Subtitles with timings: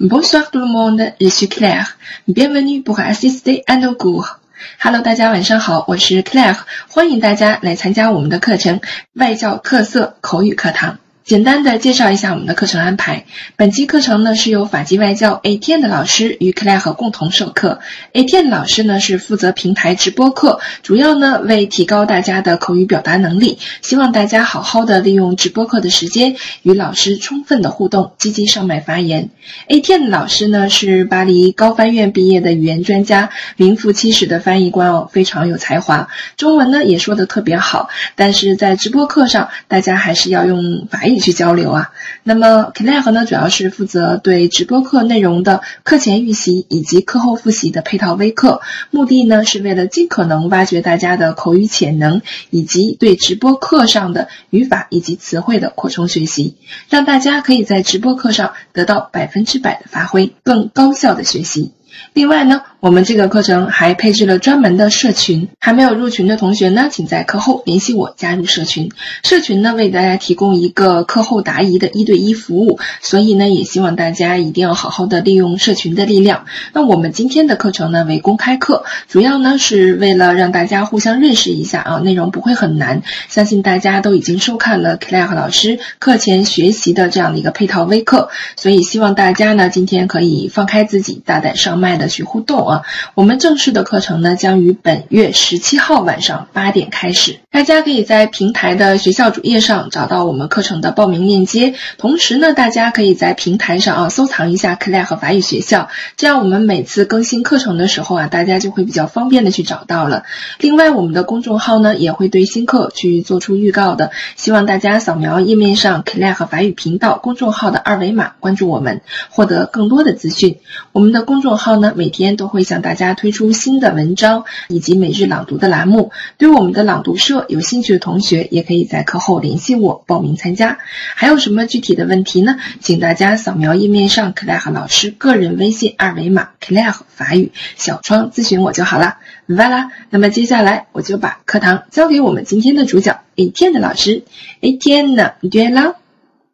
[0.00, 1.98] Bonsoir tout le monde, je suis Claire.
[2.26, 4.38] Bienvenue pour assister à nos cours.
[4.82, 6.56] Hello，大家晚上好，我是 Claire，
[6.88, 8.80] 欢迎大家来参加我们的课程——
[9.12, 10.96] 外教特色口语课堂。
[11.30, 13.24] 简单的介绍一下我们的课程安排。
[13.54, 17.78] 本期课程呢是由法籍外教 A T N 的老师与 Claire 共同授课。
[18.12, 23.58] A T N 老师呢是负责平台直播课，主要呢为提高大家的口语表达能力。
[23.80, 29.30] 希望大家好好的利用直播课的时间，与老师充分的互动，积极上麦发言。
[29.68, 37.88] A T N 老师呢是巴黎高翻院毕业的语言专家，名副其实的翻译官哦，非常有才华，中文呢也说的特别好。
[38.16, 41.19] 但是在直播课上，大家还是要用法语。
[41.20, 41.92] 去交流啊。
[42.24, 56.56] 那么 Claire 呢，主要是负责对直播课内容的课前预习以及课后复习的配套微课，目的呢是为了尽可能挖掘大家的口语潜能，以及对直播课上的语法以及词汇的扩充学习，
[56.88, 61.72] 让大家可以在直播课上得到百分之百的发挥，更高效的学习。
[62.12, 68.90] 另外呢，我们这个课程还配置了专门的社群，还没有入群的同学呢，请在课后联系我加入社群。
[69.22, 76.46] 社群呢，为大家提供一个课后答疑的一对一服务，所以呢，也希望大家一定要好好的利用社群的力量。
[76.72, 91.90] 那我们今天的课程呢为公开课，主要呢是为了让大家互相认识一下啊，内容不会很难，相信大家都已经收看了 Clare 老师课前学习的这样的一个配套微课，所以希望大家呢今天可以放开自己，大胆上麦。
[92.00, 92.82] 的去互动啊！
[93.14, 97.40] 我们正式的课程呢，将于本月十七号晚上八点开始。
[97.52, 101.74] 大家可以在平台的学校主页上找到我们课程的报名链接。
[101.98, 110.22] 同时呢，大家可以在平台上啊收藏一下 Claire 和法语学校，这样我们每次更新课程的时候啊，大家就会比较方便的去找到了。
[110.60, 120.58] 另外，我们的公众号呢也会对新课去做出预告的，希望大家扫描页面上 Claire 和法语频道公众号的二维码，关注我们，获得更多的资讯。
[120.92, 126.12] 我们的公众号呢每天都会向大家推出新的文章以及每日朗读的栏目。
[126.38, 127.39] 对我们的朗读社。
[127.48, 130.78] 有兴趣的同学也可以在课后联系我报名参加。
[131.14, 132.58] 还有什么具体的问题呢？
[132.80, 139.18] 请大家扫描页面上 Claire 老师个人微信二维码，Claire 法语小窗咨询我就好了。
[139.46, 144.24] 完啦，那么接下来我就把课堂交给我们今天的主角 Etienne 的老师。
[144.60, 145.94] Etienne, tu es là?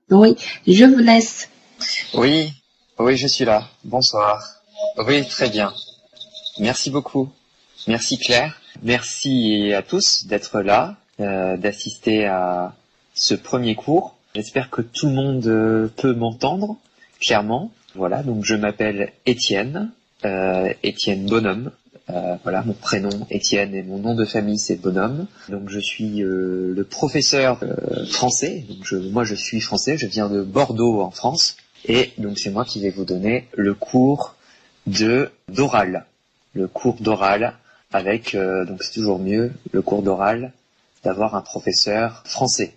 [0.08, 1.48] Oui, je vous laisse.
[2.14, 2.52] Oui,
[2.96, 3.64] oui, je suis là.
[3.84, 4.38] Bonsoir.
[5.06, 5.72] Oui, très bien.
[6.58, 7.28] Merci beaucoup.
[7.86, 8.54] Merci Claire.
[8.82, 12.74] Merci à tous d'être là, euh, d'assister à
[13.14, 14.16] ce premier cours.
[14.34, 16.76] J'espère que tout le monde euh, peut m'entendre
[17.20, 17.72] clairement.
[17.94, 19.90] Voilà, donc je m'appelle Étienne,
[20.24, 21.70] euh, Étienne Bonhomme.
[22.42, 25.26] voilà, mon prénom Étienne et mon nom de famille c'est Bonhomme.
[25.48, 27.60] Donc je suis le professeur
[28.10, 28.64] français.
[28.68, 31.56] Donc moi je suis français, je viens de Bordeaux en France.
[31.86, 34.34] Et donc c'est moi qui vais vous donner le cours
[34.86, 36.04] de d'oral.
[36.54, 37.54] Le cours d'oral
[37.92, 40.52] avec, euh, donc c'est toujours mieux, le cours d'oral,
[41.04, 42.74] d'avoir un professeur français,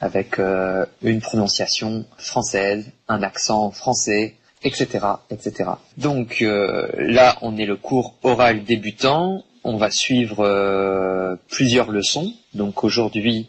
[0.00, 5.06] avec euh, une prononciation française, un accent français, etc.
[5.30, 5.70] etc.
[5.96, 12.32] Donc euh, là, on est le cours oral débutant, on va suivre plusieurs leçons.
[12.54, 13.48] Donc aujourd'hui,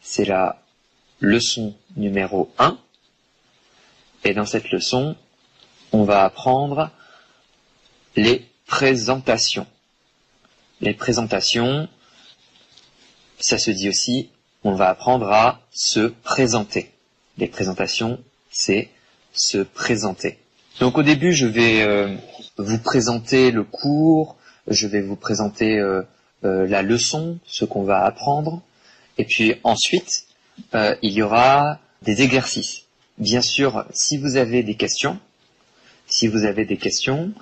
[0.00, 0.62] c'est la
[1.20, 2.78] leçon numéro 1.
[4.24, 5.16] Et dans cette leçon,
[5.90, 6.90] on va apprendre
[8.14, 9.66] les présentations.
[10.80, 11.88] Les présentations,
[13.38, 14.30] ça se dit aussi,
[14.62, 16.90] on va apprendre à se présenter.
[17.38, 18.20] Les présentations,
[18.50, 18.90] c'est
[19.32, 20.38] se présenter.
[20.80, 22.14] Donc au début, je vais euh,
[22.58, 24.36] vous présenter le cours,
[24.66, 26.02] je vais vous présenter euh,
[26.44, 28.62] euh, la leçon, ce qu'on va apprendre,
[29.16, 30.26] et puis ensuite,
[30.74, 32.82] il y aura des exercices.
[33.18, 35.18] Bien sûr, si vous avez des questions,
[36.06, 37.32] si vous avez des questions,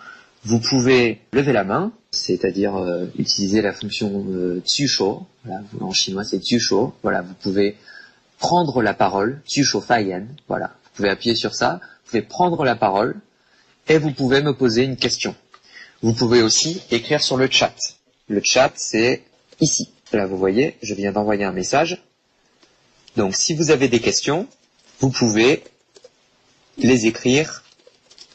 [0.44, 4.62] vous pouvez lever la main, c'est-à-dire euh, utiliser la fonction euh,
[5.44, 7.76] voilà, en chinois c'est tsusho, voilà, vous pouvez
[8.38, 12.76] prendre la parole, tsusho fayen, voilà, vous pouvez appuyer sur ça, vous pouvez prendre la
[12.76, 13.16] parole,
[13.88, 15.34] et vous pouvez me poser une question.
[16.02, 17.74] Vous pouvez aussi écrire sur le chat.
[18.28, 19.22] Le chat, c'est
[19.60, 19.90] ici.
[20.12, 22.02] Là, vous voyez, je viens d'envoyer un message.
[23.16, 24.46] Donc, si vous avez des questions,
[25.00, 25.64] vous pouvez
[26.78, 27.62] les écrire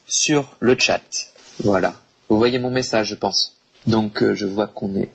[0.08, 1.29] sur le chat.
[1.64, 1.94] Voilà.
[2.30, 3.56] Vous voyez mon message, je pense.
[3.88, 5.10] Donc euh, je vois qu'on est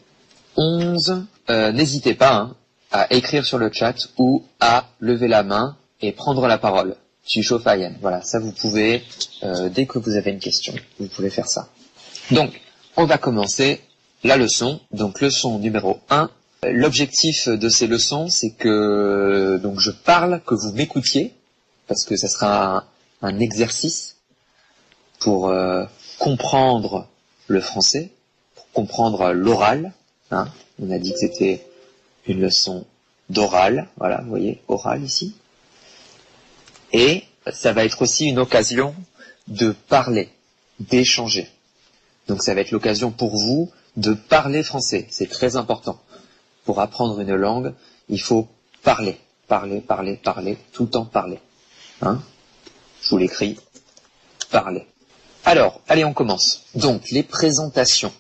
[0.57, 1.25] 11.
[1.51, 2.57] Euh, n'hésitez pas hein,
[2.93, 6.97] à écrire sur le chat ou à lever la main et prendre la parole.
[7.27, 7.67] Tu chauffes
[8.03, 9.03] Voilà, ça vous pouvez,
[9.43, 11.69] euh, dès que vous avez une question, vous pouvez faire ça.
[12.31, 12.61] Donc,
[12.97, 13.81] on va commencer
[14.25, 14.81] la leçon.
[14.93, 16.31] Donc leçon numéro 1.
[16.65, 21.35] L'objectif de ces leçons, c'est que donc je parle, que vous m'écoutiez,
[21.87, 22.85] parce que ça sera
[23.23, 24.17] un exercice
[25.19, 25.53] pour
[26.25, 27.07] comprendre
[27.49, 28.11] le français,
[28.73, 29.93] comprendre l'oral.
[30.31, 30.49] Hein.
[30.81, 31.67] On a dit que c'était
[32.27, 32.87] une leçon
[33.29, 35.35] d'oral, voilà, vous voyez, oral ici.
[36.95, 38.95] Et ça va être aussi une occasion
[39.49, 40.31] de parler,
[40.81, 41.47] d'échanger.
[42.27, 45.07] Donc ça va être l'occasion pour vous de parler français.
[45.11, 46.01] C'est très important.
[46.65, 47.75] Pour apprendre une langue,
[48.09, 48.49] il faut
[48.83, 51.39] parler, parler, parler, parler, tout le temps parler.
[52.01, 52.23] Hein
[53.03, 53.59] Je vous l'écris,
[54.51, 54.87] parler.
[55.45, 56.63] Alors, allez, on commence.
[56.75, 58.13] Donc, les présentations.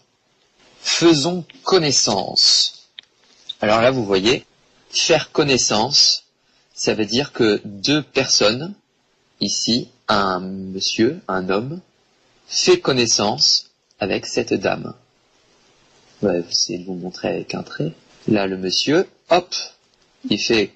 [0.81, 2.91] Faisons connaissance.
[3.62, 4.44] Alors là, vous voyez,
[4.91, 6.25] faire connaissance,
[6.75, 8.75] ça veut dire que deux personnes,
[9.41, 11.81] ici, un monsieur, un homme,
[12.47, 13.70] fait connaissance
[14.00, 14.94] avec cette dame.
[16.23, 17.93] je vais essayer de vous montrer avec un trait.
[18.29, 19.55] Là, le monsieur, hop,
[20.29, 20.73] il fait,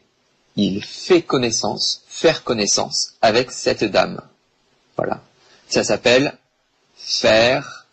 [0.57, 4.23] il fait connaissance, faire connaissance avec cette dame.
[4.97, 5.23] Voilà.
[5.69, 6.35] Ça s'appelle
[6.97, 7.87] faire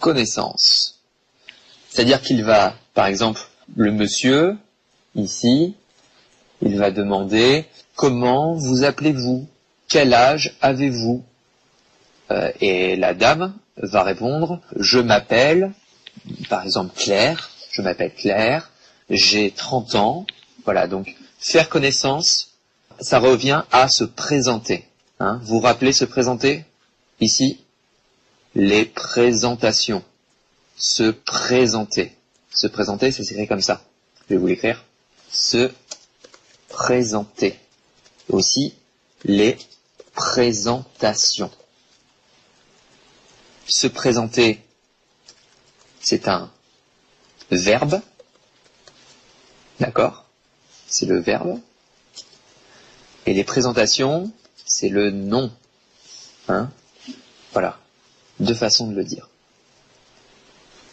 [0.00, 1.00] connaissance.
[1.88, 3.40] C'est-à-dire qu'il va, par exemple,
[3.76, 4.56] le monsieur,
[5.14, 5.74] ici,
[6.60, 9.46] il va demander comment vous appelez-vous?
[9.88, 11.24] Quel âge avez-vous?
[12.30, 15.72] Euh, Et la dame va répondre je m'appelle,
[16.48, 18.70] par exemple Claire, je m'appelle Claire,
[19.10, 20.26] j'ai 30 ans.
[20.64, 22.52] Voilà, donc faire connaissance,
[23.00, 24.84] ça revient à se présenter.
[25.22, 25.40] Hein.
[25.44, 26.64] Vous rappelez se présenter?
[27.20, 27.60] Ici,
[28.56, 30.02] les présentations.
[30.76, 32.16] Se présenter.
[32.50, 33.84] Se présenter, c'est écrit comme ça.
[34.28, 34.84] Je vais vous l'écrire.
[35.30, 35.70] Se
[36.68, 37.56] présenter.
[38.30, 38.74] Aussi,
[39.22, 39.56] les
[40.12, 41.52] présentations.
[43.68, 44.60] Se présenter,
[46.00, 46.50] c'est un
[47.52, 48.00] verbe.
[49.78, 50.26] D'accord?
[50.88, 51.60] C'est le verbe.
[53.24, 54.32] Et les présentations,
[54.64, 55.50] c'est le nom.
[56.48, 56.70] Hein
[57.52, 57.78] voilà.
[58.40, 59.28] Deux façons de le dire.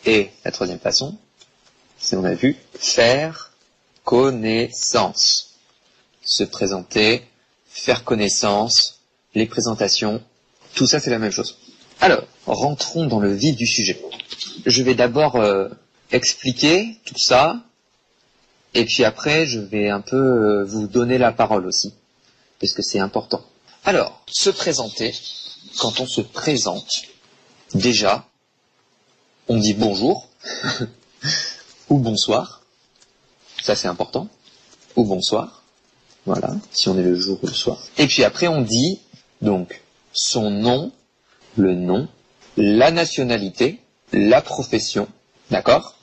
[0.05, 1.17] Et la troisième façon,
[1.97, 3.51] c'est on a vu faire
[4.03, 5.57] connaissance.
[6.23, 7.23] Se présenter,
[7.67, 8.99] faire connaissance,
[9.35, 10.21] les présentations,
[10.75, 11.57] tout ça c'est la même chose.
[11.99, 14.01] Alors, rentrons dans le vif du sujet.
[14.65, 15.69] Je vais d'abord euh,
[16.11, 17.63] expliquer tout ça,
[18.73, 21.93] et puis après je vais un peu euh, vous donner la parole aussi,
[22.59, 23.43] parce que c'est important.
[23.83, 25.15] Alors, se présenter,
[25.79, 27.03] quand on se présente,
[27.73, 28.27] déjà,
[29.47, 30.27] on dit bonjour
[31.89, 32.61] ou bonsoir.
[33.61, 34.27] Ça, c'est important.
[34.95, 35.63] Ou bonsoir.
[36.25, 37.81] Voilà, si on est le jour ou le soir.
[37.97, 38.99] Et puis après, on dit
[39.41, 39.81] donc
[40.13, 40.91] son nom,
[41.55, 42.07] le nom,
[42.57, 43.79] la nationalité,
[44.11, 45.07] la profession,
[45.49, 45.95] d'accord?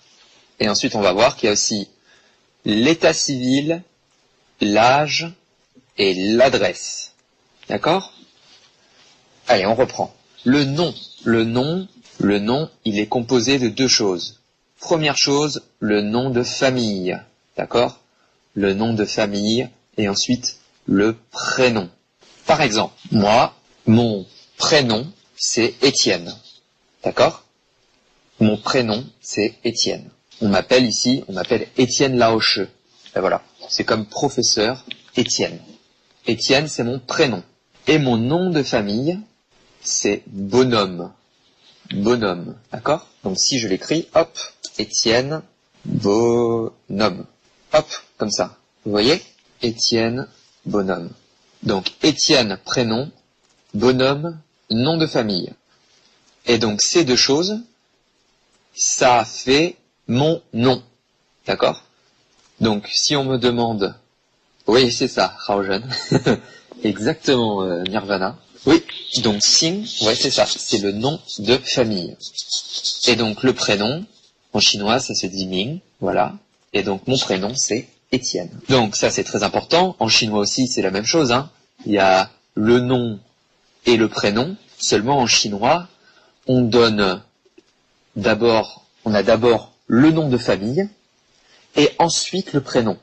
[0.58, 1.88] Et ensuite, on va voir qu'il y a aussi
[2.64, 3.82] l'état civil,
[4.60, 5.32] l'âge
[5.98, 7.12] et l'adresse.
[7.68, 8.12] D'accord?
[9.48, 10.14] Allez, on reprend.
[10.44, 10.94] Le nom.
[11.24, 14.40] Le nom, le nom, il est composé de deux choses.
[14.78, 17.18] Première chose, le nom de famille.
[17.56, 18.00] D'accord?
[18.54, 21.90] Le nom de famille et ensuite le prénom.
[22.46, 23.54] Par exemple, moi,
[23.86, 24.24] mon
[24.56, 26.32] prénom, c'est Étienne.
[27.02, 27.44] D'accord?
[28.38, 30.08] Mon prénom, c'est Étienne.
[30.40, 32.60] On m'appelle ici, on m'appelle Étienne Laoche.
[33.16, 33.42] Et voilà.
[33.68, 34.84] C'est comme professeur
[35.16, 35.58] Étienne.
[36.26, 37.42] Étienne, c'est mon prénom.
[37.86, 39.18] Et mon nom de famille,
[39.80, 41.12] c'est bonhomme.
[41.92, 43.06] Bonhomme, d'accord?
[43.22, 44.36] Donc si je l'écris, hop,
[44.78, 45.42] Étienne,
[45.84, 47.26] bonhomme.
[47.72, 47.86] Hop,
[48.18, 48.56] comme ça.
[48.84, 49.22] Vous voyez?
[49.62, 50.26] Étienne,
[50.64, 51.10] bonhomme.
[51.62, 53.10] Donc Étienne, prénom,
[53.74, 54.38] bonhomme,
[54.70, 55.52] nom de famille.
[56.46, 57.60] Et donc ces deux choses,
[58.74, 59.76] ça fait
[60.08, 60.82] mon nom.
[61.46, 61.84] D'accord?
[62.60, 63.94] Donc si on me demande,
[64.66, 65.82] oui c'est ça, Raojan,
[66.82, 68.82] exactement euh, Nirvana, oui,
[69.22, 72.16] donc Xing, ouais c'est ça, c'est le nom de famille.
[73.06, 74.04] Et donc le prénom,
[74.52, 76.34] en chinois ça se dit Ming, voilà.
[76.72, 78.50] Et donc mon prénom c'est Étienne.
[78.68, 81.50] Donc ça c'est très important, en chinois aussi c'est la même chose, hein.
[81.84, 83.20] Il y a le nom
[83.84, 85.88] et le prénom, seulement en chinois
[86.48, 87.22] on donne
[88.16, 90.88] d'abord, on a d'abord le nom de famille
[91.76, 92.98] et ensuite le prénom.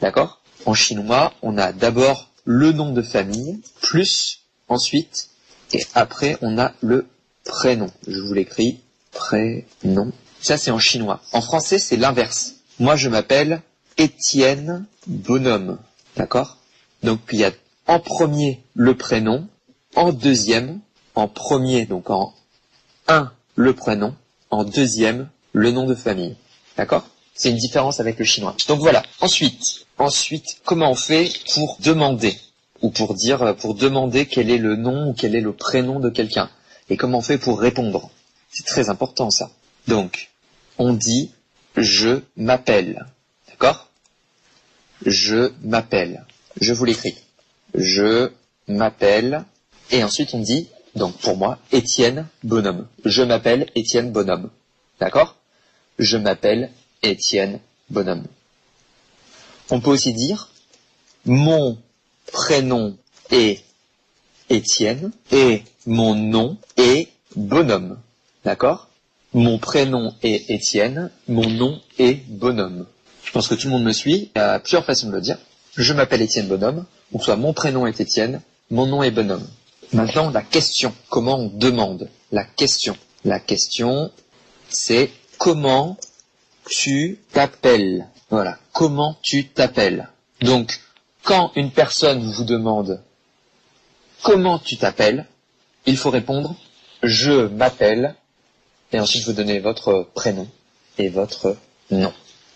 [0.00, 0.40] D'accord?
[0.66, 5.30] En chinois on a d'abord le nom de famille, plus ensuite,
[5.72, 7.06] et après on a le
[7.44, 7.90] prénom.
[8.06, 8.80] Je vous l'écris,
[9.12, 10.12] prénom.
[10.40, 11.20] Ça c'est en chinois.
[11.32, 12.54] En français c'est l'inverse.
[12.78, 13.62] Moi je m'appelle
[13.96, 15.78] Étienne Bonhomme.
[16.16, 16.58] D'accord?
[17.02, 17.52] Donc il y a
[17.86, 19.46] en premier le prénom,
[19.94, 20.80] en deuxième,
[21.14, 22.34] en premier, donc en
[23.08, 24.14] un, le prénom,
[24.50, 26.36] en deuxième, le nom de famille.
[26.76, 27.06] D'accord?
[27.34, 28.56] C'est une différence avec le chinois.
[28.68, 29.02] Donc voilà.
[29.20, 32.36] Ensuite, Ensuite, comment on fait pour demander
[32.82, 36.10] ou pour dire, pour demander quel est le nom ou quel est le prénom de
[36.10, 36.50] quelqu'un.
[36.90, 38.10] Et comment on fait pour répondre?
[38.50, 39.50] C'est très important ça.
[39.86, 40.30] Donc,
[40.78, 41.30] on dit
[41.76, 43.06] je m'appelle.
[43.48, 43.88] D'accord?
[45.06, 46.24] Je m'appelle.
[46.60, 47.16] Je vous l'écris.
[47.74, 48.30] Je
[48.66, 49.44] m'appelle.
[49.90, 52.88] Et ensuite on dit, donc pour moi, Étienne Bonhomme.
[53.04, 54.50] Je m'appelle Étienne Bonhomme.
[54.98, 55.36] D'accord?
[55.98, 56.70] Je m'appelle
[57.04, 58.24] Étienne Bonhomme.
[59.70, 60.48] On peut aussi dire
[61.26, 61.78] mon
[62.32, 62.96] prénom
[63.30, 63.62] est
[64.50, 67.98] Étienne et mon nom est Bonhomme.
[68.44, 68.88] D'accord?
[69.32, 72.86] Mon prénom est Étienne, mon nom est Bonhomme.
[73.24, 74.30] Je pense que tout le monde me suit.
[74.34, 75.38] Il y a plusieurs façons de le dire.
[75.76, 79.46] Je m'appelle Étienne Bonhomme, ou soit mon prénom est Étienne, mon nom est Bonhomme.
[79.92, 80.94] Maintenant, la question.
[81.08, 82.96] Comment on demande La question?
[83.24, 84.10] La question,
[84.68, 85.96] c'est comment
[86.68, 88.06] tu t'appelles.
[88.30, 88.58] Voilà.
[88.72, 90.08] Comment tu t'appelles.
[90.40, 90.80] Donc,
[91.22, 93.02] quand une personne vous demande
[94.22, 95.26] comment tu t'appelles,
[95.86, 96.56] il faut répondre
[97.04, 98.14] je m'appelle
[98.92, 100.48] et ensuite vous donnez votre prénom
[100.98, 101.56] et votre
[101.90, 102.12] nom.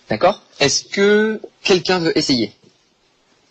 [0.09, 0.43] D'accord?
[0.61, 2.53] Est-ce que quelqu'un veut essayer?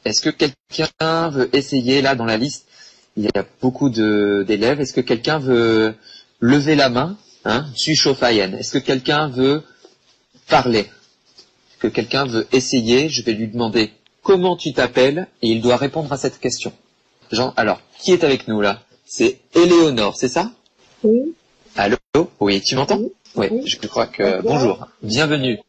[0.05, 2.01] Est-ce que quelqu'un veut essayer?
[2.01, 2.67] Là dans la liste
[3.15, 4.79] Il y a beaucoup d'élèves.
[4.79, 5.95] Est-ce que quelqu'un veut
[6.39, 7.17] lever la main?
[7.45, 7.65] Hein?
[7.75, 9.63] Est-ce que quelqu'un veut
[10.49, 10.87] parler
[11.79, 13.91] que quelqu'un veut essayer Je vais lui demander
[14.23, 16.73] comment tu t'appelles et il doit répondre à cette question.
[17.31, 18.81] Jean, alors, qui est avec nous là?
[19.05, 20.51] C'est Éléonore, c'est ça?
[21.03, 21.33] Oui.
[21.75, 21.97] Allô?
[22.39, 23.01] Oui, tu m'entends?
[23.35, 23.47] Oui.
[23.65, 24.41] je crois que...
[24.41, 25.59] Bonjour, bienvenue.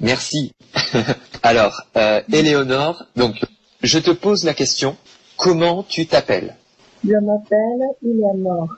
[0.00, 0.52] Merci.
[1.42, 3.36] Alors, euh, Éléonore, donc,
[3.82, 4.96] je te pose la question,
[5.36, 6.56] comment tu t'appelles?
[7.04, 8.68] Je m'appelle Éléonore.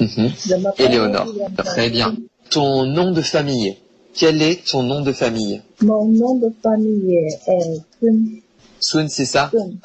[0.00, 0.32] Mhm.
[0.78, 2.16] Éléonore, très bien.
[2.50, 3.76] Ton nom de famille,
[4.14, 5.60] quel est ton nom de famille?
[5.82, 8.40] Mon nom de famille est Sun.
[8.80, 9.50] Sun, c'est ça?
[9.50, 9.78] Sun.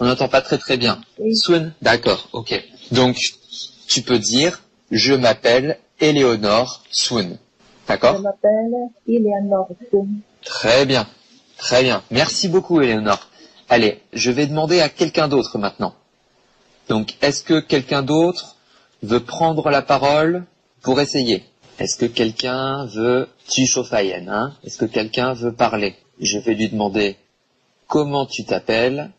[0.00, 1.00] On n'entend pas très très bien.
[1.18, 1.36] Oui.
[1.36, 2.60] Sun, d'accord, ok.
[2.92, 3.16] Donc,
[3.86, 7.36] tu peux dire, je m'appelle Éléonore Sun.
[7.86, 8.16] D'accord?
[8.16, 8.74] Je m'appelle
[9.06, 10.20] Éléonore Sun.
[10.44, 11.06] Très bien,
[11.56, 12.02] très bien.
[12.10, 13.28] Merci beaucoup, Éléonore.
[13.68, 15.94] Allez, je vais demander à quelqu'un d'autre maintenant.
[16.88, 18.56] Donc, est-ce que quelqu'un d'autre
[19.02, 20.44] veut prendre la parole
[20.80, 21.44] pour essayer?
[21.78, 23.64] Est-ce que quelqu'un veut tu
[24.28, 24.54] hein?
[24.64, 25.94] Est-ce que quelqu'un veut parler?
[26.20, 27.16] Je vais lui demander
[27.86, 29.10] comment tu t'appelles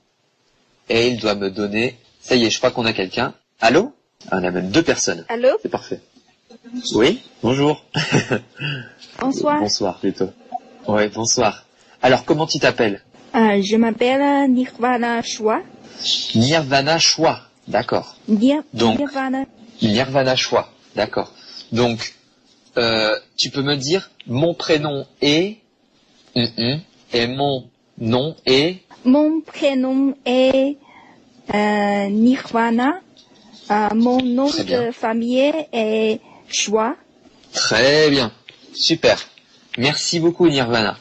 [0.90, 1.98] et il doit me donner.
[2.22, 3.34] Ça y est, je crois qu'on a quelqu'un.
[3.62, 3.94] Allô?
[4.32, 5.26] On a même deux personnes.
[5.30, 5.50] Allô?
[5.62, 6.02] C'est parfait.
[6.94, 7.84] Oui, bonjour.
[9.20, 9.60] Bonsoir.
[9.60, 10.30] Bonsoir plutôt.
[10.88, 11.66] Oui, bonsoir.
[12.02, 13.02] Alors, comment tu t'appelles?
[13.36, 15.62] Euh, je m'appelle Nirvana Chua.
[16.36, 17.42] Nirvana Chua.
[17.68, 18.16] D'accord.
[18.28, 19.46] Nir- Donc- Nirvana.
[19.82, 20.70] Nirvana Chua.
[20.96, 21.32] D'accord.
[21.72, 22.14] Donc,
[22.80, 25.58] euh, tu peux me dire mon prénom est
[26.36, 26.80] Hum, hum,
[27.12, 30.78] et mon nom est Mon prénom est
[31.54, 33.02] euh, Nirvana.
[33.72, 36.20] Euh, mon nom de famille est
[36.50, 36.96] Chua.
[37.52, 38.32] Très bien.
[38.74, 39.18] Super.
[39.78, 40.98] Merci beaucoup Nirvana.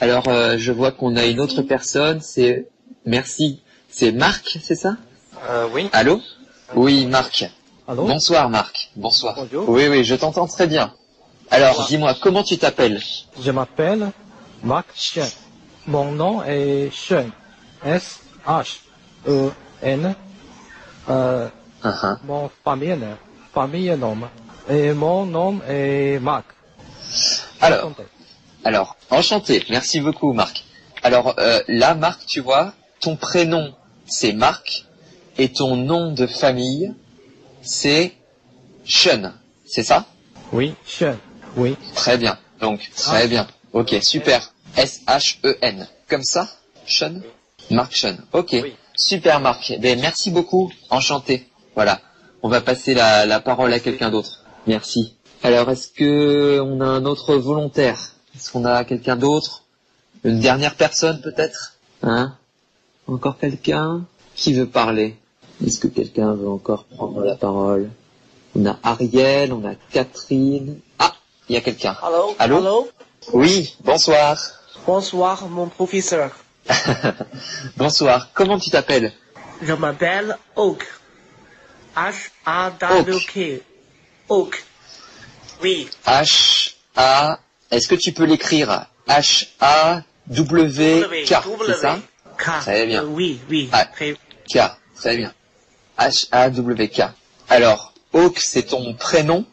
[0.00, 2.20] Alors, euh, je vois qu'on a une autre personne.
[2.20, 2.66] C'est
[3.06, 3.60] merci.
[3.88, 4.96] C'est Marc, c'est ça?
[5.48, 5.88] Euh, oui.
[5.92, 6.20] Allô?
[6.74, 7.48] Oui, Marc.
[7.86, 8.04] Allô?
[8.06, 8.90] Bonsoir Marc.
[8.96, 9.36] Bonsoir.
[9.36, 9.68] Bonjour.
[9.68, 10.92] Oui, oui, je t'entends très bien.
[11.50, 13.00] Alors, dis-moi, comment tu t'appelles?
[13.40, 14.10] Je m'appelle
[14.62, 15.28] Marc Shen.
[15.86, 17.30] Mon nom est Shen.
[17.84, 18.14] S-H-E-N.
[21.10, 21.48] Euh,
[21.82, 22.16] ah.
[22.24, 22.96] mon famille,
[23.52, 24.16] famille nom.
[24.68, 26.46] Et mon nom est Marc.
[27.60, 27.92] Alors,
[28.64, 29.62] alors, enchanté.
[29.68, 30.64] Merci beaucoup Marc.
[31.02, 33.74] Alors euh, là, Marc, tu vois, ton prénom
[34.06, 34.86] c'est Marc
[35.36, 36.94] et ton nom de famille
[37.62, 38.14] c'est
[38.86, 39.32] Sean.
[39.66, 40.06] C'est ça?
[40.52, 41.18] Oui, Shen.
[41.56, 41.76] Oui.
[41.94, 42.38] Très bien.
[42.60, 43.26] Donc, très Ah.
[43.26, 43.46] bien.
[43.72, 44.52] Ok, super.
[44.76, 45.86] S-H-E-N.
[46.08, 46.48] Comme ça
[46.86, 47.20] Sean
[47.70, 48.16] Marc Sean.
[48.32, 48.50] Ok.
[48.52, 48.74] Oui.
[48.96, 49.72] Super Marc.
[49.80, 50.70] Ben, merci beaucoup.
[50.90, 51.46] Enchanté.
[51.74, 52.00] Voilà.
[52.42, 54.44] On va passer la, la parole à quelqu'un d'autre.
[54.66, 55.14] Merci.
[55.42, 58.14] Alors, est-ce que on a un autre volontaire?
[58.36, 59.62] Est-ce qu'on a quelqu'un d'autre?
[60.24, 61.74] Une dernière personne peut-être?
[62.02, 62.36] Hein?
[63.06, 65.16] Encore quelqu'un Qui veut parler?
[65.64, 67.90] Est-ce que quelqu'un veut encore prendre la parole?
[68.56, 70.78] On a Ariel, on a Catherine.
[71.48, 71.96] Il y a quelqu'un.
[72.02, 72.90] Allô Allô
[73.32, 74.38] Oui, bonsoir.
[74.86, 76.30] Bonsoir, mon professeur.
[77.76, 78.30] bonsoir.
[78.32, 79.12] Comment tu t'appelles
[79.62, 80.86] Je m'appelle Oak.
[81.96, 83.62] H-A-W-K.
[84.28, 84.64] Oak.
[85.62, 87.38] Oui, H A.
[87.70, 90.68] Est-ce que tu peux l'écrire H A W
[91.00, 91.98] W, K, W, c'est ça
[92.38, 92.60] K.
[92.60, 93.02] Très bien.
[93.02, 93.68] Euh, Oui, oui.
[93.72, 93.84] Ah.
[93.84, 94.58] K,
[94.96, 95.32] très bien.
[95.98, 97.02] H A W K.
[97.48, 99.44] Alors, Hawk, c'est ton prénom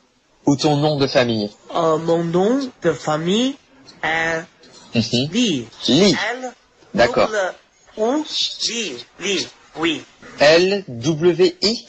[0.46, 3.56] ou ton nom de famille Euh, mon nom de famille
[4.04, 4.42] est
[4.94, 5.30] Mhm.
[5.32, 5.68] Li.
[5.88, 6.12] Li.
[6.34, 6.52] L.
[6.94, 7.28] D'accord.
[7.28, 7.54] double
[7.98, 8.24] O.
[8.68, 8.94] Li.
[9.20, 9.48] Li.
[9.78, 10.02] Oui.
[10.40, 11.86] L-W-I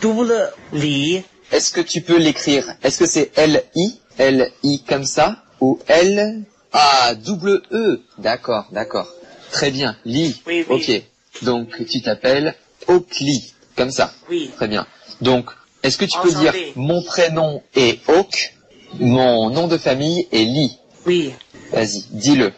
[0.00, 1.22] Double Li.
[1.52, 7.14] Est-ce que tu peux l'écrire Est-ce que c'est L-I L-I comme ça Ou L Ah,
[7.14, 9.06] double E D'accord, d'accord.
[9.52, 9.96] Très bien.
[10.04, 10.40] Li.
[10.46, 10.74] Oui, oui.
[10.76, 11.42] Ok.
[11.44, 12.54] Donc, tu t'appelles
[12.88, 13.52] Oakli.
[13.76, 14.12] Comme ça.
[14.30, 14.50] Oui.
[14.56, 14.86] Très bien.
[15.20, 15.50] Donc,
[15.86, 18.54] est-ce que tu peux dire mon prénom est Oak,
[18.98, 21.32] mon nom de famille est Li Oui.
[21.72, 22.52] Vas-y, dis-le.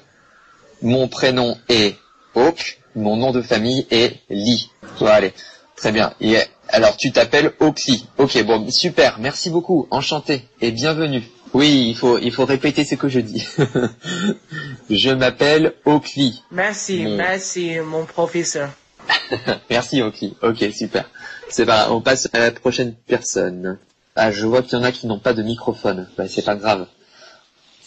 [0.83, 1.97] Mon prénom est
[2.35, 4.71] Oak, mon nom de famille est Lee.
[4.99, 5.33] Toi, allez.
[5.77, 6.13] Très bien.
[6.21, 6.37] Et
[6.69, 8.01] alors, tu t'appelles Oakley.
[8.19, 9.19] Ok, bon, super.
[9.21, 9.87] Merci beaucoup.
[9.91, 11.23] Enchanté et bienvenue.
[11.55, 13.47] Oui, il faut, il faut répéter ce que je dis.
[14.91, 16.33] je m'appelle Oakley.
[16.51, 18.71] Merci, merci, mon professeur.
[19.71, 20.33] Merci Oakley.
[20.43, 21.09] Ok, super.
[21.49, 23.79] C'est pas, on passe à la prochaine personne.
[24.17, 26.09] Ah, je vois qu'il y en a qui n'ont pas de microphone.
[26.29, 26.87] C'est pas grave.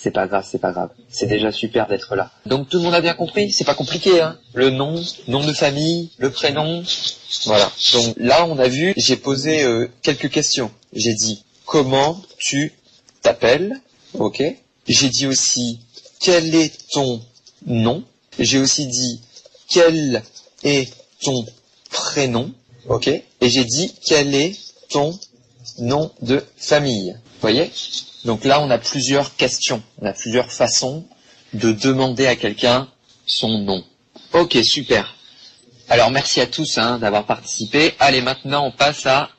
[0.01, 0.89] C'est pas grave, c'est pas grave.
[1.09, 2.31] C'est déjà super d'être là.
[2.47, 4.39] Donc tout le monde a bien compris, c'est pas compliqué, hein.
[4.55, 6.83] Le nom, nom de famille, le prénom.
[7.45, 7.71] Voilà.
[7.93, 10.71] Donc là, on a vu, j'ai posé euh, quelques questions.
[10.91, 12.73] J'ai dit comment tu
[13.21, 13.79] t'appelles,
[14.15, 14.41] ok.
[14.87, 15.81] J'ai dit aussi
[16.19, 17.21] quel est ton
[17.67, 18.03] nom?
[18.39, 19.21] J'ai aussi dit
[19.69, 20.23] quel
[20.63, 20.91] est
[21.23, 21.45] ton
[21.89, 22.51] prénom,
[22.87, 23.07] ok.
[23.07, 24.55] Et j'ai dit quel est
[24.89, 25.17] ton
[25.79, 27.15] nom de famille.
[27.41, 27.71] Voyez?
[28.25, 31.05] Donc là, on a plusieurs questions, on a plusieurs façons
[31.53, 32.87] de demander à quelqu'un
[33.25, 33.83] son nom.
[34.33, 35.15] Ok, super.
[35.89, 37.93] Alors merci à tous hein, d'avoir participé.
[37.99, 39.29] Allez, maintenant on passe à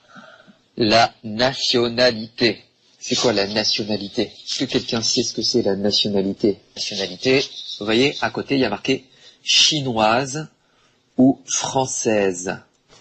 [0.76, 2.62] la nationalité.
[2.98, 4.24] C'est quoi la nationalité?
[4.24, 6.58] Est-ce que quelqu'un sait ce que c'est la nationalité?
[6.76, 7.44] Nationalité,
[7.78, 9.06] vous voyez, à côté, il y a marqué
[9.42, 10.48] chinoise
[11.19, 12.57] ou française.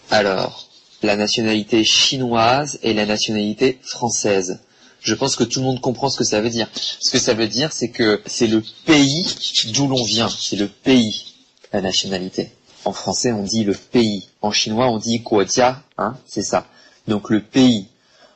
[0.09, 0.67] Alors,
[1.01, 4.59] la nationalité chinoise et la nationalité française.
[5.01, 6.69] Je pense que tout le monde comprend ce que ça veut dire.
[6.73, 9.25] Ce que ça veut dire, c'est que c'est le pays
[9.73, 10.29] d'où l'on vient.
[10.29, 11.33] C'est le pays,
[11.73, 12.51] la nationalité.
[12.85, 14.27] En français, on dit le pays.
[14.41, 16.67] En chinois, on dit guojia, hein, c'est ça.
[17.07, 17.87] Donc le pays.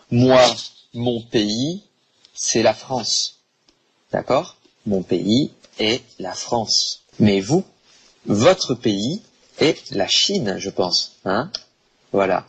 [0.10, 0.44] Moi,
[0.94, 1.84] mon pays,
[2.34, 3.42] c'est la France.
[4.12, 4.58] D'accord?
[4.86, 7.04] Mon pays est la France.
[7.20, 7.64] Mais vous,
[8.26, 9.22] votre pays
[9.60, 11.18] est la Chine, je pense.
[11.26, 11.52] Hein
[12.12, 12.46] voilà.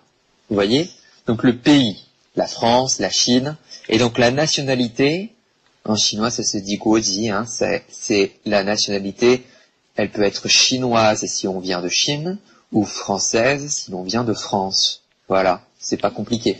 [0.48, 0.90] Vous voyez?
[1.26, 1.96] Donc le pays,
[2.36, 3.56] la France, la Chine,
[3.88, 5.32] et donc la nationalité,
[5.84, 9.44] en chinois ça se dit guoji, hein, c'est la nationalité,
[9.96, 12.38] elle peut être chinoise si on vient de Chine,
[12.72, 15.02] ou française si l'on vient de France.
[15.28, 16.58] Voilà, c'est pas compliqué.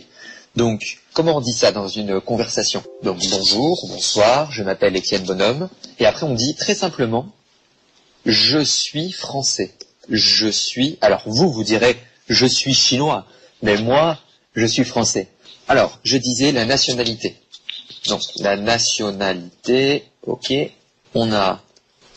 [0.55, 2.83] Donc, comment on dit ça dans une conversation?
[3.03, 7.31] Donc bonjour, bonsoir, je m'appelle Étienne Bonhomme, et après on dit très simplement,
[8.25, 9.73] je suis français.
[10.09, 11.97] Je suis, alors vous, vous direz,
[12.29, 13.25] je suis chinois,
[13.61, 14.19] mais moi,
[14.55, 15.27] je suis français.
[15.67, 17.35] Alors, je disais la nationalité.
[18.07, 20.53] Donc, la nationalité, ok,
[21.13, 21.61] on a,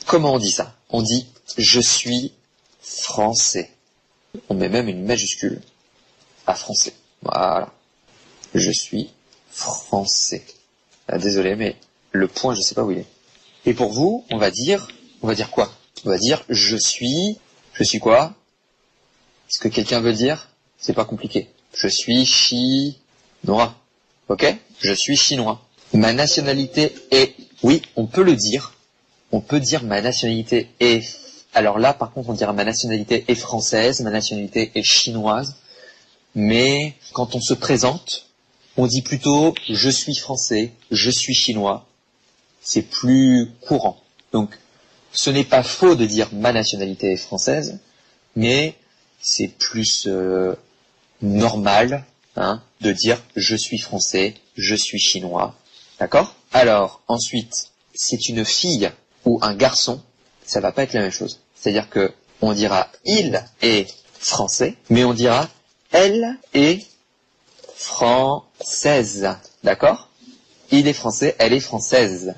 [0.06, 0.74] comment on dit ça?
[0.90, 1.26] On dit,
[1.58, 2.32] je suis
[2.80, 3.70] français.
[4.48, 5.60] On met même une majuscule
[6.46, 6.92] à français.
[7.22, 7.72] Voilà.
[8.54, 9.10] Je suis
[9.50, 10.44] français.
[11.08, 11.76] Ah, désolé, mais
[12.12, 13.06] le point, je sais pas où il est.
[13.66, 14.88] Et pour vous, on va dire,
[15.22, 15.72] on va dire quoi?
[16.04, 17.38] On va dire, je suis,
[17.80, 18.34] je suis quoi?
[19.48, 21.48] Ce que quelqu'un veut dire, c'est pas compliqué.
[21.74, 23.74] Je suis chinois.
[24.28, 24.54] Ok?
[24.80, 25.66] Je suis chinois.
[25.94, 27.34] Ma nationalité est...
[27.62, 28.74] Oui, on peut le dire.
[29.32, 31.02] On peut dire ma nationalité est...
[31.54, 35.56] Alors là, par contre, on dira ma nationalité est française, ma nationalité est chinoise.
[36.34, 38.26] Mais quand on se présente,
[38.76, 41.86] on dit plutôt je suis français, je suis chinois.
[42.60, 44.00] C'est plus courant.
[44.32, 44.50] Donc,
[45.12, 47.78] ce n'est pas faux de dire ma nationalité est française,
[48.36, 48.74] mais
[49.20, 50.54] c'est plus euh,
[51.22, 52.04] normal
[52.36, 55.54] hein, de dire je suis français, je suis chinois.
[55.98, 56.34] D'accord?
[56.52, 58.90] Alors, ensuite, c'est une fille
[59.24, 60.00] ou un garçon,
[60.46, 61.40] ça va pas être la même chose.
[61.54, 63.86] C'est-à-dire que on dira il est
[64.18, 65.48] français, mais on dira
[65.92, 66.86] elle est
[67.74, 69.28] française.
[69.64, 70.08] D'accord?
[70.70, 72.34] Il est français, elle est française.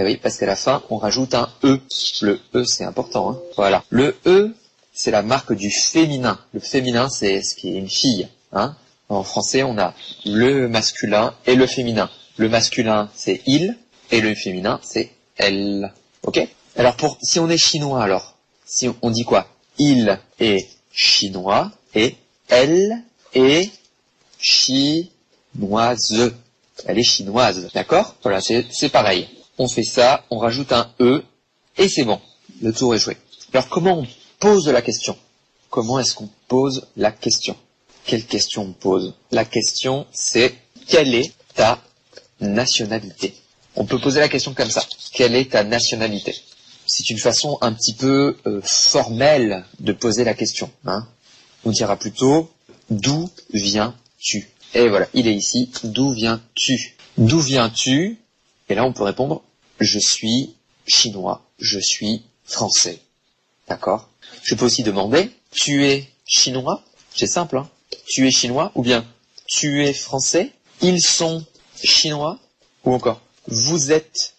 [0.00, 1.80] Eh oui, parce qu'à la fin, on rajoute un E.
[2.20, 3.32] Le E, c'est important.
[3.32, 3.82] Hein voilà.
[3.90, 4.54] Le E,
[4.92, 6.38] c'est la marque du féminin.
[6.52, 8.28] Le féminin, c'est ce qui est une fille.
[8.52, 8.76] Hein
[9.08, 12.08] en français, on a le masculin et le féminin.
[12.36, 13.76] Le masculin, c'est il,
[14.12, 15.92] et le féminin, c'est elle.
[16.22, 16.46] Ok?
[16.76, 19.48] Alors, pour si on est chinois, alors, si on dit quoi?
[19.78, 22.14] Il est chinois et
[22.48, 23.02] elle
[23.34, 23.72] est
[24.38, 26.32] chinoise.
[26.86, 28.14] Elle est chinoise, d'accord?
[28.22, 29.28] Voilà, c'est c'est pareil.
[29.58, 31.24] On fait ça, on rajoute un E,
[31.76, 32.20] et c'est bon.
[32.62, 33.16] Le tour est joué.
[33.52, 34.06] Alors, comment on
[34.38, 35.16] pose la question?
[35.70, 37.56] Comment est-ce qu'on pose la question?
[38.04, 39.14] Quelle question on pose?
[39.32, 40.54] La question, c'est
[40.86, 41.80] quelle est ta
[42.40, 43.34] nationalité?
[43.76, 44.84] On peut poser la question comme ça.
[45.12, 46.34] Quelle est ta nationalité?
[46.86, 50.70] C'est une façon un petit peu euh, formelle de poser la question.
[50.86, 51.06] Hein
[51.64, 52.50] On dira plutôt
[52.90, 54.48] d'où viens-tu?
[54.74, 55.70] Et voilà, il est ici.
[55.84, 56.96] D'où viens-tu?
[57.18, 58.18] D'où viens-tu?
[58.68, 59.42] Et là, on peut répondre
[59.80, 60.54] je suis
[60.86, 63.00] chinois, je suis français.
[63.68, 64.08] D'accord?
[64.42, 66.82] Je peux aussi demander tu es chinois?
[67.14, 67.68] C'est simple, hein
[68.06, 69.04] Tu es chinois ou bien
[69.46, 70.52] tu es français?
[70.82, 71.44] Ils sont
[71.82, 72.38] chinois?
[72.84, 74.34] Ou encore vous êtes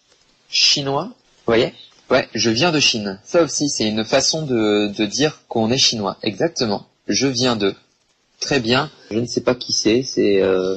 [0.48, 1.04] chinois?
[1.04, 1.74] Vous voyez?
[2.10, 3.20] Ouais, je viens de Chine.
[3.24, 6.16] Ça aussi, c'est une façon de, de dire qu'on est chinois.
[6.22, 6.86] Exactement.
[7.06, 7.74] Je viens de.
[8.40, 8.90] Très bien.
[9.10, 10.02] Je ne sais pas qui c'est.
[10.02, 10.76] C'est euh,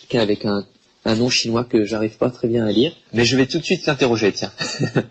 [0.00, 0.66] quelqu'un avec un,
[1.06, 2.92] un nom chinois que j'arrive pas très bien à lire.
[3.12, 4.52] Mais je vais tout de suite l'interroger, tiens.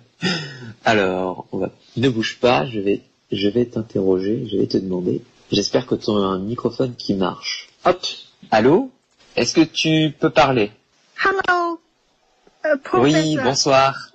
[0.86, 1.72] Alors, on va...
[1.96, 2.68] ne bouge pas.
[2.68, 4.46] Je vais, je vais t'interroger.
[4.52, 5.22] Je vais te demander.
[5.52, 7.70] J'espère que tu as un microphone qui marche.
[7.86, 8.06] Hop.
[8.52, 8.92] Allô?
[9.38, 10.72] Est-ce que tu peux parler?
[11.24, 11.80] Hello,
[12.66, 14.12] euh, Oui, bonsoir.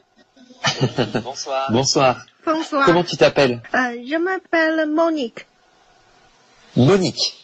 [1.24, 1.72] Bonsoir.
[1.72, 2.26] Bonsoir.
[2.44, 2.84] Bonsoir.
[2.84, 3.62] Comment tu t'appelles?
[3.74, 5.46] Euh, je m'appelle Monique.
[6.76, 7.34] Monique.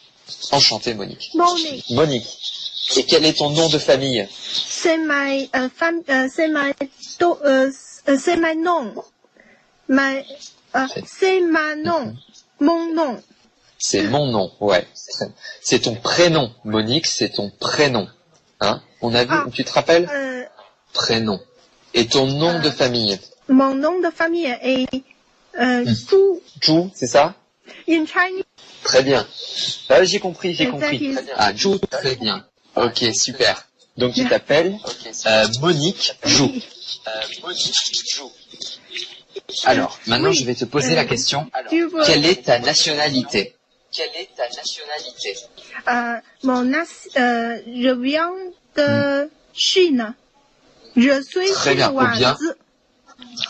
[0.51, 1.31] Enchanté, Monique.
[1.33, 1.89] Monique.
[1.89, 2.66] Monique.
[2.95, 5.69] Et quel est ton nom de famille C'est ma euh,
[6.09, 6.49] euh, c'est
[7.19, 7.71] do- euh,
[8.17, 8.93] c'est ma nom.
[9.89, 10.21] Euh,
[11.05, 12.15] c'est ma nom.
[12.59, 13.21] Mon nom.
[13.77, 14.87] C'est mon nom, ouais.
[15.61, 18.07] C'est ton prénom, Monique, c'est ton prénom.
[18.59, 19.45] Hein On a vu, Ah.
[19.53, 20.07] tu te rappelles
[20.93, 21.39] Prénom.
[21.93, 23.19] Et ton nom de famille
[23.49, 24.87] mon nom de famille est
[25.59, 25.93] euh, Hmm.
[25.93, 27.33] Zhu Zhu, c'est ça
[27.89, 28.43] in Chinese.
[28.83, 29.25] Très bien.
[29.89, 31.15] Ah, j'ai compris, j'ai compris.
[31.37, 32.45] Ah, Zhu, très bien.
[32.77, 33.67] Ok, super.
[33.97, 34.77] Donc tu t'appelles
[35.25, 36.43] euh, Monique Zhu.
[39.65, 40.35] Alors, maintenant Oui.
[40.35, 41.49] je vais te poser la question.
[42.05, 43.55] Quelle est ta nationalité?
[43.91, 45.35] Quelle est ta nationalité?
[45.87, 48.31] Euh, mon nas- euh, je viens
[48.75, 50.13] de Chine.
[50.95, 52.35] Je suis Très bien, ou bien?
[52.35, 52.55] Chinoise.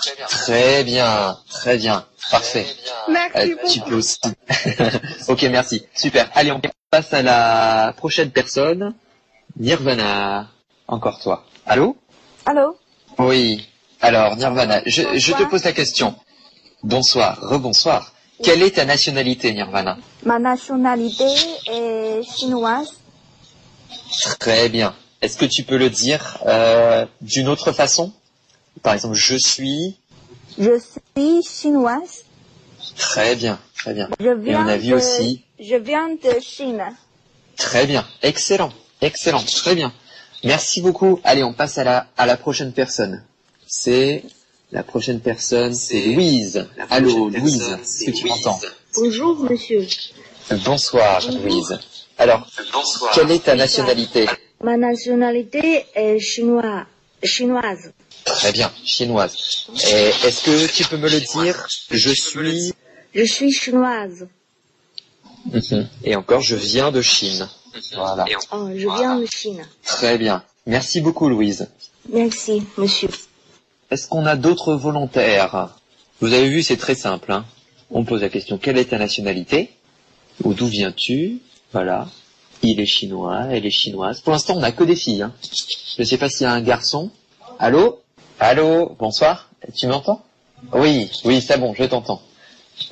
[0.01, 0.25] Très bien.
[0.27, 2.65] Très bien, très bien, parfait.
[3.09, 3.89] Merci Euh, tu beaucoup.
[3.89, 4.19] peux aussi.
[5.27, 5.85] ok, merci.
[5.95, 6.29] Super.
[6.35, 6.61] Allez, on
[6.91, 8.93] passe à la prochaine personne.
[9.59, 10.47] Nirvana.
[10.87, 11.43] Encore toi.
[11.65, 11.97] Allô?
[12.45, 12.77] Allô?
[13.17, 13.65] Oui.
[14.01, 16.15] Alors, Nirvana, je, je te pose la question.
[16.83, 18.13] Bonsoir, rebonsoir.
[18.43, 19.97] Quelle est ta nationalité, Nirvana?
[20.23, 21.25] Ma nationalité
[21.71, 22.91] est chinoise.
[24.39, 24.95] Très bien.
[25.21, 28.13] Est-ce que tu peux le dire euh, d'une autre façon?
[28.83, 29.97] Par exemple, je suis.
[30.59, 32.23] Je suis chinoise.
[32.95, 34.07] Très bien, très bien.
[34.19, 36.83] Je viens on a vu de, aussi- Je viens de Chine.
[37.57, 39.93] Très bien, excellent, excellent, très bien.
[40.43, 41.19] Merci beaucoup.
[41.23, 43.23] Allez, on passe à la, à la prochaine personne.
[43.65, 44.23] C'est
[44.71, 46.67] la prochaine personne, c'est Louise.
[46.89, 48.60] Allô, Louise, est-ce que tu m'entends
[48.95, 49.86] Bonjour, monsieur.
[50.65, 51.77] Bonsoir, Louise.
[52.17, 53.13] Alors, Bonsoir.
[53.13, 54.25] quelle est ta nationalité?
[54.63, 56.86] Ma nationalité est chinois,
[57.23, 57.91] chinoise.
[58.25, 59.67] Très bien, chinoise.
[59.88, 61.67] Et Est-ce que tu peux me le dire?
[61.91, 62.73] Je suis.
[63.13, 64.27] Je suis chinoise.
[65.45, 65.88] Mhm.
[66.03, 67.47] Et encore, je viens de Chine.
[67.95, 68.25] Voilà.
[68.51, 69.65] Oh, je viens de Chine.
[69.83, 70.43] Très bien.
[70.65, 71.67] Merci beaucoup, Louise.
[72.11, 73.09] Merci, monsieur.
[73.91, 75.69] Est-ce qu'on a d'autres volontaires?
[76.19, 77.31] Vous avez vu, c'est très simple.
[77.31, 77.45] Hein
[77.91, 79.71] On pose la question quelle est ta nationalité?
[80.43, 81.39] Ou d'où viens-tu?
[81.73, 82.07] Voilà.
[82.63, 84.21] Il est chinois, elle est chinoise.
[84.21, 85.21] Pour l'instant, on n'a que des filles.
[85.21, 85.33] Hein.
[85.95, 87.11] Je ne sais pas s'il y a un garçon.
[87.59, 88.01] Allô?
[88.39, 88.95] Allô?
[88.99, 90.23] Bonsoir Tu m'entends?
[90.73, 92.21] Oui, oui, c'est bon, je t'entends.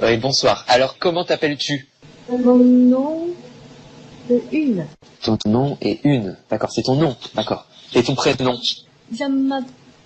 [0.02, 0.66] Oui, bonsoir.
[0.68, 1.88] Alors, comment t'appelles-tu?
[2.30, 3.28] Mon nom
[4.52, 4.86] une.
[5.24, 6.38] Ton nom est une.
[6.50, 7.16] D'accord, c'est ton nom.
[7.34, 7.66] D'accord.
[7.94, 8.60] Et ton prénom
[9.12, 9.60] Je m'a-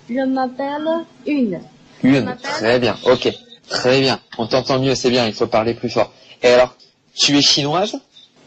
[0.10, 0.88] je m'appelle
[1.26, 1.62] une.
[2.04, 2.36] Une.
[2.42, 2.98] Très bien.
[3.06, 3.30] Ok.
[3.70, 4.20] Très bien.
[4.38, 5.28] On t'entend mieux, c'est bien.
[5.28, 6.12] Il faut parler plus fort.
[6.42, 6.76] Et alors,
[7.16, 7.96] tu es chinoise?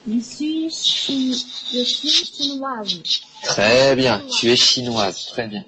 [0.08, 1.32] Je suis, chi-
[1.72, 3.00] je suis chinoise.
[3.42, 4.20] Très bien.
[4.38, 5.26] Tu es chinoise.
[5.26, 5.64] Très bien.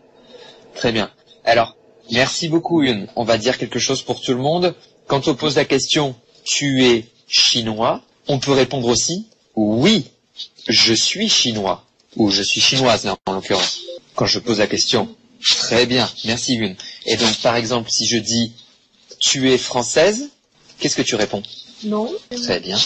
[0.75, 1.11] Très bien.
[1.45, 1.77] Alors,
[2.11, 3.07] merci beaucoup, Une.
[3.17, 4.75] On va dire quelque chose pour tout le monde.
[5.07, 10.07] Quand on pose la question, tu es chinois, on peut répondre aussi, oui,
[10.69, 11.85] je suis chinois.
[12.17, 13.81] Ou je suis chinoise, là, en l'occurrence.
[14.15, 15.09] Quand je pose la question.
[15.45, 16.09] Très bien.
[16.25, 16.77] Merci, Une.
[17.07, 18.53] Et donc, par exemple, si je dis,
[19.19, 20.31] tu es française,
[20.79, 21.43] qu'est-ce que tu réponds?
[21.83, 22.11] Non.
[22.31, 22.79] Très bien.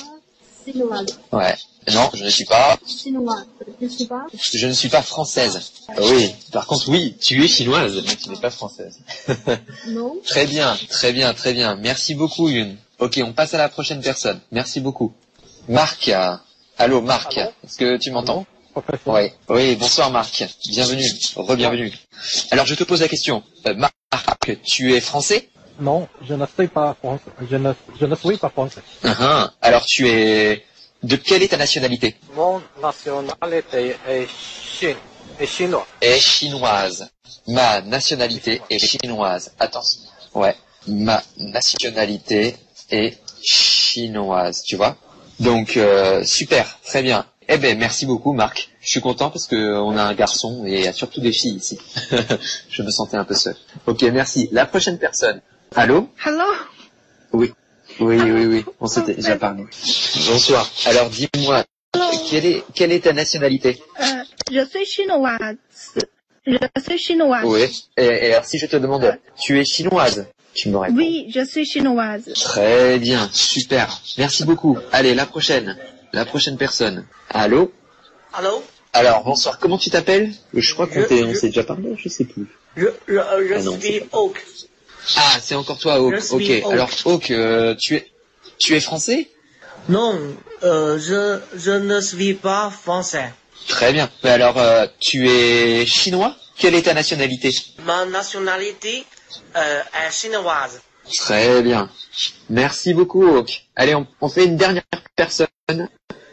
[0.65, 1.19] Chinoise.
[1.33, 1.55] Ouais.
[1.93, 2.79] Non, je ne suis pas.
[2.87, 3.47] Chinoise.
[3.81, 4.27] Je suis pas.
[4.53, 5.73] Je ne suis pas française.
[6.03, 6.31] Oui.
[6.53, 8.99] Par contre, oui, tu es chinoise, mais tu n'es pas française.
[9.87, 10.17] Non.
[10.27, 11.77] Très bien, très bien, très bien.
[11.77, 12.77] Merci beaucoup, Yun.
[12.99, 14.41] Ok, on passe à la prochaine personne.
[14.53, 15.13] Merci beaucoup.
[15.69, 16.11] Marc.
[16.81, 17.37] Allô, Marc.
[17.39, 18.47] Est-ce que tu m'entends.
[19.07, 19.33] Oui.
[19.49, 20.45] Oui, bonsoir Marc.
[20.69, 21.11] Bienvenue.
[21.35, 21.93] Re-bienvenue.
[22.53, 23.43] Alors, je te pose la question.
[23.67, 23.93] Euh, Marc,
[24.65, 25.49] tu es français
[25.81, 27.25] Non, je ne suis pas français.
[27.51, 28.81] Je ne, je ne suis pas français.
[29.03, 29.51] Uhum.
[29.61, 30.65] Alors, tu es...
[31.03, 34.97] De quelle est ta nationalité Mon nationalité est Chine.
[35.41, 35.87] Est chinois.
[36.01, 37.09] Est chinoise.
[37.49, 39.53] Ma nationalité est chinoise.
[39.59, 40.03] Attention.
[40.35, 40.55] Ouais.
[40.87, 42.57] Ma nationalité
[42.91, 44.63] est chinoise.
[44.65, 44.97] Tu vois
[45.41, 47.25] Donc euh, super, très bien.
[47.49, 48.71] Eh ben merci beaucoup Marc.
[48.83, 51.33] Je suis content parce que on a un garçon et il y a surtout des
[51.33, 51.79] filles ici.
[52.69, 53.55] je me sentais un peu seul.
[53.87, 54.49] Ok, merci.
[54.53, 55.41] La prochaine personne.
[55.75, 56.09] Allô?
[56.25, 56.45] Hello?
[57.33, 57.53] Oui.
[58.01, 58.65] Oui, oui, oui.
[58.81, 59.65] On s'était déjà parlé.
[60.29, 60.69] Bonsoir.
[60.87, 61.65] Alors dis-moi,
[62.29, 63.81] quelle est quelle est ta nationalité?
[64.01, 64.05] Euh,
[64.53, 65.57] je suis chinoise.
[66.47, 67.45] Je suis chinoise.
[67.45, 67.65] Oui.
[67.97, 70.27] Et, et alors si je te demande, tu es chinoise?
[70.59, 70.97] Tu me réponds.
[70.97, 72.23] Oui, je suis chinoise.
[72.35, 74.01] Très bien, super.
[74.19, 74.77] Merci beaucoup.
[74.91, 75.79] Allez, la prochaine.
[76.13, 77.07] La prochaine personne.
[77.31, 77.71] Allô?
[78.33, 78.65] Allô?
[78.93, 79.61] Alors, bonsoir.
[79.61, 80.33] Comment tu t'appelles?
[80.55, 82.47] Je crois qu'on Je- s'est déjà parlé, je sais plus.
[82.77, 84.45] Je, je, je Ah non, suis Oak.
[85.17, 85.95] Ah, c'est encore toi.
[86.13, 86.73] Je suis Ok.
[86.73, 88.11] Alors, Hawk, euh, tu es,
[88.59, 89.29] tu es français?
[89.89, 90.19] Non,
[90.65, 93.33] euh, je, je ne suis pas français.
[93.69, 94.11] Très bien.
[94.25, 96.35] Mais alors, euh, tu es chinois?
[96.57, 97.53] Quelle est ta nationalité?
[97.87, 99.05] Ma nationalité?
[99.57, 100.81] Euh, chinoise.
[101.17, 101.89] Très bien.
[102.51, 103.65] Merci beaucoup, Hawk.
[103.77, 104.83] Allez, on, on fait une dernière
[105.17, 105.49] personne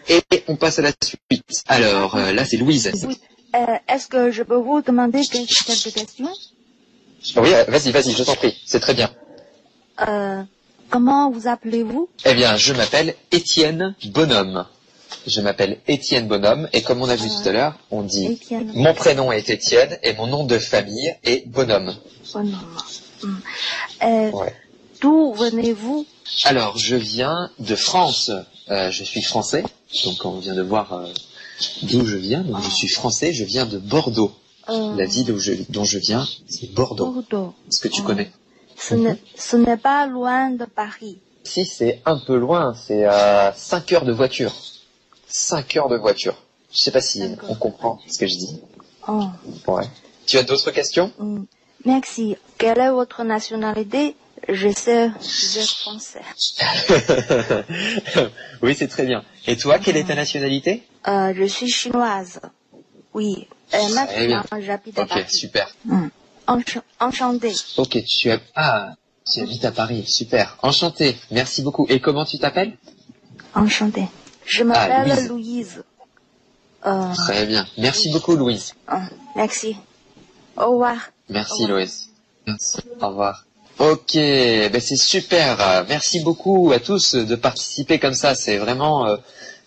[0.10, 1.64] et on passe à la suite.
[1.68, 2.92] Alors, euh, là, c'est Louise.
[3.08, 3.20] Oui.
[3.56, 6.34] Euh, Est-ce que je peux vous demander quel- quelques questions
[7.38, 8.56] Oui, vas-y, vas-y, je t'en prie.
[8.66, 9.10] C'est très bien.
[10.08, 10.44] euh,
[10.90, 12.10] Comment vous appelez-vous?
[12.26, 14.66] Eh bien, je m'appelle Étienne Bonhomme.
[15.28, 18.72] Je m'appelle Étienne Bonhomme et comme on a vu tout à l'heure, on dit Étienne
[18.76, 21.96] mon prénom est Étienne et mon nom de famille est Bonhomme.
[22.34, 22.56] Bonhomme.
[24.04, 24.54] Euh, Ouais.
[25.02, 26.06] D'où venez-vous?
[26.44, 28.32] Alors, je viens de France.
[28.70, 29.64] Euh, je suis français,
[30.06, 31.08] donc on vient de voir euh,
[31.84, 32.42] d'où je viens.
[32.42, 33.34] Donc, je suis français.
[33.34, 34.32] Je viens de Bordeaux.
[34.68, 37.12] La ville où je- dont je viens, c'est Bordeaux.
[37.12, 37.54] Bordeaux.
[37.68, 38.08] Est-ce que tu Oh.
[38.08, 38.32] connais?
[38.78, 41.18] Ce n'est ce n'est pas loin de Paris.
[41.44, 42.74] Si, c'est un peu loin.
[42.76, 44.54] C'est à 5 heures de voiture.
[45.38, 46.36] 5 heures de voiture.
[46.72, 48.62] Je sais pas si on comprend ce que je dis.
[49.08, 49.26] Oh.
[49.68, 49.84] Ouais.
[50.26, 51.12] Tu as d'autres questions?
[51.20, 51.44] Hmm.
[51.84, 52.36] Merci.
[52.58, 54.16] Quelle est votre nationalité?
[54.48, 56.22] Je sais, je suis français.
[58.62, 59.24] oui, c'est très bien.
[59.48, 60.84] Et toi, quelle est ta nationalité?
[61.08, 62.40] Euh, je suis chinoise.
[63.14, 63.48] Oui.
[63.74, 64.38] Euh, Très bien.
[64.42, 65.26] maintenant, j'habite à Ok, Paris.
[65.30, 65.68] super.
[65.86, 66.08] Hmm.
[66.48, 67.54] Ench- Enchanté.
[67.78, 68.40] Ok, tu as...
[68.56, 68.92] Ah,
[69.32, 70.58] tu habites à Paris, super.
[70.62, 71.88] Enchanté, merci beaucoup.
[71.90, 72.78] Et comment tu t'appelles?
[73.56, 74.04] Enchanté.
[74.46, 75.28] Je m'appelle Ah, Louise.
[75.30, 75.84] Louise.
[76.86, 77.66] Euh, Très bien.
[77.78, 78.74] Merci beaucoup, Louise.
[78.92, 78.96] euh,
[79.36, 79.76] merci.
[80.58, 80.98] Au revoir.
[81.30, 81.78] Merci, Au revoir.
[81.80, 82.10] Louise.
[82.48, 82.78] Merci.
[83.02, 83.46] Au revoir.
[83.80, 85.86] Ok, ben c'est super.
[85.90, 88.34] Merci beaucoup à tous de participer comme ça.
[88.36, 89.18] C'est vraiment, euh,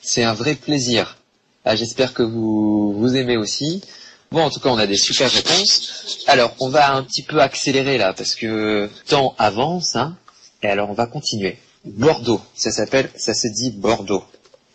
[0.00, 1.18] c'est un vrai plaisir.
[1.64, 3.82] Ah, J'espère que vous vous aimez aussi.
[4.30, 6.22] Bon, en tout cas, on a des super réponses.
[6.26, 9.96] Alors, on va un petit peu accélérer là parce que le temps avance.
[9.96, 10.16] Hein,
[10.62, 11.58] et alors, on va continuer.
[11.84, 14.24] Bordeaux, ça s'appelle, ça se dit Bordeaux.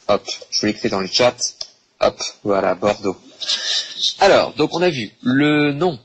[0.07, 1.35] Hop, je vous l'écris dans le chat.
[1.99, 3.15] Hop, voilà, Bordeaux.
[4.19, 5.97] Alors, donc on a vu le nom,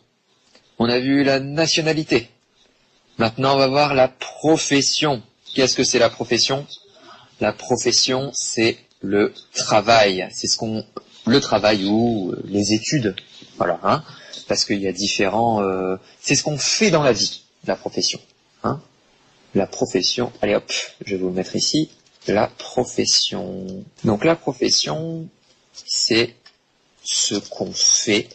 [0.78, 2.30] on a vu la nationalité.
[3.18, 5.22] Maintenant, on va voir la profession.
[5.54, 6.66] Qu'est-ce que c'est la profession?
[7.40, 10.28] La profession, c'est le travail.
[10.32, 10.84] C'est ce qu'on,
[11.26, 13.16] le travail ou euh, les études.
[13.56, 14.04] Voilà, hein
[14.46, 15.62] Parce qu'il y a différents.
[15.62, 18.20] euh, c'est ce qu'on fait dans la vie, la profession.
[18.62, 18.80] Hein
[19.54, 20.32] la profession.
[20.42, 20.70] Allez hop,
[21.04, 21.90] je vais vous le mettre ici.
[22.26, 23.85] La profession.
[24.04, 25.28] Donc la profession,
[25.87, 26.35] c'est
[27.04, 28.28] ce qu'on fait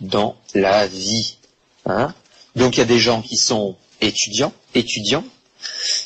[0.00, 1.38] dans la vie.
[1.86, 2.14] Hein
[2.56, 5.24] Donc il y a des gens qui sont étudiants, étudiants,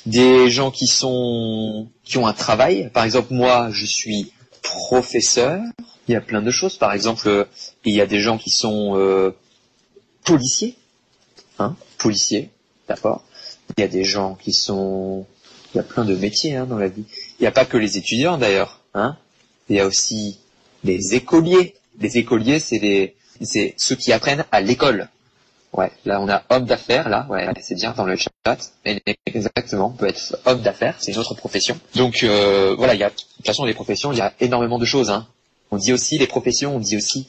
[0.06, 2.90] des gens qui sont qui ont un travail.
[2.92, 4.32] Par exemple, moi, je suis
[4.62, 5.62] professeur.
[6.08, 6.76] Il y a plein de choses.
[6.76, 7.46] Par exemple,
[7.84, 9.30] il y a des gens qui sont euh,
[10.24, 10.76] policiers,
[11.58, 12.50] hein, policiers,
[12.88, 13.22] d'accord.
[13.76, 15.26] Il y a des gens qui sont,
[15.74, 17.04] il y a plein de métiers hein, dans la vie.
[17.38, 19.16] Il n'y a pas que les étudiants d'ailleurs, hein.
[19.68, 20.38] Il y a aussi
[20.84, 21.74] les écoliers.
[22.00, 25.08] Les écoliers, c'est les, c'est ceux qui apprennent à l'école.
[25.72, 28.30] Ouais, là on a homme d'affaires, là, ouais, c'est bien dans le chat.
[29.24, 31.78] Exactement, on peut être homme d'affaires, c'est une autre profession.
[31.94, 34.78] Donc euh, voilà, il y a, de toute façon les professions, il y a énormément
[34.78, 35.08] de choses.
[35.08, 35.26] Hein.
[35.70, 37.28] On dit aussi les professions, on dit aussi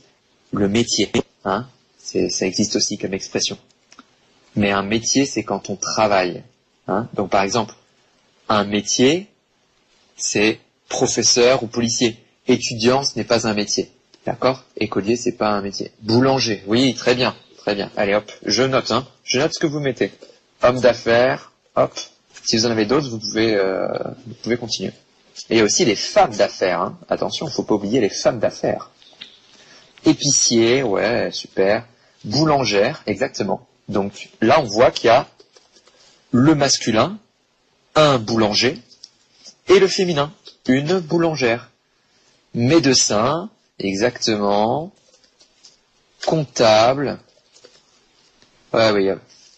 [0.51, 1.09] le métier.
[1.45, 1.67] Hein.
[2.01, 3.57] Ça existe aussi comme expression.
[4.57, 6.43] Mais un métier, c'est quand on travaille.
[6.89, 7.07] Hein.
[7.13, 7.73] Donc par exemple,
[8.49, 9.27] un métier,
[10.17, 12.17] c'est professeur ou policier.
[12.47, 13.89] Étudiant, ce n'est pas un métier.
[14.25, 14.63] D'accord?
[14.77, 15.91] Écolier, c'est pas un métier.
[16.01, 17.91] Boulanger, oui, très bien, très bien.
[17.97, 19.05] Allez hop, je note, hein.
[19.23, 20.11] Je note ce que vous mettez.
[20.61, 21.93] Homme d'affaires, hop.
[22.45, 24.91] Si vous en avez d'autres, vous pouvez, euh, continuer.
[25.49, 26.81] Et aussi les femmes d'affaires.
[26.81, 26.97] Hein.
[27.09, 28.91] Attention, faut pas oublier les femmes d'affaires.
[30.05, 31.85] Épicier, ouais, super.
[32.23, 33.67] Boulangère, exactement.
[33.87, 35.27] Donc là, on voit qu'il y a
[36.31, 37.17] le masculin,
[37.95, 38.79] un boulanger,
[39.67, 40.33] et le féminin,
[40.67, 41.69] une boulangère.
[42.53, 44.91] Médecin, exactement.
[46.25, 47.19] Comptable.
[48.73, 49.09] Ouais, oui,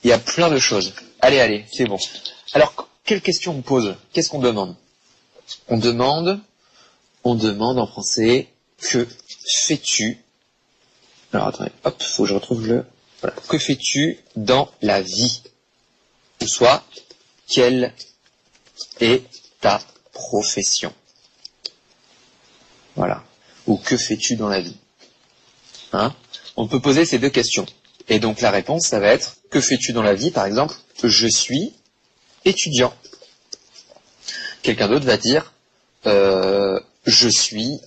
[0.03, 0.93] il y a- plein de choses.
[1.21, 1.97] Allez, allez, c'est bon.
[2.53, 3.95] Alors, quelle question on pose?
[4.13, 4.75] Qu'est-ce qu'on demande?
[5.67, 6.39] On demande
[7.27, 8.47] on demande en français
[8.79, 9.07] que
[9.47, 10.19] fais-tu?
[11.33, 12.85] Alors attendez, hop, faut que je retrouve le.
[13.21, 13.35] Voilà.
[13.47, 15.41] Que fais-tu dans la vie?
[16.41, 16.83] Ou soit,
[17.47, 17.93] quelle
[18.99, 19.23] est
[19.61, 19.81] ta
[20.13, 20.93] profession
[22.95, 23.23] Voilà.
[23.67, 24.77] Ou que fais-tu dans la vie?
[25.93, 26.13] Hein?
[26.55, 27.65] On peut poser ces deux questions.
[28.07, 30.31] Et donc la réponse, ça va être que fais-tu dans la vie?
[30.31, 31.73] Par exemple, je suis
[32.45, 32.93] étudiant.
[34.61, 35.53] Quelqu'un d'autre va dire
[36.05, 37.79] euh, je suis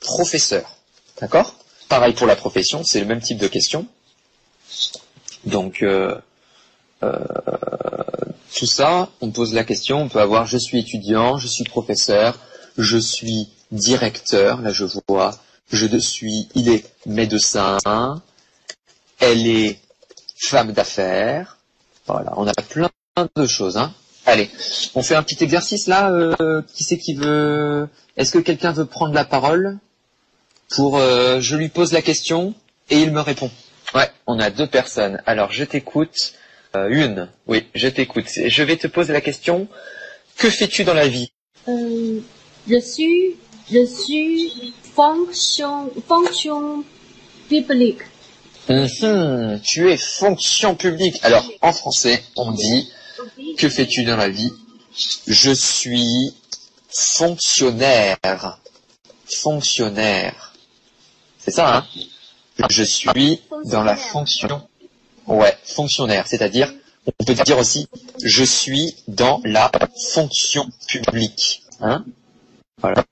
[0.00, 0.76] professeur.
[1.20, 1.56] D'accord?
[1.88, 3.86] Pareil pour la profession, c'est le même type de question.
[5.44, 6.18] Donc euh,
[7.00, 12.38] tout ça, on pose la question, on peut avoir je suis étudiant, je suis professeur,
[12.78, 15.32] je suis directeur, là je vois,
[15.70, 17.78] je suis, il est médecin,
[19.20, 19.78] elle est
[20.40, 21.58] femme d'affaires.
[22.06, 22.90] Voilà, on a plein
[23.36, 23.76] de choses.
[23.76, 23.92] Hein.
[24.26, 24.50] Allez,
[24.94, 26.10] on fait un petit exercice là.
[26.10, 29.78] euh, qui c'est qui veut Est-ce que quelqu'un veut prendre la parole
[30.70, 32.54] pour euh, Je lui pose la question
[32.90, 33.50] et il me répond.
[33.94, 35.22] Ouais, on a deux personnes.
[35.26, 36.34] Alors je t'écoute.
[36.76, 38.26] Euh, une, oui, je t'écoute.
[38.28, 39.66] Je vais te poser la question.
[40.36, 41.32] Que fais-tu dans la vie?
[41.68, 42.20] Euh,
[42.68, 43.36] je suis,
[43.70, 46.84] je suis fonction, fonction
[47.48, 48.00] publique.
[48.68, 51.16] Mhm, Tu es fonction publique.
[51.22, 52.88] Alors en français, on dit
[53.58, 54.52] Que fais-tu dans la vie?
[55.26, 56.34] Je suis
[56.88, 58.60] fonctionnaire.
[59.26, 60.54] Fonctionnaire.
[61.38, 61.86] C'est ça, hein?
[62.68, 64.68] Je suis dans la fonction.
[65.26, 66.26] Ouais, fonctionnaire.
[66.26, 66.72] C'est-à-dire,
[67.18, 67.88] on peut dire aussi,
[68.22, 69.70] je suis dans la
[70.12, 71.62] fonction publique.
[71.80, 72.04] Hein
[72.80, 73.04] Voilà.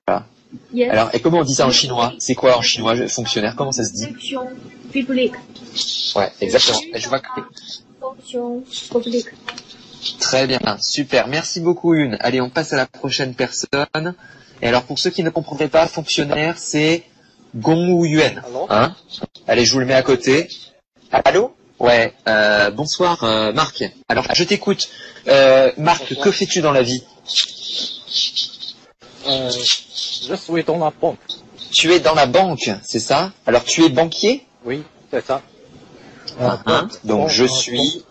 [0.72, 0.90] Yes.
[0.90, 2.14] Alors, et comment on dit ça en chinois?
[2.18, 3.54] C'est quoi en chinois, fonctionnaire?
[3.56, 4.06] Comment ça se dit?
[4.06, 4.46] Fonction
[4.90, 5.34] publique.
[6.16, 6.80] Ouais, exactement.
[6.94, 7.26] Et je vois que
[8.00, 9.26] Fonction publique.
[10.20, 11.26] Très bien, super.
[11.28, 12.16] Merci beaucoup, Une.
[12.20, 14.14] Allez, on passe à la prochaine personne.
[14.62, 17.04] Et alors, pour ceux qui ne comprendraient pas, fonctionnaire, c'est
[17.54, 18.42] Gong Wu Yuan.
[18.70, 18.94] Hein?
[19.46, 20.48] Allez, je vous le mets à côté.
[21.12, 21.54] Allô?
[21.78, 23.84] Ouais, euh, bonsoir, euh, Marc.
[24.08, 24.88] Alors, je t'écoute.
[25.28, 27.04] Euh, Marc, que fais-tu dans la vie?
[29.24, 29.54] Je
[30.34, 31.18] suis dans la banque.
[31.70, 33.32] Tu es dans la banque, c'est ça?
[33.46, 34.44] Alors, tu es banquier?
[34.64, 35.42] Oui, c'est ça.
[36.40, 38.04] Hein Donc, je suis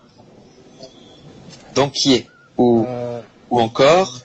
[1.76, 2.28] banquier.
[2.58, 2.86] Ou,
[3.50, 4.20] ou encore,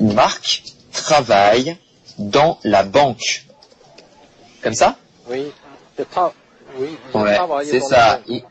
[0.00, 1.76] Marc travaille
[2.18, 3.44] dans la banque.
[4.62, 4.96] Comme ça?
[5.28, 5.46] Oui,
[5.98, 6.32] je tra-
[6.78, 8.20] oui, Ouais, c'est ça.
[8.28, 8.42] I-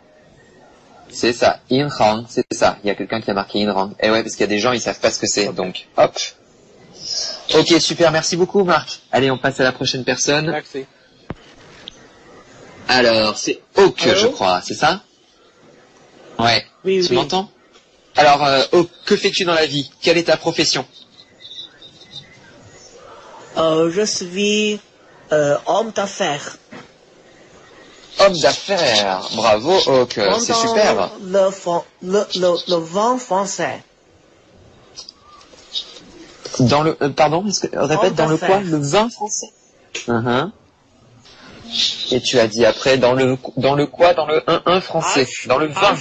[1.14, 1.60] C'est ça.
[1.70, 2.78] Inhang, c'est ça.
[2.84, 3.92] Il y a quelqu'un qui a marqué Inhang.
[4.00, 5.52] Et ouais, parce qu'il y a des gens, ils savent pas ce que c'est.
[5.54, 6.18] Donc, hop.
[7.54, 8.12] Ok, super.
[8.12, 9.00] Merci beaucoup, Marc.
[9.12, 10.50] Allez, on passe à la prochaine personne.
[10.52, 10.86] Merci.
[12.88, 14.62] Alors, c'est Oak, Allô je crois.
[14.64, 15.02] C'est ça?
[16.40, 16.66] Ouais.
[16.86, 17.16] Oui, tu oui.
[17.16, 17.50] m'entends?
[18.16, 19.90] Alors, euh, Oak, que fais-tu dans la vie?
[20.02, 20.86] Quelle est ta profession?
[23.58, 24.80] Euh, je suis
[25.32, 26.58] euh, homme d'affaires.
[28.26, 29.22] Homme d'affaires.
[29.36, 30.18] Bravo, Oak.
[30.18, 31.12] Euh, C'est super.
[31.22, 31.50] Le,
[32.02, 33.82] le, le, le vent français.
[36.60, 38.60] Dans le, euh, pardon, que, répète, dans le quoi?
[38.60, 39.48] Le vin français.
[40.08, 40.52] Mhm.
[42.12, 44.14] Et tu as dit après, dans le, dans le quoi?
[44.14, 45.24] Dans le 1-1 français.
[45.24, 45.96] H- dans le vin.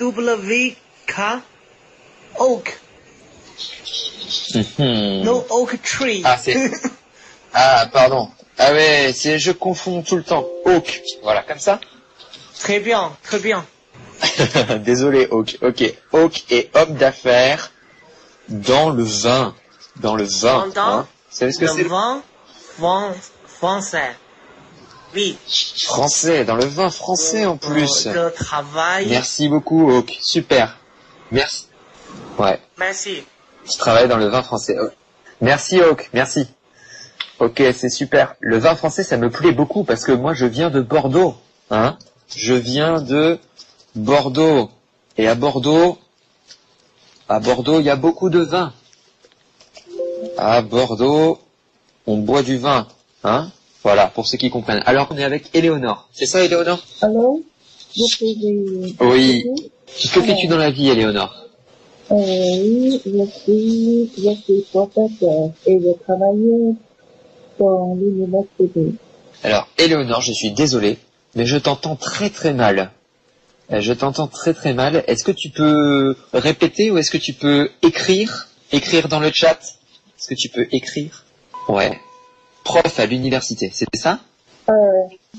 [0.00, 1.20] H-A-W-K.
[2.38, 2.80] Oak.
[4.54, 5.22] Mhm.
[5.24, 6.22] No oak tree.
[6.24, 6.70] Ah, c'est-
[7.54, 8.28] Ah, pardon.
[8.62, 10.46] Ah ouais, c'est, je confonds tout le temps.
[10.66, 11.02] Oak.
[11.22, 11.80] Voilà, comme ça
[12.60, 13.64] très bien, très bien.
[14.80, 15.56] Désolé, Oak.
[15.62, 15.82] Ok.
[16.12, 17.72] Oak est homme d'affaires
[18.48, 19.54] dans le vin.
[19.96, 20.68] Dans le vin.
[20.74, 21.08] Dans hein.
[21.30, 22.22] Vous savez ce que Le c'est le fran-
[23.46, 24.14] français.
[25.14, 25.36] Oui.
[25.84, 28.08] français Dans le vin français en plus.
[28.12, 29.08] Je travaille.
[29.08, 30.18] Merci beaucoup, Oak.
[30.20, 30.76] Super.
[31.30, 31.66] Merci.
[32.38, 32.60] Ouais.
[32.78, 33.24] Merci.
[33.70, 34.76] Je travaille dans le vin français.
[35.40, 36.46] Merci Oak, merci.
[37.40, 38.36] Ok, c'est super.
[38.40, 41.34] Le vin français, ça me plaît beaucoup parce que moi, je viens de Bordeaux.
[41.70, 41.96] Hein
[42.36, 43.38] je viens de
[43.94, 44.68] Bordeaux.
[45.16, 45.98] Et à Bordeaux,
[47.28, 48.74] à Bordeaux, il y a beaucoup de vin.
[50.36, 51.38] À Bordeaux,
[52.06, 52.86] on boit du vin.
[53.24, 53.50] Hein
[53.82, 54.82] voilà, pour ceux qui comprennent.
[54.84, 56.08] Alors, on est avec Éléonore.
[56.12, 56.84] C'est ça, Éléonore?
[57.00, 57.42] Allô?
[59.00, 59.44] Oui.
[60.12, 61.34] Que fais-tu dans la vie, Éléonore?
[62.10, 66.76] Euh, oui, je suis, je suis professeur et je travaille
[69.42, 70.98] Alors, Éléonore, je suis désolé,
[71.34, 72.90] mais je t'entends très très mal.
[73.72, 75.04] Euh, Je t'entends très très mal.
[75.06, 78.48] Est-ce que tu peux répéter ou est-ce que tu peux écrire?
[78.72, 79.58] Écrire dans le chat?
[80.18, 81.24] Est-ce que tu peux écrire?
[81.68, 81.98] Ouais.
[82.64, 84.20] Prof à l'université, c'est ça?
[84.68, 84.72] Euh,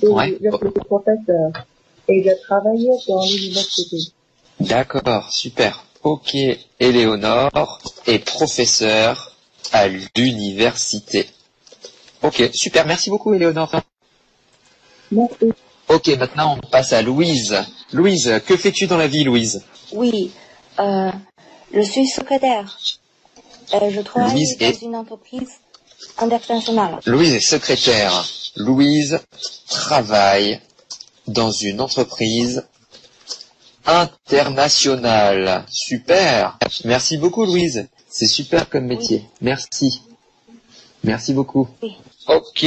[0.02, 0.38] et Ouais.
[0.42, 1.52] je suis professeur
[2.08, 3.98] et je travaille dans l'université.
[4.60, 5.86] D'accord, super.
[6.04, 6.36] Ok,
[6.80, 9.36] Éléonore est professeure
[9.72, 11.28] à l'université.
[12.24, 13.82] Ok, super, merci beaucoup Éléonore.
[15.12, 15.52] Merci.
[15.90, 17.58] Ok, maintenant on passe à Louise.
[17.92, 19.64] Louise, que fais-tu dans la vie Louise?
[19.92, 20.32] Oui,
[20.80, 21.12] euh,
[21.74, 22.78] je suis secrétaire.
[23.74, 25.50] Euh, je travaille Louise dans est- une entreprise
[26.18, 27.00] internationale.
[27.06, 28.26] Louise est secrétaire.
[28.56, 29.20] Louise
[29.68, 30.62] travaille
[31.28, 32.64] dans une entreprise
[33.86, 35.66] internationale.
[35.70, 36.58] Super.
[36.86, 37.88] Merci beaucoup Louise.
[38.10, 39.26] C'est super comme métier.
[39.42, 40.02] Merci.
[41.04, 41.68] Merci beaucoup.
[41.82, 41.98] Oui.
[42.36, 42.66] Ok.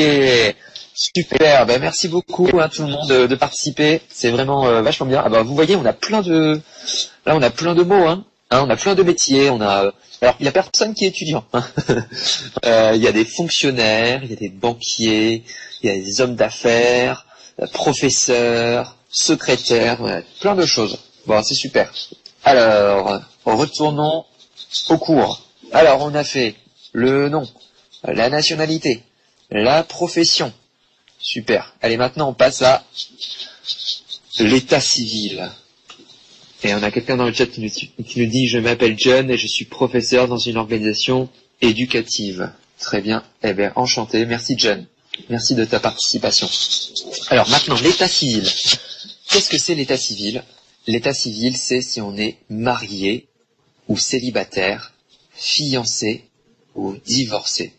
[0.94, 1.66] Super.
[1.66, 4.00] Ben, merci beaucoup à tout le monde de, participer.
[4.10, 5.22] C'est vraiment euh, vachement bien.
[5.24, 6.60] Ah ben, vous voyez, on a plein de
[7.26, 8.24] là on a plein de mots hein.
[8.50, 9.90] Hein, on a plein de métiers, on a
[10.20, 11.44] alors il y a personne qui est étudiant.
[11.52, 11.64] hein.
[12.66, 15.42] Euh, Il y a des fonctionnaires, il y a des banquiers,
[15.82, 17.26] il y a des hommes d'affaires,
[17.60, 19.98] euh, professeurs, secrétaires,
[20.40, 20.98] plein de choses.
[21.26, 21.92] Bon, c'est super.
[22.44, 24.24] Alors, retournons
[24.88, 25.40] au cours.
[25.72, 26.54] Alors, on a fait
[26.92, 27.46] le nom,
[28.04, 29.02] la nationalité,
[29.50, 30.52] la profession.
[31.18, 31.74] Super.
[31.80, 32.84] Allez, maintenant, on passe à
[34.38, 35.50] l'état civil.
[36.62, 39.46] Et on a quelqu'un dans le chat qui nous, dit, je m'appelle John et je
[39.46, 41.28] suis professeur dans une organisation
[41.60, 42.50] éducative.
[42.78, 43.22] Très bien.
[43.42, 44.24] Eh bien, enchanté.
[44.26, 44.86] Merci John.
[45.28, 46.48] Merci de ta participation.
[47.28, 48.50] Alors maintenant, l'état civil.
[49.28, 50.42] Qu'est-ce que c'est l'état civil?
[50.86, 53.26] L'état civil, c'est si on est marié
[53.88, 54.92] ou célibataire,
[55.34, 56.24] fiancé
[56.74, 57.72] ou divorcé.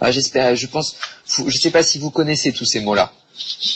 [0.00, 0.96] Ah, j'espère, je pense,
[1.26, 3.12] je sais pas si vous connaissez tous ces mots-là.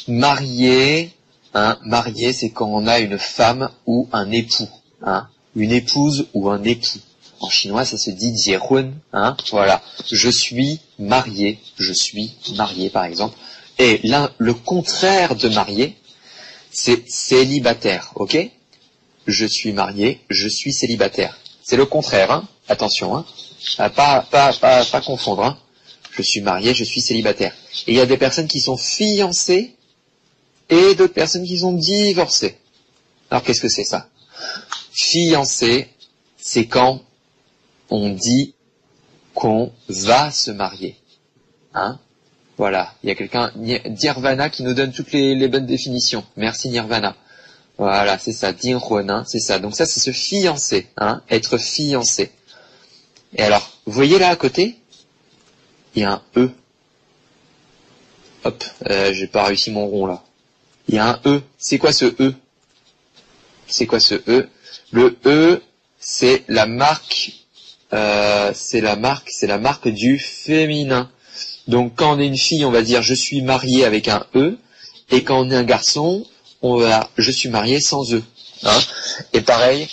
[0.09, 1.13] Marié,
[1.55, 4.69] hein, marié, c'est quand on a une femme ou un époux,
[5.03, 7.01] hein, une épouse ou un époux.
[7.41, 9.83] En chinois, ça se dit jiehun, hein, voilà.
[10.11, 13.37] Je suis marié, je suis marié, par exemple.
[13.79, 15.97] Et l'un, le contraire de marié,
[16.71, 18.39] c'est célibataire, ok?
[19.27, 21.37] Je suis marié, je suis célibataire.
[21.65, 23.25] C'est le contraire, hein Attention, hein
[23.79, 25.59] Ah, pas, pas, pas, pas confondre, hein
[26.13, 27.55] Je suis marié, je suis célibataire.
[27.87, 29.75] Et il y a des personnes qui sont fiancées
[30.69, 32.59] et d'autres personnes qui sont divorcées.
[33.31, 34.09] Alors qu'est-ce que c'est ça?
[34.93, 35.89] Fiancé,
[36.37, 37.03] c'est quand
[37.89, 38.55] on dit
[39.35, 40.97] qu'on va se marier.
[41.75, 41.99] Hein?
[42.59, 46.25] Voilà, il y a quelqu'un, Ni- Nirvana, qui nous donne toutes les, bonnes définitions.
[46.37, 47.17] Merci Nirvana.
[47.79, 49.59] Voilà, c'est ça, Dinhuen, hein, c'est ça.
[49.59, 52.31] Donc ça, c'est se fiancer, hein, être fiancé.
[53.35, 54.77] Et alors, vous voyez là à côté,
[55.95, 56.51] il y a un E.
[58.45, 60.23] Hop, euh, j'ai pas réussi mon rond là.
[60.89, 61.43] Il y a un E.
[61.59, 62.35] C'est quoi ce E?
[63.67, 64.49] C'est quoi ce E?
[64.91, 65.63] Le E,
[65.99, 67.33] c'est la marque,
[67.93, 71.11] euh, c'est la marque, c'est la marque du féminin.
[71.69, 74.59] Donc quand on est une fille, on va dire je suis marié avec un E,
[75.11, 76.27] et quand on est un garçon,
[76.63, 78.23] on va je suis marié sans E.
[78.65, 78.81] Hein?
[79.33, 79.89] Et pareil,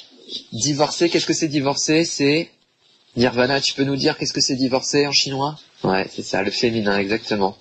[0.54, 2.06] divorcer, qu'est-ce que c'est divorcer?
[2.06, 2.50] C'est
[3.16, 5.58] Nirvana, tu peux nous dire qu'est-ce que c'est divorcer en chinois?
[5.84, 7.58] Ouais, c'est ça, le féminin, exactement.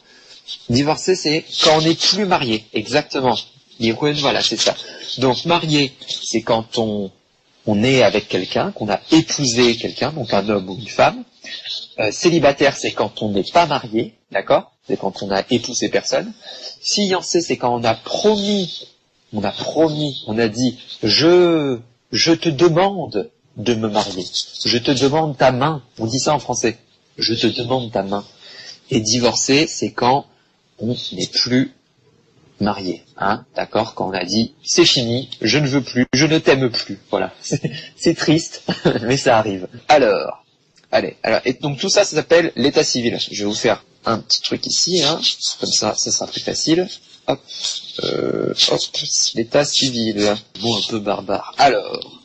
[0.68, 3.36] Divorcer, c'est quand on n'est plus marié, exactement.
[4.20, 4.74] Voilà, c'est ça.
[5.18, 7.10] Donc marié, c'est quand on,
[7.66, 11.22] on est avec quelqu'un, qu'on a épousé quelqu'un, donc un homme ou une femme.
[12.00, 14.72] Euh, célibataire, c'est quand on n'est pas marié, d'accord?
[14.86, 16.32] C'est quand on a épousé personne.
[16.82, 18.88] Fiancé, c'est quand on a promis,
[19.32, 21.78] on a promis, on a dit, je,
[22.10, 24.24] je te demande de me marier.
[24.64, 25.82] Je te demande ta main.
[25.98, 26.78] On dit ça en français.
[27.18, 28.24] Je te demande ta main.
[28.90, 30.26] Et divorcer, c'est quand
[30.78, 31.72] on n'est plus
[32.60, 36.38] marié, hein, d'accord Quand on a dit c'est fini, je ne veux plus, je ne
[36.38, 37.32] t'aime plus, voilà.
[37.96, 38.62] C'est- triste,
[39.02, 39.68] mais ça arrive.
[39.88, 40.44] Alors,
[40.90, 43.18] allez, alors et donc tout ça, ça s'appelle l'état civil.
[43.30, 45.20] Je vais vous faire un petit truc ici, hein,
[45.60, 46.88] comme ça, ça sera plus facile.
[47.26, 47.40] Hop,
[48.04, 48.80] euh, hop,
[49.34, 50.34] l'état civil.
[50.62, 51.54] Bon, un peu barbare.
[51.58, 52.22] Alors,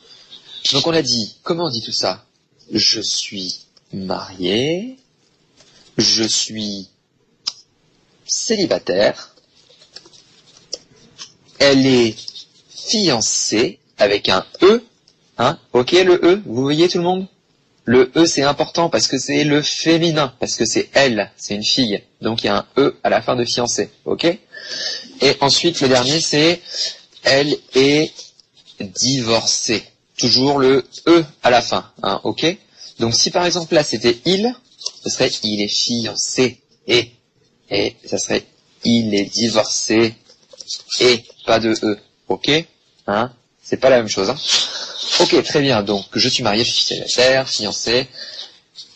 [0.72, 2.24] donc on a dit, comment on dit tout ça?
[2.72, 3.63] Je suis
[3.94, 4.96] marié,
[5.96, 6.88] je suis
[8.26, 9.34] célibataire,
[11.58, 12.16] elle est
[12.68, 14.82] fiancée avec un E,
[15.38, 17.26] hein, ok le E, vous voyez tout le monde?
[17.84, 21.64] Le E c'est important parce que c'est le féminin, parce que c'est elle, c'est une
[21.64, 24.24] fille, donc il y a un E à la fin de fiancée, ok?
[24.24, 26.60] Et ensuite le dernier c'est
[27.22, 28.12] elle est
[28.80, 29.84] divorcée,
[30.18, 32.56] toujours le E à la fin, hein, ok?
[33.04, 34.54] Donc si par exemple là c'était il,
[35.04, 37.10] ce serait il est fiancé et
[37.68, 38.46] et ça serait
[38.82, 40.14] il est divorcé
[41.00, 41.98] et pas de e,
[42.28, 42.64] ok?
[43.06, 43.30] Hein?
[43.62, 44.30] C'est pas la même chose.
[44.30, 44.38] Hein?
[45.20, 45.82] Ok, très bien.
[45.82, 48.06] Donc je suis marié, je suis célibataire, fiancé.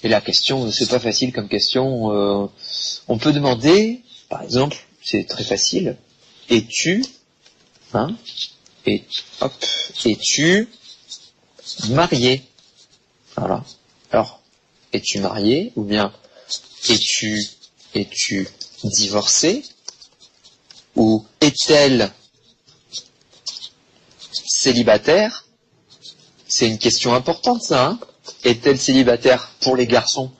[0.02, 2.10] Et la question, c'est pas facile comme question.
[2.10, 2.46] euh,
[3.08, 4.00] on peut demander,
[4.30, 5.98] par exemple, c'est très facile.
[6.48, 7.04] Es-tu,
[7.92, 8.16] hein?
[8.86, 9.04] Et
[9.42, 9.52] hop,
[10.06, 10.66] es-tu
[11.90, 12.42] marié?
[13.36, 13.62] Voilà.
[14.10, 14.40] Alors,
[14.92, 16.12] es-tu marié ou bien
[16.88, 17.44] es-tu
[17.94, 18.48] es-tu
[18.84, 19.62] divorcé
[20.96, 22.10] ou est-elle
[24.32, 25.46] célibataire?
[26.46, 27.86] C'est une question importante ça.
[27.86, 28.00] Hein
[28.44, 30.30] est-elle célibataire pour les garçons?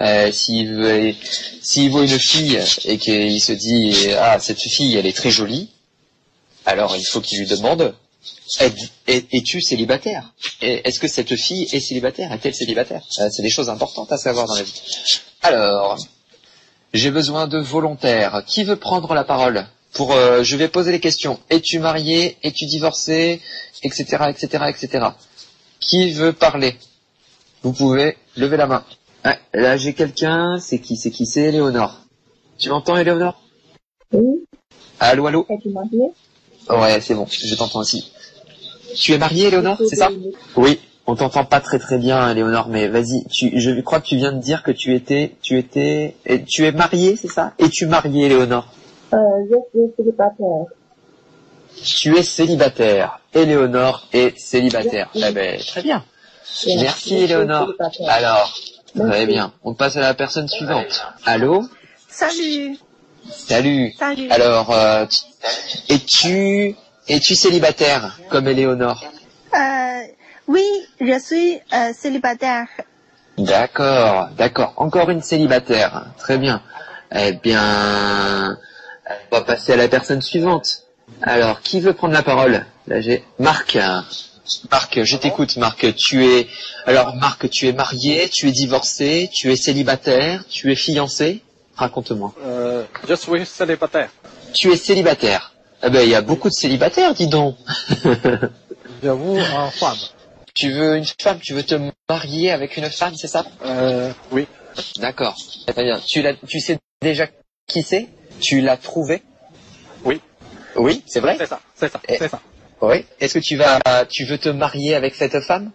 [0.00, 1.14] Euh, S'il veut-
[1.62, 5.70] s'il voit une fille et qu'il se dit ah cette fille elle est très jolie,
[6.66, 7.94] alors il faut qu'il lui demande
[9.06, 10.32] es-tu célibataire?
[10.60, 12.32] Est-ce que cette fille est célibataire?
[12.32, 13.02] Est-elle célibataire?
[13.20, 14.82] Euh, C'est des choses importantes à savoir dans la vie.
[15.42, 15.98] Alors,
[16.92, 18.42] j'ai besoin de volontaires.
[18.46, 19.66] Qui veut prendre la parole?
[19.92, 21.38] Pour euh, Je vais poser les questions.
[21.50, 22.36] Es-tu marié?
[22.42, 23.40] Es-tu divorcé?
[23.82, 24.04] Etc.
[24.28, 24.64] Etc.
[24.68, 25.06] Etc.
[25.80, 26.76] Qui veut parler?
[27.62, 28.84] Vous pouvez lever la main.
[29.24, 30.58] Ah, là, j'ai quelqu'un.
[30.60, 31.26] C'est qui C'est qui?
[31.26, 32.00] C'est Léonore.
[32.58, 33.40] Tu m'entends, Léonore
[34.12, 34.44] Oui,
[35.00, 35.46] Allô, allô?
[35.48, 36.10] Es-tu marié?
[36.68, 37.26] Ouais, c'est bon.
[37.28, 38.10] Je t'entends aussi.
[38.96, 40.10] Tu es marié, Léonore C'est ça?
[40.56, 40.80] Oui.
[41.06, 43.24] On t'entend pas très très bien, Léonore, mais vas-y.
[43.30, 46.64] Tu, je crois que tu viens de dire que tu étais, tu étais, et tu
[46.64, 47.52] es marié, c'est ça?
[47.58, 48.68] Es-tu marié, Léonore
[49.12, 49.16] euh,
[49.50, 50.64] Je suis célibataire.
[51.82, 53.20] Tu es célibataire.
[53.34, 55.10] Éléonore est célibataire.
[55.14, 56.04] Eh ben, très bien.
[56.66, 57.72] Oui, Merci, Éléonore.
[58.08, 58.54] Alors,
[58.96, 59.52] très bien.
[59.62, 61.04] On passe à la personne suivante.
[61.26, 61.64] Allô?
[62.08, 62.78] Salut.
[63.30, 63.92] Salut.
[63.98, 64.30] Salut.
[64.30, 66.76] Alors, euh, tu- es-tu,
[67.08, 69.04] es-tu célibataire comme Éléonore
[69.54, 70.02] Euh,
[70.48, 70.64] oui,
[71.00, 72.66] je suis euh, célibataire.
[73.38, 74.74] D'accord, d'accord.
[74.76, 76.06] Encore une célibataire.
[76.18, 76.62] Très bien.
[77.14, 78.56] Eh bien,
[79.30, 80.82] on va passer à la personne suivante.
[81.22, 82.64] Alors, qui veut prendre la parole?
[82.86, 83.78] Là, j'ai Marc.
[84.70, 85.94] Marc, je t'écoute, Marc.
[85.96, 86.46] Tu es,
[86.86, 91.42] alors, Marc, tu es marié, tu es divorcé, tu es célibataire, tu es fiancé?
[91.76, 92.32] Raconte-moi.
[92.44, 94.10] Euh, je suis célibataire.
[94.52, 95.53] Tu es célibataire.
[95.86, 97.56] Eh ben, il y a beaucoup de célibataires, dis donc.
[99.02, 99.96] Je veux une femme.
[100.54, 101.74] tu veux une femme, tu veux te
[102.08, 103.44] marier avec une femme, c'est ça?
[103.64, 104.46] Euh, oui.
[104.98, 105.36] D'accord.
[105.66, 106.00] Très bien.
[106.06, 107.26] Tu, tu sais déjà
[107.66, 108.08] qui c'est?
[108.40, 109.22] Tu l'as trouvé?
[110.04, 110.20] Oui.
[110.76, 111.36] Oui, c'est vrai?
[111.38, 112.16] C'est ça, c'est ça, Eh.
[112.18, 112.40] c'est ça.
[112.80, 113.04] Oui.
[113.20, 113.78] Est-ce que tu vas,
[114.08, 115.70] tu veux te marier avec cette femme?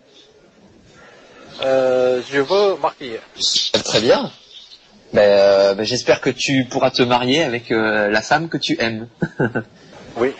[1.62, 3.20] Euh, je veux marier.
[3.76, 4.32] Euh, Très bien.
[5.14, 8.76] Ben, euh, ben, j'espère que tu pourras te marier avec euh, la femme que tu
[8.82, 9.07] aimes.
[10.20, 10.34] Oui.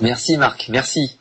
[0.00, 1.18] Merci Marc, merci.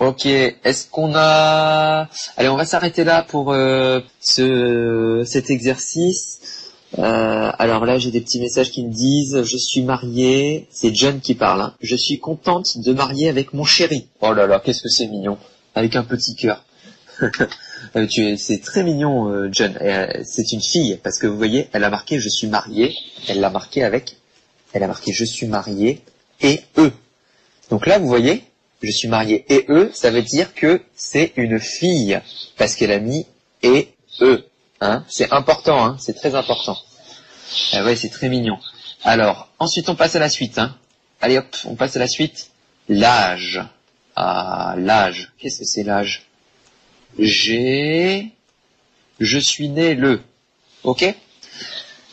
[0.00, 2.08] Ok, est-ce qu'on a...
[2.36, 6.72] Allez, on va s'arrêter là pour euh, ce, cet exercice.
[6.98, 11.20] Euh, alors là, j'ai des petits messages qui me disent, je suis mariée, c'est John
[11.20, 11.74] qui parle, hein.
[11.80, 14.08] je suis contente de marier avec mon chéri.
[14.20, 15.38] Oh là là, qu'est-ce que c'est mignon,
[15.74, 16.64] avec un petit cœur.
[17.96, 19.72] Euh, c'est très mignon, John.
[20.24, 22.94] C'est une fille, parce que vous voyez, elle a marqué je suis mariée,
[23.28, 24.17] elle l'a marqué avec,
[24.78, 26.00] elle a marqué je suis mariée
[26.40, 26.92] et eux.
[27.68, 28.44] Donc là, vous voyez,
[28.80, 32.20] je suis marié et eux, ça veut dire que c'est une fille,
[32.56, 33.26] parce qu'elle a mis
[33.62, 33.88] et
[34.20, 34.46] eux.
[34.80, 36.78] Hein c'est important, hein c'est très important.
[37.72, 38.58] Ah ouais, c'est très mignon.
[39.02, 40.58] Alors, ensuite on passe à la suite.
[40.58, 40.76] Hein.
[41.20, 42.50] Allez hop, on passe à la suite.
[42.88, 43.60] L'âge.
[44.14, 45.32] Ah, l'âge.
[45.38, 46.26] Qu'est-ce que c'est l'âge?
[47.18, 48.28] J'ai...
[49.18, 50.20] Je suis né le.
[50.84, 51.04] Ok?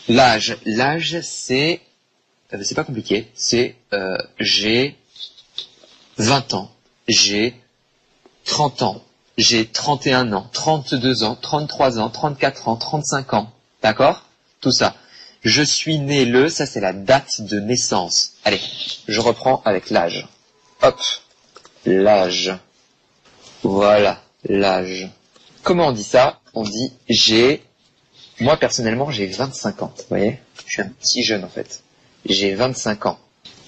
[0.07, 0.57] L'âge.
[0.65, 1.81] L'âge, c'est...
[2.53, 3.31] euh, C'est pas compliqué.
[3.35, 4.97] C'est euh, j'ai
[6.17, 6.71] 20 ans,
[7.07, 7.55] j'ai
[8.45, 9.03] 30 ans,
[9.37, 13.51] j'ai 31 ans, 32 ans, 33 ans, 34 ans, 35 ans.
[13.81, 14.25] D'accord?
[14.61, 14.95] Tout ça.
[15.43, 18.33] Je suis né le, ça c'est la date de naissance.
[18.45, 18.59] Allez,
[19.07, 20.27] je reprends avec l'âge.
[20.81, 20.99] Hop,
[21.85, 22.51] l'âge.
[23.61, 25.09] Voilà, l'âge.
[25.63, 26.39] Comment on dit ça?
[26.53, 27.63] On dit j'ai...
[28.39, 30.39] Moi personnellement j'ai 25 ans, vous voyez?
[30.65, 31.83] Je suis un petit jeune en fait.
[32.25, 33.19] J'ai 25 ans.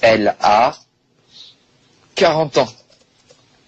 [0.02, 0.76] Elle a
[2.16, 2.68] 40 ans.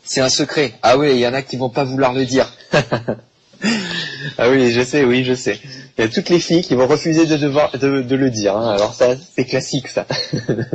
[0.04, 0.74] C'est un secret.
[0.82, 2.52] Ah oui, il y en a qui vont pas vouloir le dire.
[2.74, 5.60] ah oui, je sais, oui, je sais.
[5.98, 8.58] Il y a toutes les filles qui vont refuser de, le dire.
[8.58, 8.74] hein.
[8.74, 10.08] Alors ça, c'est classique, ça.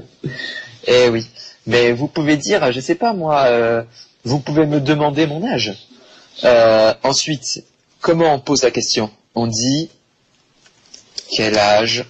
[0.87, 1.27] eh oui.
[1.67, 3.83] Mais vous pouvez dire, je sais pas moi, euh,
[4.25, 5.73] vous pouvez me demander mon âge.
[6.45, 7.65] Euh, ensuite,
[8.01, 9.11] comment on pose la question?
[9.35, 9.91] On dit,
[11.35, 12.05] quel âge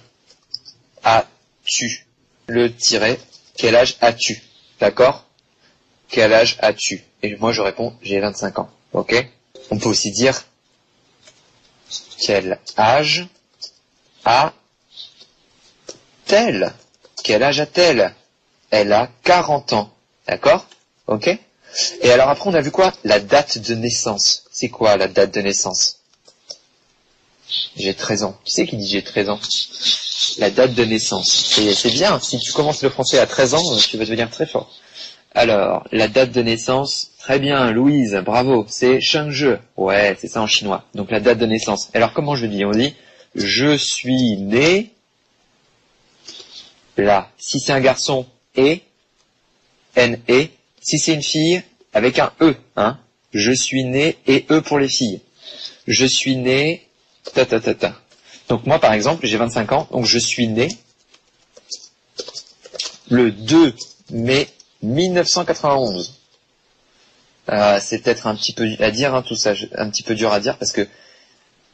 [1.65, 2.05] as-tu
[2.47, 3.19] Le tiret,
[3.57, 4.41] quel âge as-tu
[4.79, 5.25] D'accord?
[6.09, 7.03] Quel âge as-tu?
[7.23, 8.69] Et moi je réponds, j'ai 25 ans.
[8.93, 9.15] Ok?
[9.71, 10.45] On peut aussi dire,
[12.23, 13.27] quel âge
[14.25, 14.53] a-t-elle?
[17.23, 18.13] Quel âge a-t-elle?
[18.69, 19.91] Elle a 40 ans.
[20.27, 20.67] D'accord?
[21.07, 21.35] Ok?
[22.01, 22.93] Et alors après on a vu quoi?
[23.03, 24.45] La date de naissance.
[24.51, 25.97] C'est quoi la date de naissance?
[27.75, 28.39] J'ai 13 ans.
[28.43, 29.39] Qui c'est qui dit j'ai 13 ans?
[30.37, 31.53] La date de naissance.
[31.55, 32.19] C'est bien.
[32.19, 34.71] Si tu commences le français à 13 ans, tu vas devenir très fort.
[35.33, 38.67] Alors, la date de naissance, Très bien, Louise, bravo.
[38.69, 39.57] C'est Shengzhe.
[39.77, 40.85] Ouais, c'est ça en chinois.
[40.93, 41.89] Donc la date de naissance.
[41.95, 42.63] Alors comment je dis?
[42.65, 42.93] On dit
[43.33, 44.91] je suis né
[46.97, 47.31] là.
[47.39, 48.83] Si c'est un garçon, et
[49.95, 50.49] N E.
[50.81, 51.63] Si c'est une fille,
[51.93, 52.99] avec un E, hein.
[53.33, 55.19] Je suis né et E pour les filles.
[55.87, 56.87] Je suis né
[57.33, 57.99] ta ta ta ta.
[58.49, 60.67] Donc moi par exemple, j'ai 25 ans, donc je suis né
[63.09, 63.73] le 2
[64.11, 64.47] mai
[64.81, 66.13] 1991.
[67.49, 70.33] Euh, c'est peut-être un petit peu à dire hein, tout ça, un petit peu dur
[70.33, 70.87] à dire parce que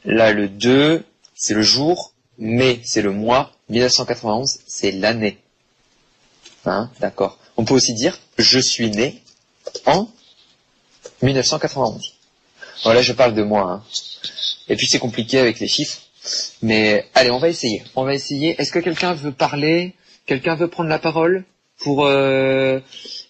[0.04, 1.02] là le 2
[1.34, 5.38] c'est le jour, mai c'est le mois, 1991 c'est l'année.
[6.66, 7.38] Hein, d'accord.
[7.56, 9.22] On peut aussi dire je suis né
[9.86, 10.08] en
[11.22, 12.14] 1991.
[12.84, 13.62] Voilà, je parle de moi.
[13.70, 13.82] hein.
[14.68, 15.98] Et puis c'est compliqué avec les chiffres.
[16.62, 17.82] Mais allez, on va essayer.
[17.96, 18.54] On va essayer.
[18.60, 19.94] Est-ce que quelqu'un veut parler?
[20.26, 21.44] Quelqu'un veut prendre la parole
[21.78, 22.78] pour euh,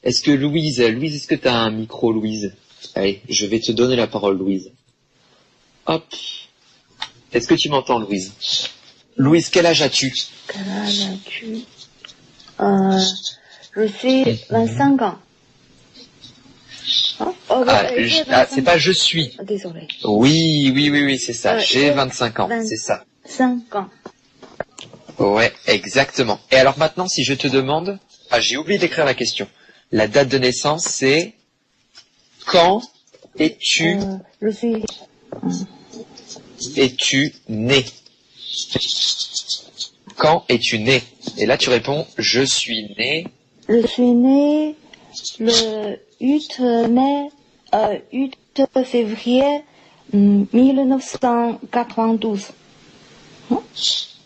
[0.02, 2.54] Est-ce que Louise, Louise, est-ce que tu as un micro, Louise?
[2.94, 4.70] Allez, je vais te donner la parole, Louise.
[5.86, 6.04] Hop.
[7.32, 8.32] Est-ce que tu m'entends, Louise?
[9.16, 10.12] Louise, quel âge as-tu?
[10.48, 11.56] Quel âge as-tu?
[12.60, 12.98] Euh,
[13.74, 15.18] Je suis 25 ans.
[17.20, 17.34] Hein?
[17.60, 19.36] Oh, ah, euh, je- ah, 25 c'est pas je suis.
[19.42, 19.86] Désolé.
[20.04, 21.54] Oui, oui, oui, oui, c'est ça.
[21.54, 22.64] Euh, J'ai j'ai 25 ans, 20.
[22.64, 23.04] c'est ça.
[23.24, 23.88] 5 ans.
[25.18, 26.40] Ouais, exactement.
[26.50, 27.98] Et alors maintenant, si je te demande,
[28.30, 29.46] ah, j'ai oublié d'écrire la question.
[29.92, 31.34] La date de naissance, c'est
[32.46, 32.82] quand
[33.38, 34.82] es-tu Euh, je suis
[36.76, 37.84] es-tu né?
[40.16, 41.02] Quand es-tu né?
[41.38, 43.26] Et là, tu réponds je suis né.
[43.68, 44.74] Je suis né
[45.38, 47.28] le 8 mai,
[48.12, 48.36] 8
[48.84, 49.62] février
[50.12, 52.48] hum, 1992.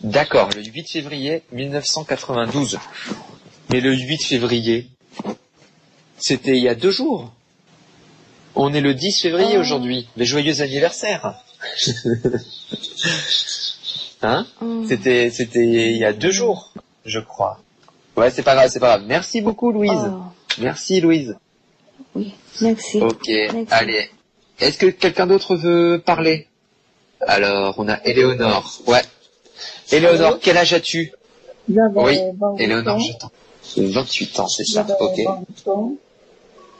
[0.01, 2.77] D'accord, le 8 février 1992.
[3.71, 4.87] Mais le 8 février,
[6.17, 7.31] c'était il y a deux jours.
[8.55, 9.61] On est le 10 février Oh.
[9.61, 10.07] aujourd'hui.
[10.17, 11.35] Les joyeux anniversaires.
[14.21, 14.45] hein?
[14.61, 14.85] Hum.
[14.87, 16.73] C'était, c'était il y a deux jours,
[17.05, 17.59] je crois.
[18.15, 19.07] Ouais, c'est pas grave, c'est pas grave.
[19.07, 19.91] Merci beaucoup, Louise.
[20.05, 20.21] Oh,
[20.59, 21.35] Merci, Louise.
[22.17, 23.01] Oui, merci.
[23.01, 23.67] Ok, Merci.
[23.71, 24.09] allez.
[24.59, 26.47] Est-ce que quelqu'un d'autre veut parler?
[27.21, 28.79] Alors, on a Éléonore.
[28.87, 29.01] Ouais.
[29.91, 31.11] Éléonore, quel âge as-tu?
[31.69, 33.31] Oui, 28 Éléonore, j'attends.
[33.77, 34.85] 28 ans, c'est ça.
[34.99, 35.17] Ok.
[35.25, 35.93] 28 ans.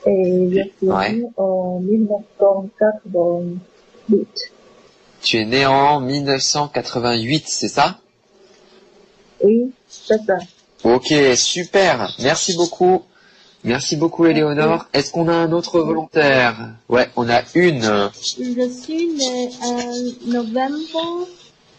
[0.06, 1.12] Et je suis Ouais.
[1.14, 4.52] née en 1988.
[5.22, 8.00] Tu es né en 1988, c'est ça?
[9.44, 10.38] Oui, c'est ça.
[10.84, 12.16] Ok, super.
[12.20, 13.04] Merci beaucoup.
[13.64, 14.86] Merci beaucoup, Éléonore.
[14.94, 16.56] Est-ce qu'on a un autre volontaire?
[16.90, 18.10] Ouais, on a une.
[18.38, 21.28] Je suis né en novembre.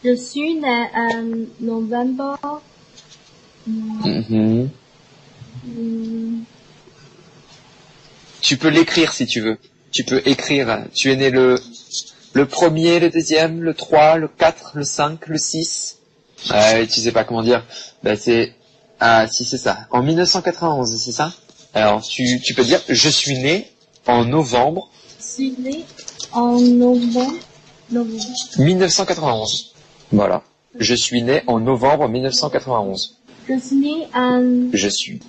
[0.04, 1.24] Je suis né en
[1.60, 2.62] novembre.
[3.66, 4.68] Mhm.
[5.64, 6.42] Hmm,
[8.40, 9.58] Tu peux l'écrire si tu veux.
[9.92, 10.84] Tu peux écrire.
[10.94, 11.58] Tu es né le,
[12.32, 15.98] le premier, le deuxième, le 3, le 4, le 5, le 6.
[16.52, 17.64] Euh, tu sais pas comment dire.
[18.02, 18.52] Bah, c'est,
[19.00, 19.86] ah, si c'est ça.
[19.90, 21.32] En 1991, c'est ça?
[21.74, 23.70] Alors, tu, tu peux dire, je suis né
[24.06, 24.88] en novembre
[25.18, 25.84] Je suis né
[26.32, 27.34] en novembre.
[27.90, 28.24] novembre.
[28.58, 29.72] 1991.
[30.12, 30.42] Voilà.
[30.78, 33.16] Je suis né en novembre 1991.
[33.48, 34.70] Je suis né en.
[34.72, 35.20] Je suis.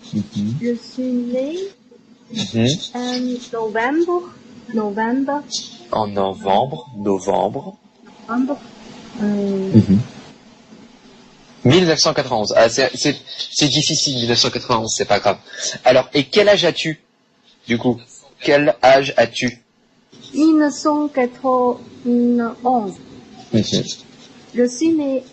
[0.62, 1.56] Je suis né
[2.32, 2.68] Mhm.
[2.94, 3.20] en
[3.54, 4.30] novembre.
[4.74, 5.42] Novembre.
[5.92, 7.76] En novembre, novembre.
[8.30, 8.58] Novembre.
[9.24, 9.72] Euh,
[11.70, 12.54] 1991.
[12.56, 12.92] Ah, c'est,
[13.68, 15.38] difficile, 1991, c'est pas grave.
[15.86, 17.00] Alors, et quel âge as-tu,
[17.68, 18.00] du coup
[18.42, 19.62] Quel âge as-tu
[20.34, 22.94] 1991.
[23.54, 23.64] Mhm.
[24.56, 25.24] Je suis né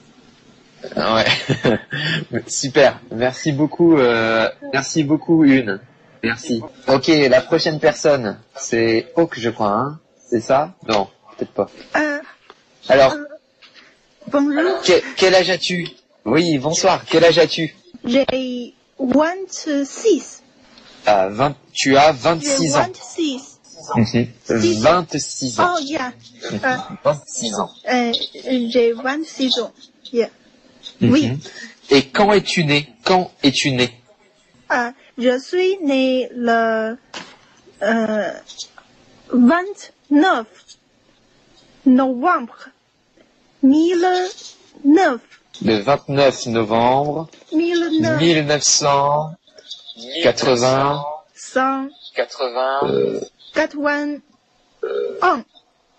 [0.96, 1.26] Ah Ouais.
[2.48, 3.00] Super.
[3.14, 3.98] Merci beaucoup.
[3.98, 5.80] euh, merci beaucoup, une.
[6.24, 6.62] Merci.
[6.88, 9.70] Ok, la prochaine personne, c'est Hawk, je crois.
[9.72, 10.00] Hein
[10.30, 10.74] c'est ça?
[10.88, 11.08] Non,
[11.38, 11.70] peut-être pas.
[11.98, 12.20] Euh,
[12.90, 13.16] Alors,
[14.28, 15.88] bonjour, que- quel âge as-tu?
[16.26, 17.04] Oui, bonsoir.
[17.10, 17.76] Quel âge as-tu?
[18.06, 18.26] J'ai
[19.00, 20.44] 26.
[21.06, 22.80] ah, 20, Tu as J'ai 26 ans.
[22.84, 23.42] 26.
[23.96, 24.28] Mhm.
[24.80, 25.74] 26 ans.
[25.76, 26.12] Oh, yeah.
[26.54, 27.70] Euh, 26 ans.
[27.92, 28.12] euh,
[28.70, 29.72] j'ai 26 ans.
[30.14, 30.30] Yeah.
[31.02, 31.28] Oui.
[31.30, 31.40] Mhm.
[31.90, 32.88] Et quand es-tu né?
[33.04, 33.90] Quand es-tu né?
[34.70, 36.98] Ah, je suis né le
[37.84, 38.32] euh,
[39.32, 40.46] 29
[41.86, 42.70] novembre
[43.64, 45.20] 1009.
[45.64, 48.20] Le 29 novembre 1009.
[48.22, 51.04] 1980.
[51.36, 53.20] 100, 80, Euh,
[53.54, 55.44] 81.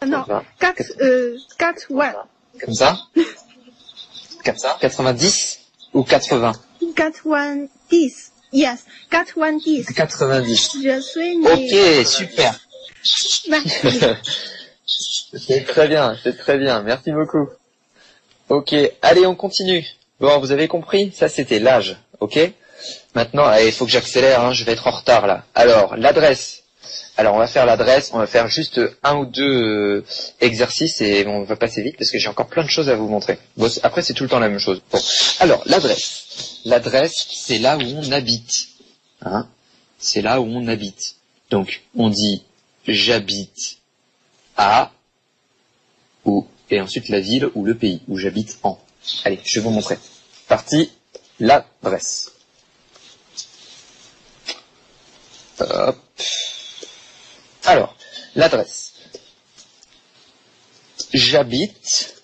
[0.07, 0.25] Non,
[0.59, 2.15] 4, euh, 80.
[2.65, 2.99] Comme ça?
[4.45, 5.61] Comme ça 90
[5.95, 6.53] ou 80
[6.97, 8.32] 90.
[8.53, 9.87] Yes, 90.
[9.95, 10.71] 90.
[10.85, 11.51] Je suis né.
[12.01, 12.55] Ok, super.
[13.49, 14.01] Merci.
[15.35, 16.83] C'est très bien, c'est très bien.
[16.83, 17.49] Merci beaucoup.
[18.51, 19.87] Ok, allez, on continue.
[20.21, 21.11] Bon, vous avez compris?
[21.17, 21.97] Ça, c'était l'âge.
[22.21, 22.39] Ok?
[23.15, 24.43] Maintenant, il faut que j'accélère.
[24.43, 25.45] hein, je vais être en retard là.
[25.55, 26.65] Alors, l'adresse.
[27.17, 28.11] Alors, on va faire l'adresse.
[28.13, 30.05] On va faire juste un ou deux euh,
[30.43, 33.09] exercices et on va passer vite parce que j'ai encore plein de choses à vous
[33.09, 33.39] montrer.
[33.57, 34.83] Bon, après, c'est tout le temps la même chose.
[34.93, 35.01] Bon.
[35.41, 36.52] Alors, l'adresse.
[36.65, 38.69] L'adresse, c'est là où on habite.
[39.23, 39.49] Hein
[40.03, 41.17] c'est là où on habite.
[41.51, 42.43] Donc, on dit
[42.87, 43.79] j'habite
[44.57, 44.93] à
[46.25, 48.79] ou et ensuite la ville ou le pays où j'habite en.
[49.25, 49.99] Allez, je vais vous montrer.
[50.49, 50.91] Partie
[51.39, 52.33] l'adresse.
[55.61, 55.99] Hop.
[57.65, 57.97] Alors,
[58.35, 58.95] l'adresse.
[61.13, 62.23] J'habite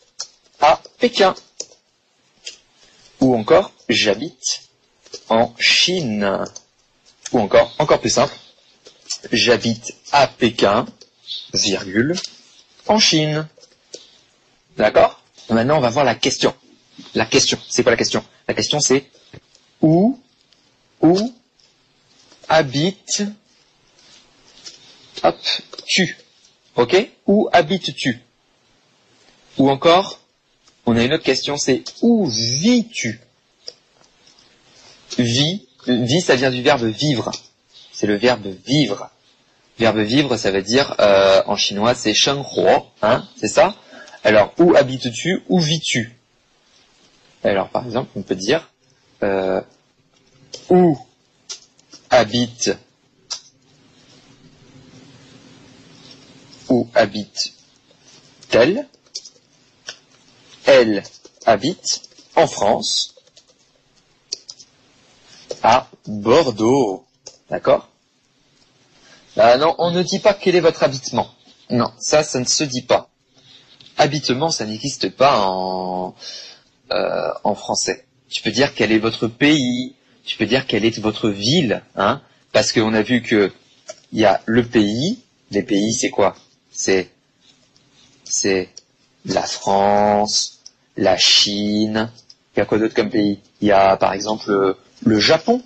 [0.60, 1.34] à Pékin.
[3.20, 4.62] Ou encore, j'habite
[5.28, 6.44] en Chine.
[7.32, 8.34] Ou encore, encore plus simple,
[9.32, 10.86] j'habite à Pékin,
[11.52, 12.14] virgule,
[12.86, 13.46] en Chine.
[14.76, 15.20] D'accord?
[15.50, 16.54] Maintenant, on va voir la question.
[17.14, 18.24] La question, c'est quoi la question?
[18.46, 19.10] La question, c'est
[19.80, 20.18] où,
[21.00, 21.34] où
[22.48, 23.22] habite,
[25.22, 25.36] hop,
[25.86, 26.16] tu.
[26.76, 26.96] Ok?
[27.26, 28.20] Où habites-tu?
[29.58, 30.20] Ou encore,
[30.88, 33.20] on a une autre question, c'est où vis-tu?
[35.18, 37.30] Vis, vie, ça vient du verbe vivre.
[37.92, 39.10] C'est le verbe vivre.
[39.78, 43.76] Verbe vivre, ça veut dire euh, en chinois, c'est sheng huo, hein, c'est ça?
[44.24, 45.42] Alors, où habites-tu?
[45.50, 46.16] Où vis-tu?
[47.44, 48.70] Alors, par exemple, on peut dire
[49.22, 49.60] euh,
[50.70, 50.98] où
[52.08, 52.78] habite
[56.70, 57.52] où habite
[58.48, 58.86] telle
[60.70, 61.02] Elle
[61.46, 62.02] habite
[62.36, 63.14] en France
[65.62, 67.06] à Bordeaux.
[67.48, 67.88] D'accord?
[69.38, 71.30] Ah non, on ne dit pas quel est votre habitement.
[71.70, 73.08] Non, ça, ça ne se dit pas.
[73.96, 76.14] Habitement, ça n'existe pas en,
[76.90, 78.04] euh, français.
[78.28, 79.94] Tu peux dire quel est votre pays,
[80.26, 82.20] tu peux dire quelle est votre ville, hein,
[82.52, 83.50] parce qu'on a vu que
[84.12, 85.20] il y a le pays.
[85.50, 86.36] Les pays, c'est quoi?
[86.70, 87.10] C'est
[89.24, 90.57] la France,
[90.98, 92.10] la Chine.
[92.54, 94.74] Il y a quoi d'autre comme pays Il y a par exemple euh,
[95.04, 95.62] le Japon,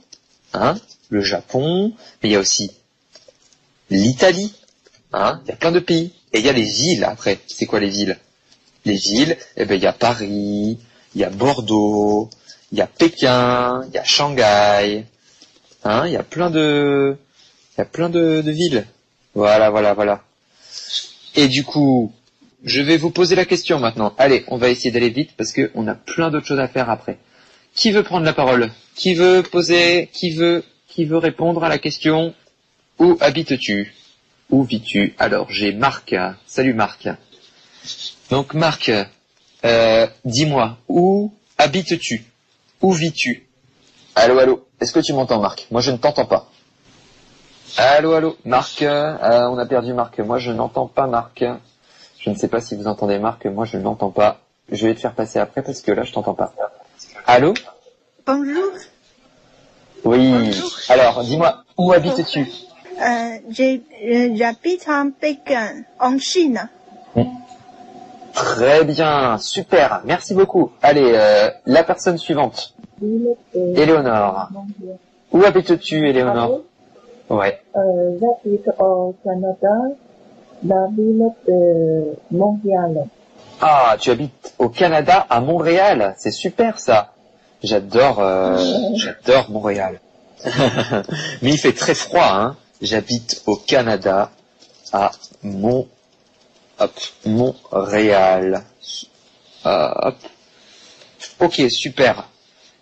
[0.53, 0.77] hein,
[1.09, 1.93] le Japon.
[2.23, 2.71] Mais il y a aussi
[3.91, 4.55] l'Italie,
[5.13, 5.41] hein.
[5.45, 6.13] Il y a plein de pays.
[6.33, 7.41] Et il y a les villes après.
[7.49, 8.19] C'est quoi les villes
[8.85, 10.79] Les villes, eh ben il y a Paris,
[11.15, 12.31] il y a Bordeaux,
[12.71, 15.05] il y a Pékin, il y a Shanghai,
[15.85, 17.17] hein, il y a plein de,
[17.75, 18.87] il y a plein de villes.
[19.35, 20.23] Voilà, voilà, voilà.
[21.35, 22.13] Et du coup,
[22.65, 24.15] je vais vous poser la question maintenant.
[24.19, 26.91] Allez, on va essayer d'aller vite parce que on a plein d'autres choses à faire
[26.91, 27.19] après.
[27.75, 28.71] Qui veut prendre la parole?
[28.95, 32.35] Qui veut poser Qui veut Qui veut répondre à la question?
[32.99, 33.95] Où habites-tu?
[34.51, 35.15] Où vis-tu?
[35.19, 36.15] Alors, j'ai Marc.
[36.47, 37.09] Salut Marc.
[38.31, 38.93] Donc Marc,
[39.65, 42.25] euh, dis-moi, où habites-tu?
[42.81, 43.47] Où vis-tu?
[44.15, 44.67] Allô, allô.
[44.81, 45.67] Est-ce que tu m'entends, Marc?
[45.71, 46.51] Moi, je ne t'entends pas.
[47.77, 48.37] Allô, allô.
[48.45, 49.17] Marc, euh,
[49.49, 50.19] on a perdu Marc.
[50.19, 51.43] Moi, je n'entends pas Marc.
[52.23, 53.47] Je ne sais pas si vous entendez Marc.
[53.47, 54.39] Moi, je ne l'entends pas.
[54.71, 56.53] Je vais te faire passer après parce que là, je t'entends pas.
[57.27, 57.53] Allô
[58.25, 58.71] Bonjour.
[60.05, 60.33] Oui.
[60.89, 62.47] Alors, dis-moi, où habites-tu?
[63.01, 66.69] Euh, euh, J'habite en Pékin, en Chine.
[68.33, 70.71] Très bien, super, merci beaucoup.
[70.81, 72.75] Allez, euh, la personne suivante,
[73.55, 74.49] Éléonore.
[75.33, 76.61] Où habites-tu, Éléonore?
[77.29, 77.61] Ouais.
[77.77, 79.97] Euh, j'habite au Canada,
[80.65, 83.07] la ville de Montréal.
[83.61, 86.15] Ah, tu habites au Canada, à Montréal.
[86.19, 87.13] C'est super ça.
[87.63, 88.59] J'adore, euh,
[88.97, 90.01] j'adore Montréal.
[91.43, 92.57] Mais il fait très froid, hein.
[92.81, 94.33] J'habite au Canada,
[94.93, 95.13] à
[95.45, 95.87] Mont,
[96.81, 96.93] hop,
[97.25, 98.65] Montréal.
[99.67, 100.17] Euh, hop.
[101.39, 102.29] Ok, super.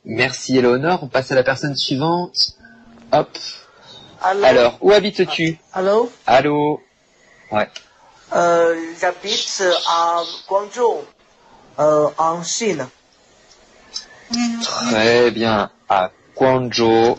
[0.07, 1.01] Merci Éléonore.
[1.03, 2.57] On passe à la personne suivante.
[3.12, 3.28] Hop.
[4.22, 5.59] Allô Alors, où habites-tu?
[5.74, 6.81] Allô Allô
[7.53, 7.69] Ouais.
[8.35, 10.99] euh, J'habite à Guangzhou,
[11.79, 12.87] euh, en Chine.
[14.63, 15.71] Très bien.
[15.89, 17.19] À Guangzhou,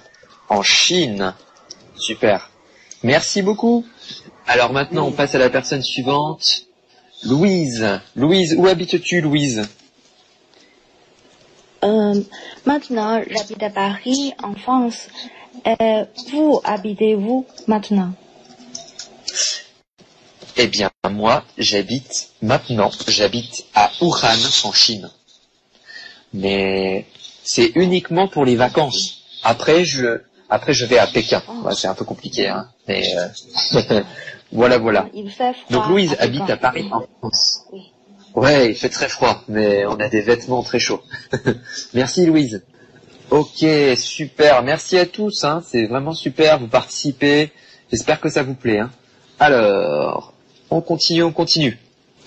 [0.50, 1.34] en Chine.
[1.96, 2.50] Super.
[3.04, 3.86] Merci beaucoup.
[4.48, 6.64] Alors maintenant, on passe à la personne suivante.
[7.24, 8.00] Louise.
[8.16, 9.68] Louise, où habites-tu, Louise?
[11.84, 12.22] Euh,
[12.66, 15.08] maintenant, j'habite à Paris, en France.
[15.66, 18.14] Et vous habitez-vous maintenant?
[20.58, 25.10] Eh bien, moi, j'habite maintenant, j'habite à Wuhan, en Chine.
[26.34, 27.06] Mais
[27.44, 29.24] c'est uniquement pour les vacances.
[29.44, 31.42] Après, je, après, je vais à Pékin.
[31.64, 32.68] Ouais, c'est un peu compliqué, hein.
[32.88, 34.02] Mais euh,
[34.52, 35.08] voilà, voilà.
[35.14, 35.66] Il fait froid.
[35.70, 37.62] Donc Louise à habite à Paris, en France.
[37.72, 37.92] Oui.
[38.36, 41.02] Ouais, il fait très froid, mais on a des vêtements très chauds.
[41.94, 42.64] Merci Louise.
[43.30, 44.62] Ok, super.
[44.64, 45.44] Merci à tous.
[45.44, 45.64] Hein.
[45.66, 46.60] C'est vraiment super.
[46.60, 47.52] Vous participez.
[47.92, 48.80] J'espère que ça vous plaît.
[48.80, 48.92] Hein.
[49.40, 50.34] Alors,
[50.72, 51.78] on continue, on continue.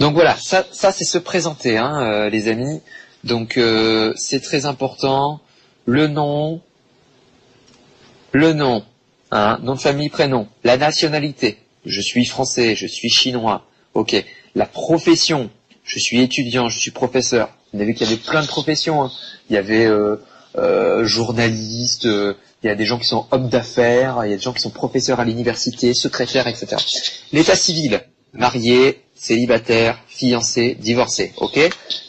[0.01, 2.81] Donc voilà, ça, c'est se présenter, hein, euh, les amis.
[3.25, 5.41] Donc euh, c'est très important.
[5.87, 6.61] Le nom,
[8.33, 8.85] le nom,
[9.31, 11.59] hein, nom de famille, prénom, la nationalité.
[11.87, 13.67] Je suis français, je suis chinois.
[13.95, 14.15] Ok.
[14.55, 15.51] La profession.
[15.85, 17.51] Je suis étudiant, je suis professeur.
[17.73, 19.03] Vous avez vu qu'il y avait plein de professions.
[19.05, 19.11] hein.
[19.51, 20.17] Il y avait euh,
[20.57, 22.35] euh, journaliste, il
[22.67, 24.71] y a des gens qui sont hommes d'affaires, il y a des gens qui sont
[24.71, 26.77] professeurs à l'université, secrétaires, etc.
[27.33, 28.01] L'état civil,
[28.35, 31.33] marié, célibataire, fiancé, divorcé.
[31.39, 31.59] Ok?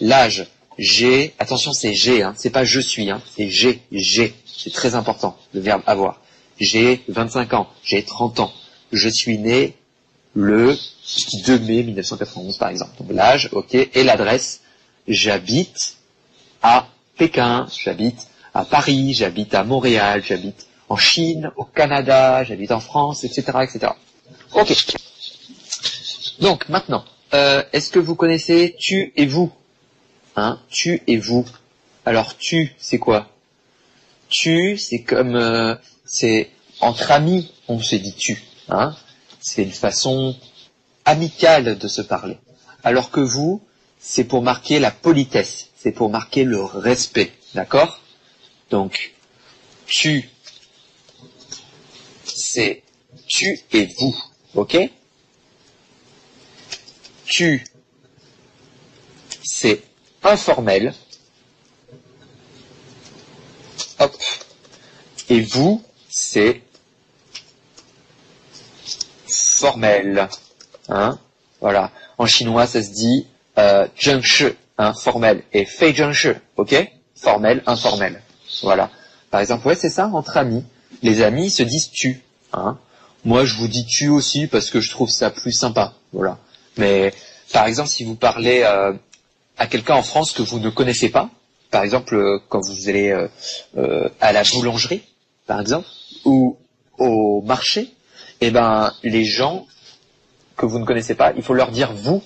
[0.02, 0.48] L'âge,
[0.78, 4.34] j'ai, attention c'est j'ai, hein, c'est pas je suis, hein, c'est j'ai, j'ai.
[4.46, 6.22] C'est très important, le verbe avoir.
[6.60, 8.52] J'ai 25 ans, j'ai 30 ans.
[8.92, 9.76] Je suis né
[10.34, 10.78] le
[11.46, 13.04] 2 mai 1991 par exemple.
[13.10, 14.62] L'âge, ok, et l'adresse,
[15.08, 15.98] j'habite
[16.62, 22.80] à Pékin, j'habite à Paris, j'habite à Montréal, j'habite en Chine, au Canada, j'habite en
[22.80, 23.92] France, etc., etc.
[26.40, 29.52] Donc maintenant, euh, est-ce que vous connaissez tu et vous
[30.36, 31.46] Hein, tu et vous.
[32.06, 33.30] Alors tu, c'est quoi
[34.30, 35.76] Tu, c'est comme, euh,
[36.06, 36.50] c'est
[36.82, 38.44] entre amis, on se dit tu.
[38.68, 38.96] Hein
[39.46, 40.36] c'est une façon
[41.06, 42.38] amicale de se parler.
[42.84, 43.62] Alors que vous,
[44.00, 48.02] c'est pour marquer la politesse, c'est pour marquer le respect, d'accord?
[48.72, 49.14] Donc,
[49.86, 50.32] tu,
[52.26, 52.82] c'est
[53.28, 54.16] tu et vous,
[54.56, 54.78] ok?
[57.26, 57.66] tu,
[59.44, 59.84] c'est
[60.24, 60.94] informel.
[64.00, 64.16] Hop.
[65.30, 66.62] Et vous, c'est
[69.28, 70.28] formel.
[70.90, 71.18] Hein
[71.62, 71.92] voilà.
[72.18, 73.88] En chinois, ça se dit euh,
[74.78, 75.96] hein, formel, et fei
[76.58, 76.92] ok?
[77.16, 78.22] Formel, informel.
[78.62, 78.90] Voilà.
[79.32, 80.64] Par exemple, ouais, c'est ça, entre amis.
[81.02, 82.22] Les amis se disent tu.
[82.54, 82.78] Hein
[83.24, 85.94] Moi, je vous dis tu aussi parce que je trouve ça plus sympa.
[86.14, 86.38] Voilà.
[86.78, 87.14] Mais
[87.54, 88.94] par exemple, si vous parlez euh,
[89.58, 91.30] à quelqu'un en France que vous ne connaissez pas,
[91.72, 93.12] par exemple, euh, quand vous allez
[93.78, 95.04] euh, à la boulangerie,
[95.48, 95.88] par exemple,
[96.26, 96.58] ou
[96.98, 97.94] au marché,
[98.42, 99.66] eh ben, les gens
[100.58, 102.24] que vous ne connaissez pas, il faut leur dire vous.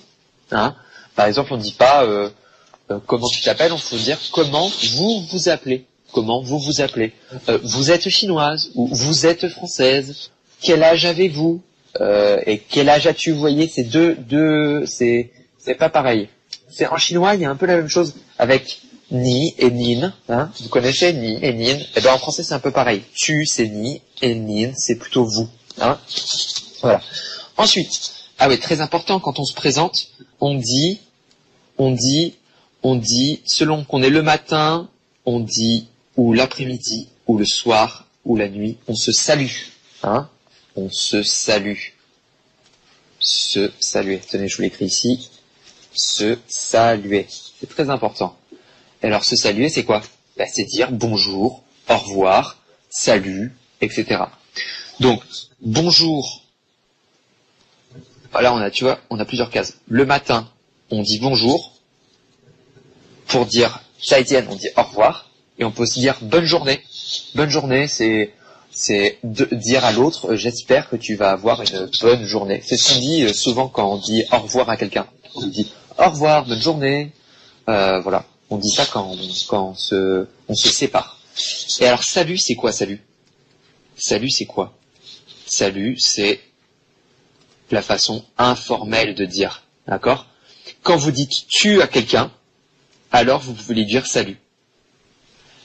[0.50, 0.74] Hein
[1.16, 2.06] Par exemple, on ne dit pas
[3.06, 5.86] comment tu t'appelles, on faut dire comment vous vous appelez.
[6.12, 7.12] Comment vous vous appelez.
[7.62, 10.30] Vous êtes chinoise ou vous êtes française.
[10.60, 11.62] Quel âge avez-vous?
[12.00, 16.28] Euh, Et quel âge as-tu voyez, c'est deux, deux, c'est, c'est pas pareil.
[16.70, 18.80] C'est en chinois, il y a un peu la même chose avec
[19.10, 20.12] ni et nin.
[20.28, 23.02] Hein vous connaissez ni et nin Eh ben en français, c'est un peu pareil.
[23.14, 25.48] Tu, c'est ni et nin, c'est plutôt vous.
[25.80, 25.98] Hein
[26.80, 27.00] voilà.
[27.56, 30.08] Ensuite, ah oui, très important, quand on se présente,
[30.40, 31.00] on dit,
[31.76, 32.36] on dit,
[32.82, 34.88] on dit, selon qu'on est le matin,
[35.26, 39.52] on dit, ou l'après-midi, ou le soir, ou la nuit, on se salue.
[40.02, 40.28] Hein
[40.76, 41.78] on se salue.
[43.18, 44.20] Se saluer.
[44.20, 45.30] Tenez, je vous l'écris ici.
[45.92, 47.26] Se saluer.
[47.60, 48.36] C'est très important.
[49.02, 50.02] Alors, se saluer, c'est quoi?
[50.36, 54.24] Ben, C'est dire bonjour, au revoir, salut, etc.
[55.00, 55.22] Donc,
[55.60, 56.42] bonjour.
[58.32, 59.78] Voilà, on a, tu vois, on a plusieurs cases.
[59.88, 60.50] Le matin,
[60.90, 61.74] on dit bonjour.
[63.26, 65.30] Pour dire Zaijian, on dit au revoir.
[65.58, 66.80] Et on peut aussi dire bonne journée.
[67.34, 68.32] Bonne journée, c'est
[68.72, 72.62] c'est de dire à l'autre, euh, j'espère que tu vas avoir une bonne journée.
[72.64, 75.06] C'est ce qu'on dit euh, souvent quand on dit au revoir à quelqu'un.
[75.34, 77.12] On dit au revoir, bonne journée.
[77.68, 79.16] Euh, voilà, on dit ça quand,
[79.48, 81.18] quand on, se, on se sépare.
[81.80, 83.02] Et alors salut, c'est quoi salut?
[83.96, 84.72] Salut, c'est quoi?
[85.46, 86.40] Salut, c'est
[87.70, 89.62] la façon informelle de dire.
[89.86, 90.26] D'accord?
[90.82, 92.30] Quand vous dites tu à quelqu'un,
[93.12, 94.38] alors vous pouvez lui dire salut.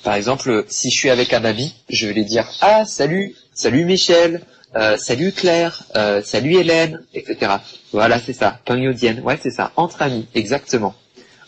[0.06, 3.86] Par exemple, si je suis avec un ami, je vais lui dire ah salut, salut
[3.86, 4.42] Michel,
[4.76, 7.54] euh, salut Claire, euh, salut Hélène, etc.
[7.92, 8.60] Voilà, c'est ça.
[8.66, 9.72] Pengyodienne, ouais, c'est ça.
[9.76, 10.94] Entre amis, exactement.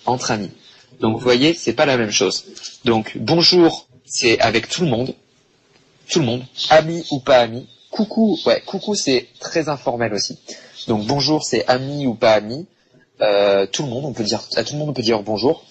[0.08, 0.50] Entre amis.
[1.00, 2.46] Donc vous voyez, c'est pas la même chose.
[2.84, 5.14] Donc bonjour, c'est avec tout le monde,
[6.10, 7.68] tout le monde, ami ou pas ami.
[7.92, 10.40] Coucou, ouais, coucou, c'est très informel aussi.
[10.88, 12.66] Donc bonjour, c'est ami ou pas ami.
[13.22, 15.64] Euh, tout le monde, on peut dire à tout le monde, on peut dire bonjour.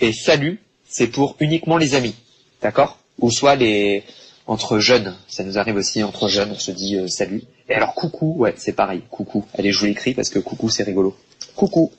[0.00, 2.16] Et salut, c'est pour uniquement les amis.
[2.62, 2.98] D'accord?
[3.18, 4.04] Ou soit les,
[4.46, 7.42] entre jeunes, ça nous arrive aussi entre jeunes, on se dit euh, salut.
[7.68, 9.44] Et alors coucou, ouais, c'est pareil, coucou.
[9.54, 11.16] Allez, je vous l'écris parce que coucou, c'est rigolo.
[11.54, 11.92] Coucou.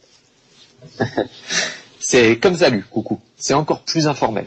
[1.99, 3.19] c'est comme salut, coucou.
[3.37, 4.45] C'est encore plus informel.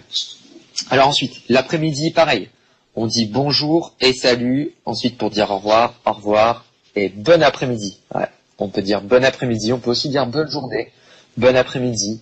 [0.91, 2.49] Alors ensuite, l'après-midi, pareil.
[2.95, 4.73] On dit bonjour et salut.
[4.85, 6.64] Ensuite, pour dire au revoir, au revoir
[6.95, 8.01] et bon après-midi.
[8.14, 8.27] Ouais.
[8.59, 9.73] On peut dire bon après-midi.
[9.73, 10.93] On peut aussi dire bonne journée,
[11.37, 12.21] bon après-midi.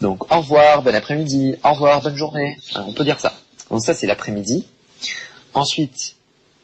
[0.00, 2.58] Donc au revoir, bon après-midi, au revoir, bonne journée.
[2.76, 3.32] On peut dire ça.
[3.70, 4.66] Donc ça, c'est l'après-midi.
[5.54, 6.16] Ensuite,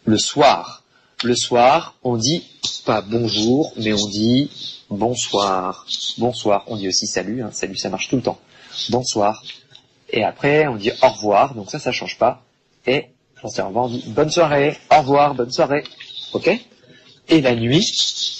[0.05, 0.83] le soir.
[1.23, 2.45] Le soir, on dit
[2.87, 4.51] pas bonjour, mais on dit
[4.89, 5.87] bonsoir.
[6.19, 6.65] Bonsoir.
[6.67, 7.43] On dit aussi salut.
[7.43, 7.51] Hein.
[7.53, 8.39] Salut, ça marche tout le temps.
[8.89, 9.43] Bonsoir.
[10.09, 11.55] Et après, on dit au revoir.
[11.55, 12.43] Donc ça, ça change pas.
[12.87, 13.07] Et
[13.43, 15.85] on dit bonne soirée, au revoir, bonne soirée.
[16.33, 16.51] Ok?
[17.29, 17.87] Et la nuit,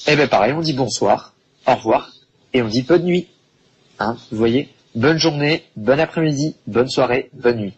[0.07, 1.33] eh ben pareil, on dit bonsoir,
[1.67, 2.11] au revoir,
[2.53, 3.29] et on dit bonne nuit.
[3.99, 4.69] Hein, vous voyez?
[4.97, 7.75] Bonne journée, bon après-midi, bonne soirée, bonne nuit.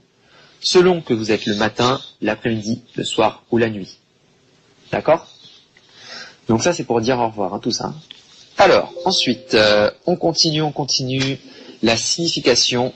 [0.63, 3.99] Selon que vous êtes le matin, l'après-midi, le soir ou la nuit.
[4.91, 5.27] D'accord?
[6.49, 7.93] Donc ça, c'est pour dire au revoir, hein, tout ça.
[8.57, 11.39] Alors, ensuite, euh, on continue, on continue
[11.83, 12.95] la signification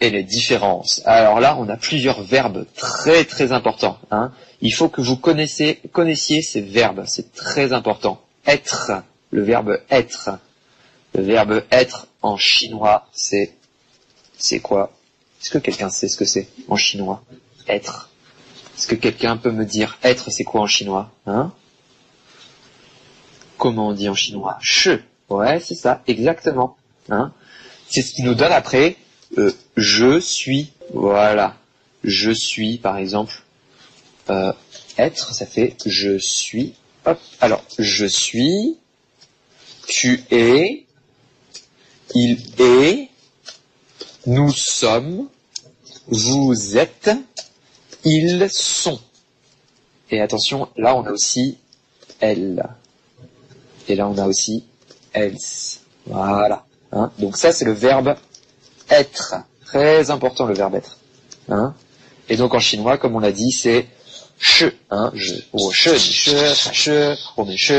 [0.00, 1.02] et les différences.
[1.04, 3.98] Alors là, on a plusieurs verbes très très importants.
[4.12, 4.30] Hein.
[4.60, 8.20] Il faut que vous connaissiez, connaissiez ces verbes, c'est très important.
[8.46, 8.92] Être,
[9.32, 10.30] le verbe être.
[11.14, 13.54] Le verbe être en chinois, c'est
[14.38, 14.92] c'est quoi?
[15.40, 17.22] Est-ce que quelqu'un sait ce que c'est en chinois?
[17.68, 18.10] Être.
[18.76, 21.10] Est-ce que quelqu'un peut me dire être, c'est quoi en chinois?
[21.26, 21.52] Hein?
[23.58, 24.58] Comment on dit en chinois?
[24.60, 25.00] Che.
[25.28, 26.76] Ouais, c'est ça, exactement.
[27.08, 27.32] Hein?
[27.88, 28.96] C'est ce qui nous donne après
[29.38, 30.72] euh, je suis.
[30.92, 31.56] Voilà.
[32.04, 33.42] Je suis, par exemple.
[34.30, 34.52] Euh,
[34.98, 36.74] être, ça fait je suis.
[37.06, 37.18] Hop.
[37.40, 38.76] Alors, je suis.
[39.86, 40.86] Tu es.
[42.14, 43.08] Il est.
[44.26, 45.28] Nous sommes.
[46.08, 47.10] Vous êtes.
[48.04, 49.00] Ils sont.
[50.10, 51.58] Et attention, là on a aussi
[52.20, 52.68] elle.
[53.88, 54.64] Et là on a aussi
[55.12, 55.38] elles.
[56.06, 56.64] Voilà.
[56.92, 58.14] Hein Donc ça c'est le verbe
[58.90, 59.34] être.
[59.64, 60.98] Très important le verbe être.
[61.48, 61.74] Hein
[62.28, 63.86] Et donc en chinois, comme on l'a dit, c'est
[64.38, 64.66] shi.
[64.90, 66.90] Hein je, oh, shi, sa shi,
[67.36, 67.72] oh, me shi,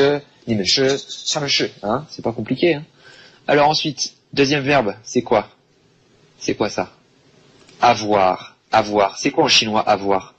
[0.47, 1.65] ni me shi, ça me shi.
[1.83, 2.79] Hein c'est pas compliqué.
[3.47, 5.47] Alors ensuite, deuxième verbe, c'est quoi?
[6.39, 6.91] C'est quoi ça?
[7.81, 8.55] Avoir.
[8.71, 9.17] Avoir.
[9.17, 10.33] C'est quoi en chinois avoir?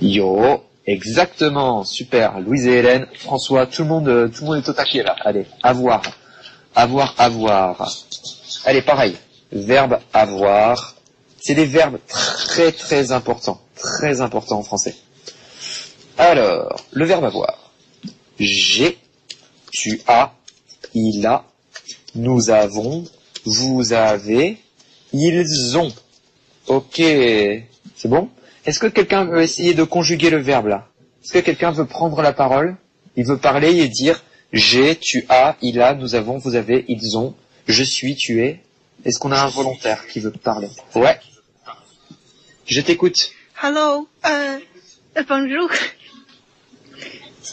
[0.00, 0.62] Yo.
[0.86, 1.84] Exactement.
[1.84, 2.38] Super.
[2.40, 5.16] Louise et Hélène, François, tout le monde, tout le monde est au taquet là.
[5.24, 6.02] Allez, avoir.
[6.74, 7.92] Avoir, avoir.
[8.64, 9.16] Allez, pareil.
[9.50, 10.94] Verbe avoir.
[11.40, 13.60] C'est des verbes très très importants.
[13.76, 14.94] Très importants en français.
[16.18, 17.72] Alors, le verbe avoir.
[18.38, 18.98] J'ai,
[19.76, 20.32] tu as,
[20.94, 21.44] il a,
[22.14, 23.04] nous avons,
[23.44, 24.56] vous avez,
[25.12, 25.92] ils ont.
[26.66, 26.96] Ok.
[26.96, 28.30] C'est bon?
[28.64, 30.88] Est-ce que quelqu'un veut essayer de conjuguer le verbe là?
[31.22, 32.76] Est-ce que quelqu'un veut prendre la parole?
[33.16, 34.22] Il veut parler et dire
[34.52, 37.34] j'ai, tu as, il a, nous avons, vous avez, ils ont,
[37.66, 38.60] je suis, tu es.
[39.04, 40.70] Est-ce qu'on a un volontaire qui veut parler?
[40.94, 41.18] Ouais.
[42.64, 43.30] Je t'écoute.
[43.62, 44.58] Hello, euh,
[45.28, 45.68] bonjour.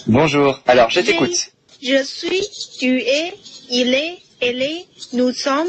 [0.07, 0.61] Bonjour.
[0.65, 1.52] Alors, je t'écoute.
[1.83, 2.41] Je suis,
[2.79, 3.33] tu es,
[3.69, 5.67] il est, elle est, nous sommes,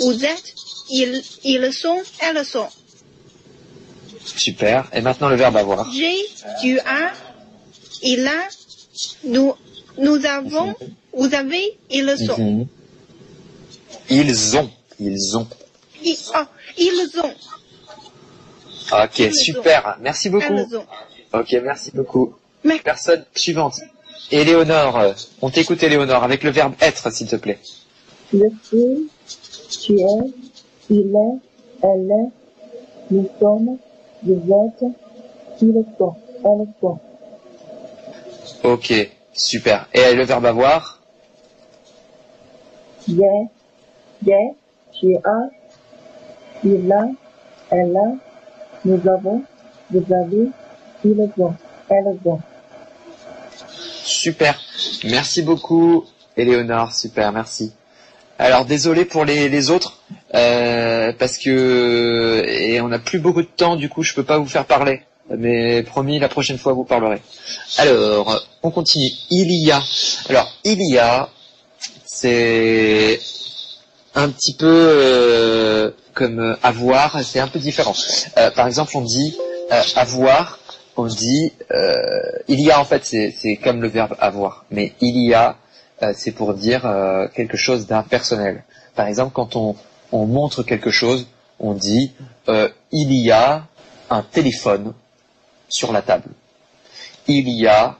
[0.00, 0.54] vous êtes,
[0.90, 2.68] ils, ils sont, elles sont.
[4.24, 4.88] Super.
[4.94, 5.90] Et maintenant le verbe avoir.
[5.92, 6.16] J'ai,
[6.60, 7.12] tu as,
[8.02, 8.48] il a,
[9.24, 9.54] nous,
[9.98, 10.74] nous avons,
[11.12, 12.38] vous avez, ils sont.
[12.38, 12.66] Mhm.
[14.08, 14.70] Ils ont.
[14.98, 15.48] Ils ont.
[16.04, 16.44] Ils, oh,
[16.78, 17.34] ils ont.
[18.92, 19.96] Ok, Ils super.
[20.00, 20.66] Merci beaucoup.
[21.32, 22.34] Ok, merci beaucoup.
[22.64, 23.76] Mais- Personne suivante.
[24.30, 24.98] Éléonore,
[25.42, 27.58] on t'écoute Éléonore, avec le verbe être, s'il te plaît.
[28.32, 29.10] Je suis,
[29.82, 30.32] tu es,
[30.88, 31.38] il est,
[31.82, 32.30] elle est,
[33.10, 33.76] nous sommes,
[34.22, 34.90] vous êtes,
[35.60, 36.98] ils sont, elles sont.
[38.64, 38.92] Ok,
[39.32, 39.88] super.
[39.92, 41.00] Et le verbe avoir?
[43.06, 43.16] J'ai,
[44.24, 44.54] j'ai,
[44.98, 45.50] tu as,
[46.64, 47.08] il a,
[47.70, 48.12] elle a,
[48.84, 49.42] nous avons,
[49.90, 50.48] vous avez,
[51.04, 51.54] ils ont,
[51.90, 52.40] elles ont.
[54.22, 54.54] Super.
[55.02, 56.04] Merci beaucoup,
[56.36, 56.94] Éléonore.
[56.94, 57.72] Super, merci.
[58.38, 59.98] Alors désolé pour les, autres,
[60.36, 64.38] euh, parce que et on n'a plus beaucoup de temps, du coup je peux pas
[64.38, 65.02] vous faire parler.
[65.36, 67.20] Mais promis, la prochaine fois vous parlerez.
[67.78, 69.10] Alors, on continue.
[69.30, 69.82] Il y a.
[70.28, 71.28] Alors, il y a,
[72.04, 73.18] c'est
[74.14, 77.94] un petit peu euh, comme euh, avoir, c'est un peu différent.
[78.54, 79.36] Par exemple, on dit
[79.96, 80.60] avoir,
[80.96, 85.26] on dit euh, il y a en fait, c'est comme le verbe avoir, mais il
[85.26, 85.56] y a,
[86.02, 88.64] euh, c'est pour dire euh, quelque chose d'impersonnel.
[88.94, 89.76] Par exemple, quand on,
[90.12, 91.26] on montre quelque chose,
[91.58, 92.12] on dit
[92.90, 93.66] il y a
[94.10, 94.92] un téléphone
[95.68, 96.28] sur la table.
[97.28, 97.96] Il y a,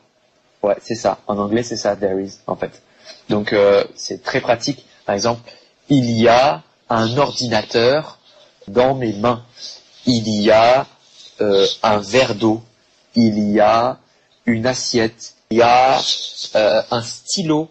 [0.62, 1.18] ouais, c'est ça.
[1.26, 2.82] En anglais, c'est ça, there is, en fait.
[3.30, 3.54] Donc,
[3.94, 4.84] c'est très pratique.
[5.06, 5.40] Par exemple,
[5.88, 8.18] il y a un ordinateur
[8.68, 9.44] dans mes mains.
[10.04, 10.86] Il y a
[11.40, 12.62] un verre d'eau.
[13.14, 13.98] Il y a
[14.46, 15.34] une assiette.
[15.50, 15.98] Il y a
[16.56, 17.70] euh, un stylo.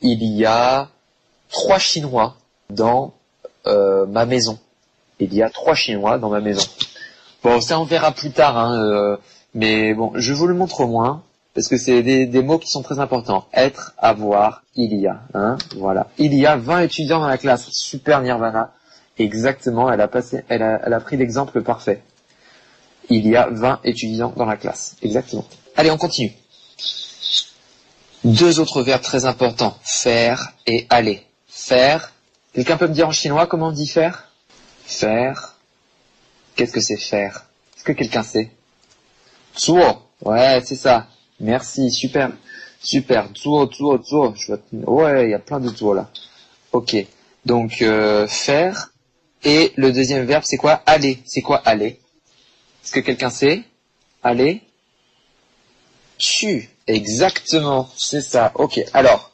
[0.00, 0.88] Il y a
[1.50, 2.36] trois Chinois
[2.70, 3.14] dans
[3.66, 4.58] euh, ma maison.
[5.20, 6.66] Il y a trois Chinois dans ma maison.
[7.42, 9.16] Bon, ça on verra plus tard, hein, euh,
[9.54, 11.22] mais bon, je vous le montre au moins
[11.54, 13.46] parce que c'est des, mots qui sont très importants.
[13.52, 15.20] Être, avoir, il y a.
[15.34, 16.08] Hein, voilà.
[16.18, 17.70] Il y a 20 étudiants dans la classe.
[17.70, 18.72] Super Nirvana.
[19.18, 22.02] Exactement, elle a, passé, elle a, elle a pris l'exemple parfait.
[23.10, 24.96] Il y a 20 étudiants dans la classe.
[25.02, 25.44] Exactement.
[25.76, 26.32] Allez, on continue.
[28.24, 29.76] Deux autres verbes très importants.
[29.82, 31.22] Faire et aller.
[31.46, 32.12] Faire.
[32.54, 34.30] Quelqu'un peut me dire en chinois comment on dit faire?
[34.86, 35.56] Faire.
[36.56, 37.46] Qu'est-ce que c'est faire?
[37.76, 38.50] Est-ce que quelqu'un sait?
[39.58, 39.82] Zuo.
[40.22, 41.06] Ouais, c'est ça.
[41.40, 42.30] Merci, super.
[42.80, 43.28] Super.
[43.36, 44.34] Zuo, zuo, zuo.
[44.72, 46.08] Ouais, il y a plein de zuo là.
[46.72, 46.96] Ok.
[47.44, 48.92] Donc, euh, faire.
[49.42, 50.82] Et le deuxième verbe, c'est quoi?
[50.86, 51.18] Aller.
[51.26, 52.00] C'est quoi aller?
[52.84, 53.62] Est-ce que quelqu'un sait?
[54.22, 54.62] Aller
[56.18, 56.68] Tu.
[56.86, 57.88] Exactement.
[57.96, 58.52] C'est ça.
[58.56, 58.80] Ok.
[58.92, 59.30] Alors,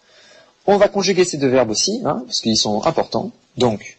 [0.67, 3.33] on va conjuguer ces deux verbes aussi, hein, parce qu'ils sont importants.
[3.57, 3.99] Donc,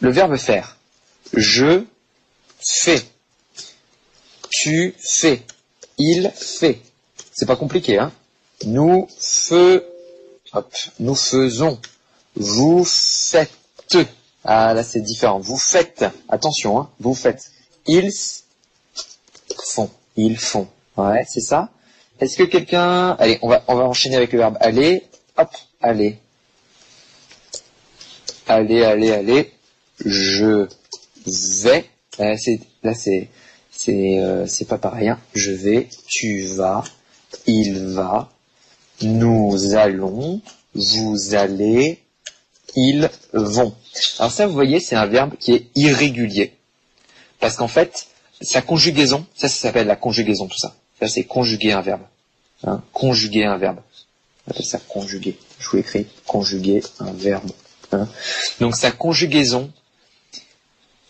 [0.00, 0.78] le verbe faire.
[1.34, 1.84] Je
[2.58, 3.02] fais.
[4.50, 5.42] Tu fais.
[5.98, 6.80] Il fait.
[7.32, 8.12] C'est pas compliqué, hein.
[8.64, 9.82] Nous fe...
[10.54, 10.74] Hop.
[11.00, 11.78] Nous faisons.
[12.34, 13.50] Vous faites.
[14.44, 15.38] Ah, là, c'est différent.
[15.38, 16.04] Vous faites.
[16.28, 16.90] Attention, hein.
[16.98, 17.51] Vous faites.
[17.86, 18.10] Ils
[19.66, 19.90] font.
[20.16, 20.68] Ils font.
[20.96, 21.70] Ouais, c'est ça.
[22.20, 23.10] Est-ce que quelqu'un...
[23.18, 25.04] Allez, on va, on va enchaîner avec le verbe aller.
[25.36, 26.18] Hop, aller.
[28.46, 29.52] Aller, aller, aller.
[30.04, 30.68] Je
[31.64, 31.84] vais.
[32.18, 33.28] Là, c'est,
[33.70, 35.08] c'est, euh, c'est pas pareil.
[35.08, 35.18] Hein.
[35.34, 35.88] Je vais.
[36.06, 36.84] Tu vas.
[37.46, 38.30] Il va.
[39.02, 40.40] Nous allons.
[40.74, 41.98] Vous allez.
[42.76, 43.74] Ils vont.
[44.18, 46.52] Alors ça, vous voyez, c'est un verbe qui est irrégulier.
[47.42, 48.06] Parce qu'en fait,
[48.40, 50.76] sa conjugaison, ça, ça s'appelle la conjugaison, tout ça.
[51.00, 52.02] Ça, c'est conjuguer un verbe.
[52.62, 53.80] Hein, conjuguer un verbe.
[54.46, 55.36] On appelle ça conjuguer.
[55.58, 57.50] Je vous écris conjuguer un verbe.
[57.90, 58.06] Hein.
[58.60, 59.72] Donc sa conjugaison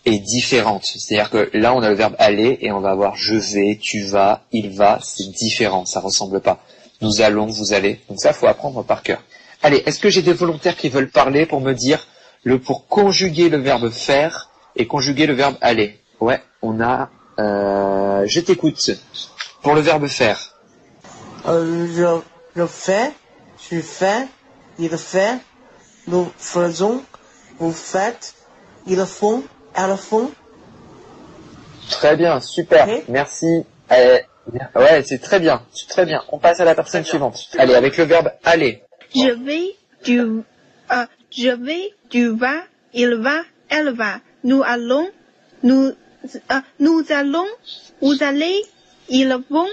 [0.06, 0.86] est différente.
[0.86, 4.02] C'est-à-dire que là, on a le verbe aller et on va avoir je vais, tu
[4.06, 5.00] vas, il va.
[5.02, 6.64] C'est différent, ça ressemble pas.
[7.02, 8.00] Nous allons, vous allez.
[8.08, 9.22] Donc ça, faut apprendre par cœur.
[9.62, 12.06] Allez, est-ce que j'ai des volontaires qui veulent parler pour me dire
[12.42, 15.98] le pour conjuguer le verbe faire et conjuguer le verbe aller?
[16.22, 17.10] Ouais, on a.
[17.40, 18.90] Euh, je t'écoute.
[19.60, 20.38] Pour le verbe faire.
[21.48, 23.12] Euh, je, je fais,
[23.58, 24.28] tu fais,
[24.78, 25.38] il fait,
[26.06, 27.02] nous faisons,
[27.58, 28.34] vous faites,
[28.86, 29.42] ils font,
[29.74, 30.30] elles font.
[31.90, 33.64] Très bien, super, merci.
[33.90, 34.18] Euh,
[34.76, 36.22] ouais, c'est très bien, c'est très bien.
[36.30, 37.48] On passe à la personne suivante.
[37.58, 38.84] Allez, avec le verbe aller.
[39.12, 42.62] Je vais, tu, euh, je vais, tu vas,
[42.94, 44.20] il va, elle va.
[44.44, 45.08] Nous allons,
[45.64, 45.92] nous,
[46.24, 47.46] euh, nous allons,
[48.00, 48.64] vous allez,
[49.08, 49.68] ils vont,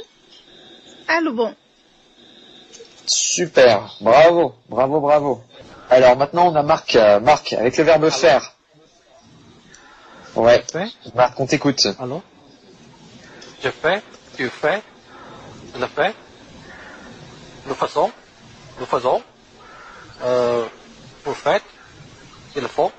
[1.07, 1.55] elles vont.
[3.07, 5.43] Super, bravo, bravo, bravo.
[5.89, 8.53] Alors maintenant on a Marc, euh, Marc avec le verbe faire.
[10.35, 10.63] Ouais.
[11.15, 11.87] Marc, on t'écoute.
[11.99, 12.21] Alors
[13.63, 14.01] Je fais,
[14.37, 14.81] tu fais,
[15.73, 16.13] je le fais,
[17.65, 18.11] nous faisons,
[18.79, 19.21] nous faisons,
[20.23, 20.65] euh,
[21.25, 21.63] vous faites,
[22.55, 22.91] ils le font.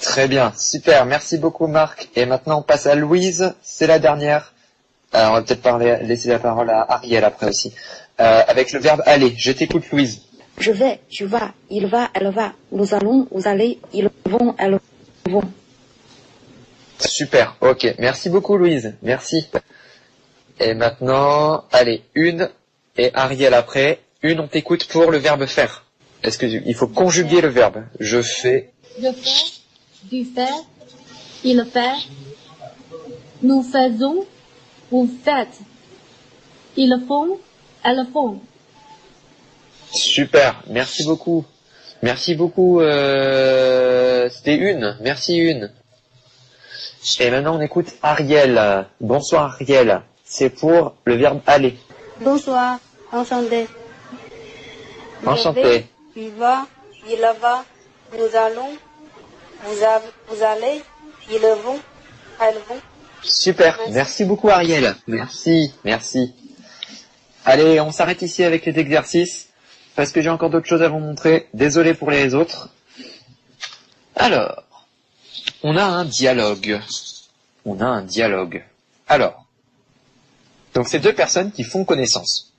[0.00, 2.08] Très bien, super, merci beaucoup Marc.
[2.16, 4.54] Et maintenant on passe à Louise, c'est la dernière.
[5.12, 7.72] Alors on va peut-être parler, laisser la parole à Ariel après aussi.
[8.20, 10.22] Euh, avec le verbe aller, je t'écoute Louise.
[10.58, 12.52] Je vais, tu vas, il va, elle va.
[12.72, 14.78] Nous allons, vous allez, ils vont, elles
[15.28, 15.42] vont.
[16.98, 19.46] Super, ok, merci beaucoup Louise, merci.
[20.60, 22.50] Et maintenant, allez, une
[22.96, 24.00] et Ariel après.
[24.22, 25.84] Une, on t'écoute pour le verbe faire.
[26.24, 28.72] Est-ce que tu- il faut conjuguer le verbe Je fais.
[29.00, 29.52] Je fais,
[30.10, 30.46] tu fais,
[31.44, 31.96] il fait,
[33.42, 34.24] nous faisons,
[34.90, 35.58] vous faites,
[36.76, 37.38] ils font,
[37.84, 38.40] elles font.
[39.92, 41.44] Super, merci beaucoup.
[42.02, 42.80] Merci beaucoup.
[42.80, 45.70] Euh, C'était une, merci une.
[47.20, 48.86] Et maintenant on écoute Ariel.
[49.00, 50.02] Bonsoir Ariel.
[50.24, 51.76] C'est pour le verbe aller.
[52.20, 52.78] Bonsoir,
[53.12, 53.66] enchanté.
[55.24, 55.86] Enchanté.
[56.16, 56.66] Il va,
[57.08, 57.64] il va,
[58.12, 58.70] nous allons,
[59.64, 60.82] vous, a- vous allez,
[61.30, 61.78] ils vont,
[62.40, 62.80] elles vont.
[63.22, 64.94] Super, merci beaucoup Ariel.
[65.06, 66.34] Merci, merci.
[67.44, 69.48] Allez, on s'arrête ici avec les exercices
[69.96, 71.48] parce que j'ai encore d'autres choses à vous montrer.
[71.54, 72.68] Désolé pour les autres.
[74.14, 74.62] Alors,
[75.62, 76.80] on a un dialogue.
[77.64, 78.64] On a un dialogue.
[79.08, 79.44] Alors,
[80.74, 82.52] donc c'est deux personnes qui font connaissance.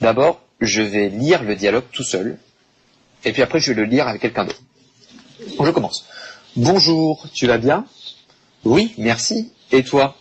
[0.00, 2.38] D'abord, je vais lire le dialogue tout seul,
[3.24, 4.60] et puis après je vais le lire avec quelqu'un d'autre.
[5.40, 6.04] Je commence.
[6.56, 7.86] Bonjour, tu vas bien?
[8.64, 9.50] Oui, merci.
[9.72, 10.16] Et toi?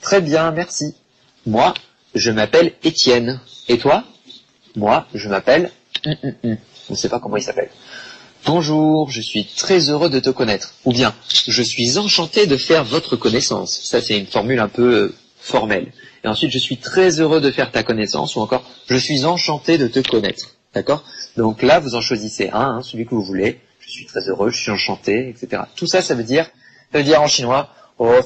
[0.00, 0.94] Très bien, merci.
[1.46, 1.74] Moi,
[2.14, 3.40] je m'appelle Étienne.
[3.68, 4.04] Et toi?
[4.76, 5.70] Moi, je m'appelle...
[6.06, 6.56] Hum, hum, hum.
[6.86, 7.70] Je ne sais pas comment il s'appelle.
[8.46, 10.74] Bonjour, je suis très heureux de te connaître.
[10.84, 11.14] Ou bien,
[11.46, 13.80] je suis enchanté de faire votre connaissance.
[13.82, 15.92] Ça, c'est une formule un peu euh, formelle.
[16.24, 18.36] Et ensuite, je suis très heureux de faire ta connaissance.
[18.36, 20.56] Ou encore, je suis enchanté de te connaître.
[20.74, 21.04] D'accord?
[21.36, 23.60] Donc là, vous en choisissez un, hein, celui que vous voulez.
[23.90, 25.62] Je suis très heureux, je suis enchanté, etc.
[25.74, 26.48] Tout ça, ça veut dire,
[26.92, 28.20] ça veut dire en chinois, oh.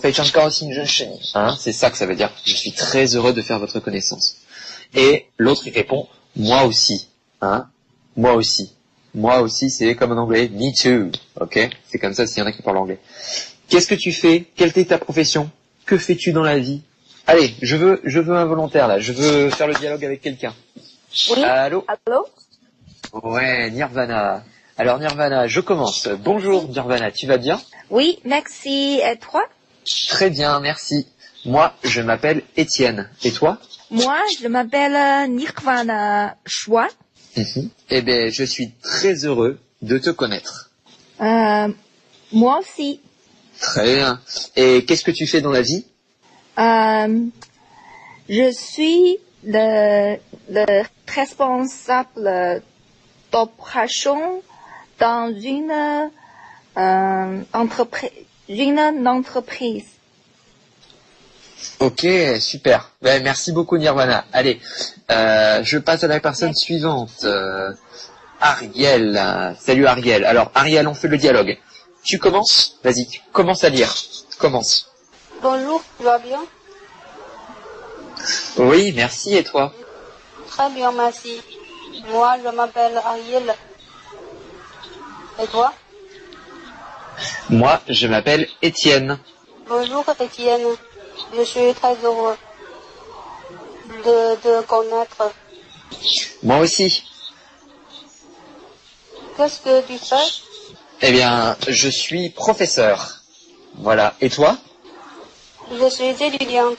[1.34, 2.30] Hein, c'est ça que ça veut dire.
[2.44, 4.36] Je suis très heureux de faire votre connaissance.
[4.94, 7.08] Et l'autre, il répond, moi aussi.
[7.40, 7.68] Hein,
[8.14, 8.74] moi aussi.
[9.14, 11.10] Moi aussi, c'est comme en anglais, me too.
[11.40, 11.58] Ok
[11.88, 12.98] C'est comme ça s'il y en a qui parlent anglais.
[13.68, 14.44] Qu'est-ce que tu fais?
[14.54, 15.50] Quelle est ta profession?
[15.86, 16.82] Que fais-tu dans la vie?
[17.26, 18.98] Allez, je veux, je veux un volontaire là.
[19.00, 20.52] Je veux faire le dialogue avec quelqu'un.
[21.30, 21.42] Oui.
[21.42, 21.86] Allô?
[21.88, 22.26] Allô?
[23.22, 24.44] Ouais, Nirvana.
[24.76, 26.09] Alors Nirvana, je commence.
[26.09, 27.60] Bonjour Nirvana, tu vas bien?
[27.90, 29.01] Oui, merci.
[29.05, 29.44] Et toi?
[30.09, 31.06] Très bien, merci.
[31.44, 33.09] Moi, je m'appelle Étienne.
[33.22, 33.59] Et toi?
[33.90, 36.88] Moi, je m'appelle euh, Nirvana Chua.
[37.36, 37.68] Mhm.
[37.90, 40.70] Eh bien, je suis très heureux de te connaître.
[41.20, 41.68] Euh,
[42.32, 43.01] moi aussi.
[43.60, 44.20] Très bien.
[44.56, 45.84] Et qu'est-ce que tu fais dans la vie?
[46.59, 47.26] Euh,
[48.28, 50.16] je suis le,
[50.51, 52.62] le responsable
[53.30, 54.42] d'opération
[55.05, 56.10] dans une
[56.78, 58.10] euh, entreprise.
[58.48, 59.85] Une entreprise.
[61.81, 62.06] Ok,
[62.40, 62.90] super.
[63.02, 64.24] Ouais, merci beaucoup Nirvana.
[64.32, 64.60] Allez,
[65.10, 67.24] euh, je passe à la personne suivante.
[67.24, 67.72] Euh,
[68.40, 69.55] Ariel.
[69.60, 70.24] Salut Ariel.
[70.24, 71.59] Alors Ariel, on fait le dialogue.
[72.02, 72.78] Tu commences?
[72.82, 73.93] Vas-y, commence à lire.
[74.39, 74.90] Commence.
[75.43, 76.43] Bonjour, tu vas bien?
[78.56, 79.36] Oui, merci.
[79.36, 79.72] Et toi?
[80.48, 81.43] Très bien, merci.
[82.10, 83.55] Moi, je m'appelle Ariel.
[85.43, 85.73] Et toi
[87.51, 89.19] Moi, je m'appelle Étienne.
[89.69, 90.62] Bonjour, Étienne.
[91.36, 92.36] Je suis très heureux
[94.05, 95.32] de te connaître.
[96.43, 97.02] Moi aussi.
[99.36, 100.16] Qu'est-ce que tu fais
[101.02, 103.20] Eh bien, je suis professeur.
[103.77, 104.15] Voilà.
[104.20, 104.56] Et toi
[105.73, 106.77] Je suis étudiante.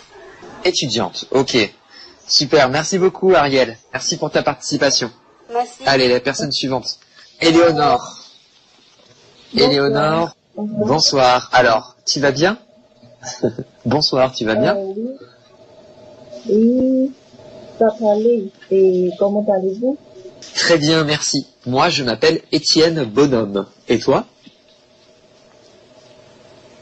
[0.64, 1.26] Étudiante.
[1.32, 1.57] Ok.
[2.27, 2.69] Super.
[2.69, 3.77] Merci beaucoup Ariel.
[3.94, 5.11] Merci pour ta participation.
[5.52, 5.84] Merci.
[5.86, 6.98] Allez, la personne suivante.
[7.41, 8.24] Éléonore.
[9.56, 11.49] Éléonore, bonsoir.
[11.53, 12.57] Alors, tu vas bien?
[13.86, 14.76] Bonsoir, tu vas bien?
[14.76, 15.10] Euh, oui.
[16.49, 17.11] Oui,
[17.80, 18.52] ça va aller.
[18.72, 19.98] Et comment allez-vous?
[20.53, 21.48] Très bien, merci.
[21.65, 23.65] Moi, je m'appelle Étienne Bonhomme.
[23.88, 24.26] Et toi?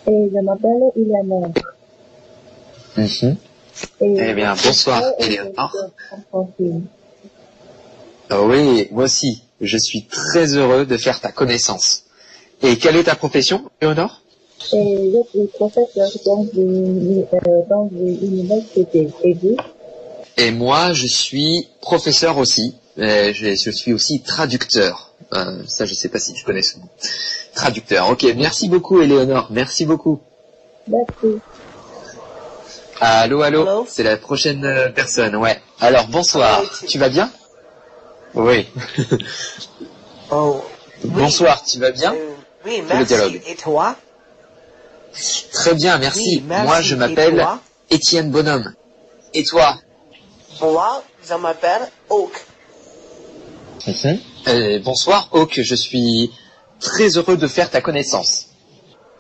[0.08, 1.50] Et je m'appelle Eleanor.
[2.98, 3.36] Mhm.
[4.02, 5.74] Eh bien, bonsoir, Eleanor.
[6.30, 6.72] français.
[8.30, 9.44] Ah Oui, moi aussi.
[9.62, 12.04] Je suis très heureux de faire ta connaissance.
[12.64, 14.22] Et quelle est ta profession, Éléonore
[14.74, 17.38] Et je suis professeur dans une, euh,
[17.70, 19.10] dans une université.
[19.24, 19.58] Et vous
[20.38, 22.76] Et moi, je suis professeur aussi.
[23.00, 25.12] Euh, je, je suis aussi traducteur.
[25.34, 26.86] Euh, ça, je sais pas si tu connais ce mot.
[27.56, 28.10] Traducteur.
[28.10, 29.48] Ok, merci beaucoup, Éléonore.
[29.52, 30.20] Merci beaucoup.
[30.88, 31.40] Merci.
[33.02, 33.62] Allô, allô?
[33.68, 33.86] Allô?
[33.90, 35.36] C'est la prochaine euh, personne.
[35.36, 35.60] Ouais.
[35.82, 36.60] Alors, bonsoir.
[36.60, 37.30] Allô, tu- Tu vas bien?
[38.36, 38.68] Oui.
[40.32, 40.62] Oh,
[41.04, 41.10] oui.
[41.12, 41.64] bonsoir.
[41.64, 42.14] Tu vas bien?
[42.14, 42.33] Euh,
[42.66, 43.06] oui, le merci.
[43.06, 43.42] dialogue.
[43.48, 43.96] Et toi
[45.52, 46.38] Très bien, merci.
[46.38, 46.66] Oui, merci.
[46.66, 47.48] Moi, je m'appelle
[47.90, 48.74] Étienne Bonhomme.
[49.34, 49.78] Et toi
[50.62, 52.32] Moi, je m'appelle Oak.
[54.48, 55.60] Euh, Bonsoir, Hawk.
[55.62, 56.32] Je suis
[56.80, 58.48] très heureux de faire ta connaissance.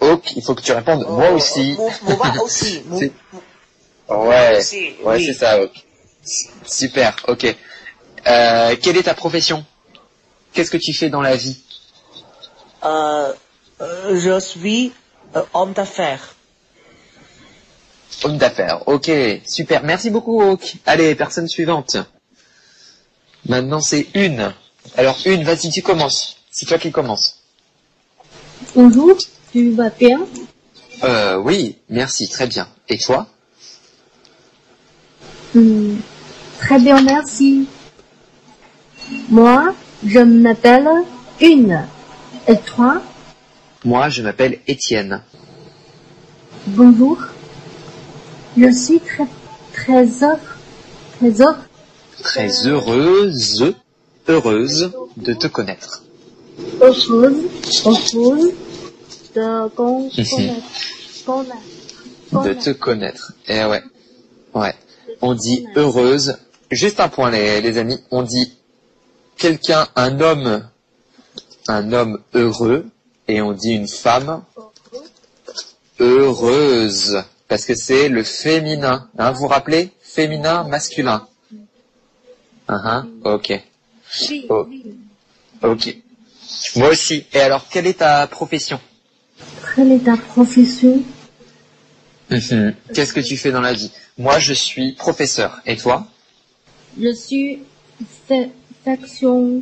[0.02, 1.74] Hawk, il faut que tu répondes moi Oh, aussi.
[1.74, 2.82] Moi, moi aussi.
[2.88, 3.12] Moi, C'est-
[4.10, 5.26] moi Ouais, aussi, ouais, oui.
[5.26, 5.72] c'est ça, Hawk.
[6.66, 7.56] Super, ok.
[8.28, 9.66] Euh, quelle est ta profession?
[10.54, 11.58] Qu'est-ce que tu fais dans la vie?
[11.58, 11.73] Euh, euh,
[12.84, 14.92] je suis
[15.36, 16.36] euh, homme d'affaires.
[18.24, 18.88] Homme d'affaires.
[18.88, 19.12] Ok,
[19.46, 19.84] super.
[19.84, 20.76] Merci beaucoup, Hawk.
[20.86, 21.98] Allez, personne suivante.
[23.48, 24.54] Maintenant, c'est une.
[24.96, 26.38] Alors, une, vas-y, tu commences.
[26.52, 27.40] C'est toi qui commences.
[28.76, 29.18] Bonjour,
[29.52, 30.26] tu vas bien?
[31.04, 32.68] Euh, oui, merci, très bien.
[32.88, 33.28] Et toi?
[35.54, 35.98] Hmm,
[36.60, 37.68] Très bien, merci.
[39.30, 39.74] Moi,
[40.06, 40.88] je m'appelle
[41.42, 41.86] Une.
[42.48, 43.02] Et toi
[43.86, 45.22] Moi, je m'appelle Étienne.
[46.68, 47.18] Bonjour.
[48.58, 49.26] Je suis très,
[49.74, 50.38] très heureux,
[51.20, 51.56] très heureux,
[52.22, 53.74] Très heureuse,
[54.28, 56.04] heureuse de te connaître.
[56.82, 57.02] heureuse,
[57.86, 58.54] heureuse
[59.36, 63.34] de con- connaître, connaître, De te connaître.
[63.48, 63.82] Eh ouais.
[64.54, 64.74] Ouais.
[65.22, 66.38] On dit heureuse.
[66.72, 68.00] Juste un point, les, les amis.
[68.12, 68.54] On dit
[69.38, 70.68] quelqu'un, un homme,
[71.68, 72.86] un homme heureux,
[73.28, 74.44] et on dit une femme
[76.00, 77.24] heureuse.
[77.48, 79.10] Parce que c'est le féminin.
[79.18, 79.92] Hein, vous vous rappelez?
[80.02, 81.28] Féminin, masculin.
[82.68, 83.62] Ah, ah, ok.
[84.50, 84.68] Oh.
[85.62, 85.96] Ok.
[86.76, 87.26] Moi aussi.
[87.34, 88.80] Et alors, quelle est ta profession?
[89.76, 91.04] Quelle est ta profession?
[92.30, 92.74] Mhm.
[92.94, 93.92] Qu'est-ce que tu fais dans la vie?
[94.18, 95.62] Moi, je suis professeur.
[95.66, 96.08] Et toi?
[97.00, 97.60] Je suis
[98.28, 98.50] se-
[98.86, 99.62] section,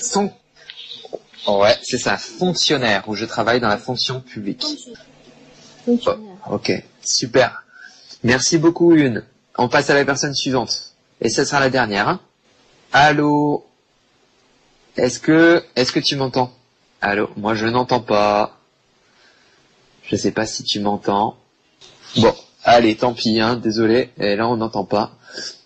[0.00, 0.32] Son...
[1.46, 4.64] Ouais, c'est ça, fonctionnaire, où je travaille dans la fonction publique.
[5.84, 6.36] Fonctionnaire.
[6.50, 6.72] Ok,
[7.02, 7.64] super.
[8.22, 9.22] Merci beaucoup, Une.
[9.58, 10.94] On passe à la personne suivante.
[11.20, 12.08] Et ce sera la dernière.
[12.08, 12.20] hein.
[12.92, 13.66] Allô?
[14.96, 16.52] Est-ce que, est-ce que tu m'entends?
[17.00, 17.28] Allô?
[17.36, 18.58] Moi, je n'entends pas.
[20.04, 21.36] Je sais pas si tu m'entends.
[22.16, 22.34] Bon,
[22.64, 24.10] allez, tant pis, hein, désolé.
[24.18, 25.12] Et là, on n'entend pas.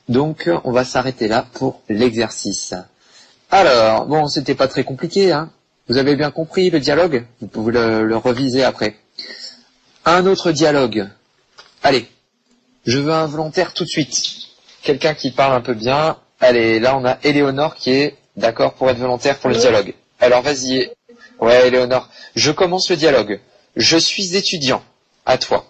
[0.08, 2.74] Donc, on va s'arrêter là pour l'exercice.
[3.50, 5.50] Alors, bon, c'était pas très compliqué, hein.
[5.88, 8.96] Vous avez bien compris le dialogue Vous pouvez le, le reviser après.
[10.04, 11.08] Un autre dialogue.
[11.82, 12.06] Allez,
[12.86, 14.22] je veux un volontaire tout de suite.
[14.82, 16.18] Quelqu'un qui parle un peu bien.
[16.40, 19.94] Allez, là on a Éléonore qui est d'accord pour être volontaire pour le dialogue.
[20.20, 20.90] Alors vas-y.
[21.40, 22.08] Ouais, Éléonore.
[22.34, 23.40] Je commence le dialogue.
[23.76, 24.82] Je suis étudiant.
[25.24, 25.64] À toi.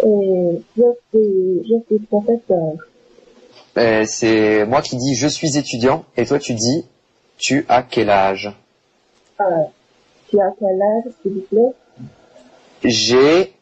[0.00, 2.74] Je suis, je suis professeur.
[3.78, 6.84] Euh, c'est moi qui dis je suis étudiant et toi tu dis
[7.36, 8.52] tu as quel âge?
[9.40, 9.44] Euh,
[10.28, 11.72] tu as quel âge, s'il vous plaît?
[12.82, 13.52] J'ai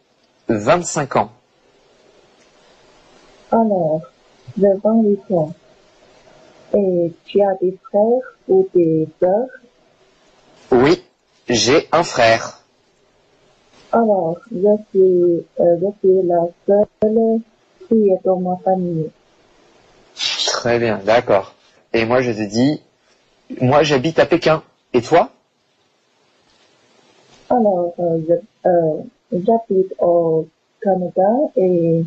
[0.48, 1.30] 25 ans.
[3.50, 4.00] Alors,
[4.58, 5.52] j'ai 28 ans.
[6.74, 9.48] Et tu as des frères ou des sœurs?
[10.72, 11.02] Oui,
[11.48, 12.64] j'ai un frère.
[13.92, 17.40] Alors, je suis, euh, je suis la seule
[17.88, 19.10] fille dans ma famille.
[20.66, 21.54] Très bien, d'accord.
[21.92, 22.82] Et moi je te dis,
[23.60, 24.64] moi j'habite à Pékin.
[24.92, 25.30] Et toi?
[27.48, 28.18] Alors, euh,
[28.66, 30.48] euh, j'habite au
[30.82, 31.22] Canada
[31.54, 32.02] et,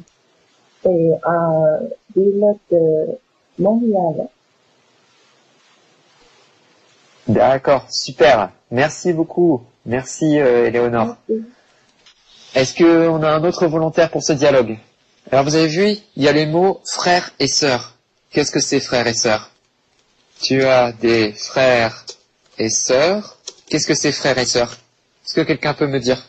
[0.83, 1.79] et à
[2.13, 3.17] ville de
[3.59, 4.27] Montréal.
[7.29, 8.51] D'accord, super.
[8.71, 9.63] Merci beaucoup.
[9.85, 11.15] Merci euh, Éléonore.
[12.55, 14.77] Est-ce qu'on a un autre volontaire pour ce dialogue?
[15.31, 17.95] Alors vous avez vu, il y a les mots frère et sœur.
[18.31, 19.51] Qu'est-ce que c'est frère et sœur
[20.39, 22.05] Tu as des frères
[22.57, 23.37] et sœurs?
[23.67, 24.71] Qu'est-ce que c'est frère et sœur
[25.25, 26.23] Est-ce que quelqu'un peut me dire?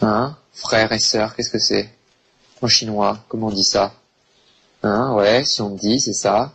[0.00, 0.36] Hein?
[0.52, 1.88] Frère et sœur, qu'est-ce que c'est?
[2.62, 3.94] En chinois, comment on dit ça?
[4.82, 5.12] Hein?
[5.14, 6.52] Ouais, si on dit, c'est ça.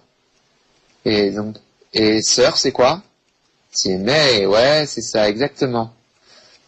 [1.04, 1.58] Et donc,
[1.94, 3.02] et sœur, c'est quoi?
[3.86, 5.94] Mais ouais, c'est ça, exactement.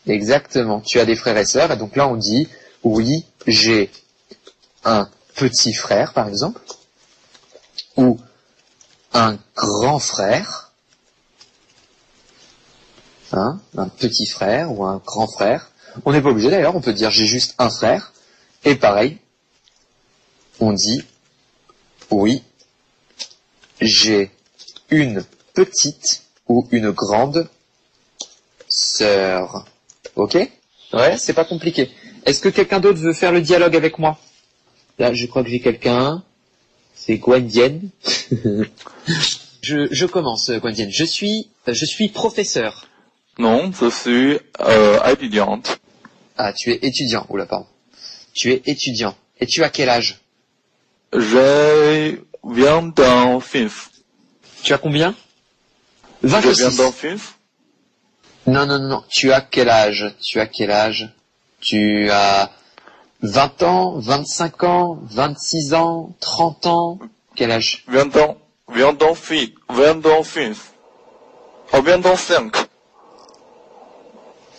[0.07, 0.81] Exactement.
[0.81, 2.49] Tu as des frères et sœurs, et donc là on dit,
[2.83, 3.89] oui, j'ai
[4.85, 6.61] un petit frère, par exemple,
[7.97, 8.19] ou
[9.13, 10.71] un grand frère,
[13.31, 15.71] hein, un petit frère ou un grand frère.
[16.05, 18.13] On n'est pas obligé d'ailleurs, on peut dire j'ai juste un frère,
[18.65, 19.17] et pareil,
[20.59, 21.03] on dit,
[22.09, 22.43] oui,
[23.81, 24.31] j'ai
[24.89, 25.23] une
[25.53, 27.49] petite ou une grande
[28.67, 29.65] sœur.
[30.15, 30.35] Ok?
[30.93, 31.91] Ouais, c'est pas compliqué.
[32.25, 34.17] Est-ce que quelqu'un d'autre veut faire le dialogue avec moi?
[34.99, 36.23] Là, je crois que j'ai quelqu'un.
[36.93, 37.79] C'est Guandian.
[39.61, 40.87] je, je commence, Guandian.
[40.89, 42.87] Je suis, je suis professeur.
[43.39, 45.79] Non, je suis euh, étudiante.
[46.37, 47.25] Ah, tu es étudiant.
[47.29, 47.67] Oula, pardon.
[48.33, 49.15] Tu es étudiant.
[49.39, 50.19] Et tu as quel âge?
[51.11, 53.69] Je viens d'un film.
[54.63, 55.15] Tu as combien?
[56.23, 56.57] Je 26.
[56.57, 57.19] viens d'un film.
[58.45, 59.03] Non, non, non, non.
[59.09, 60.13] Tu as quel âge?
[60.21, 61.09] Tu as quel âge?
[61.59, 62.51] Tu as
[63.23, 66.99] 20 ans, 25 ans, 26 ans, 30 ans
[67.35, 67.85] Quel âge?
[67.87, 68.35] Viens d'un,
[68.69, 69.51] viens d'un film.
[69.73, 70.53] Viens d'un film.
[71.71, 72.57] Oh, viens d'un cinq.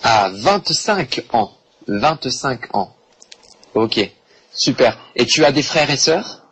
[0.03, 1.53] Ah, 25 ans.
[1.86, 2.95] 25 ans.
[3.74, 4.01] Ok,
[4.55, 4.99] super.
[5.15, 6.43] Et tu as des frères et sœurs?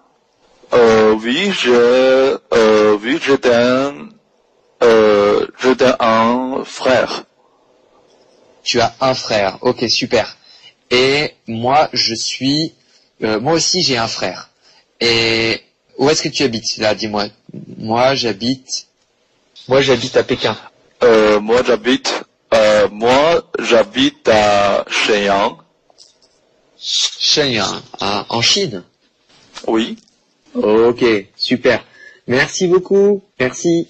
[0.74, 3.18] Euh, oui, j'ai, euh, oui,
[4.82, 5.47] euh,
[5.98, 7.24] un frère.
[8.62, 9.56] Tu as un frère.
[9.62, 10.36] Ok, super.
[10.93, 12.74] Et moi, je suis...
[13.24, 14.51] euh, moi aussi, j'ai un frère.
[15.01, 15.60] Et
[15.98, 17.27] où est-ce que tu habites Là, dis-moi?
[17.78, 18.86] Moi, j'habite...
[19.69, 20.56] Moi, j'habite à Pékin.
[21.02, 22.24] Euh, moi, j'habite,
[22.55, 25.56] euh, moi, j'habite à Shenyang.
[26.78, 28.82] Shenyang, en Chine
[29.66, 29.97] Oui.
[30.55, 31.05] Ok,
[31.36, 31.85] super.
[32.27, 33.23] Merci beaucoup.
[33.40, 33.89] Merci.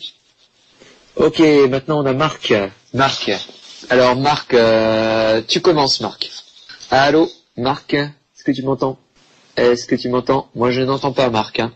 [1.16, 2.54] Ok, maintenant on a Marc.
[2.94, 3.30] Marc.
[3.90, 6.30] Alors Marc, euh, tu commences Marc.
[6.94, 8.98] Allô, Marc, est-ce que tu m'entends?
[9.56, 10.50] Est-ce que tu m'entends?
[10.54, 11.58] Moi je n'entends pas Marc.
[11.58, 11.72] hein.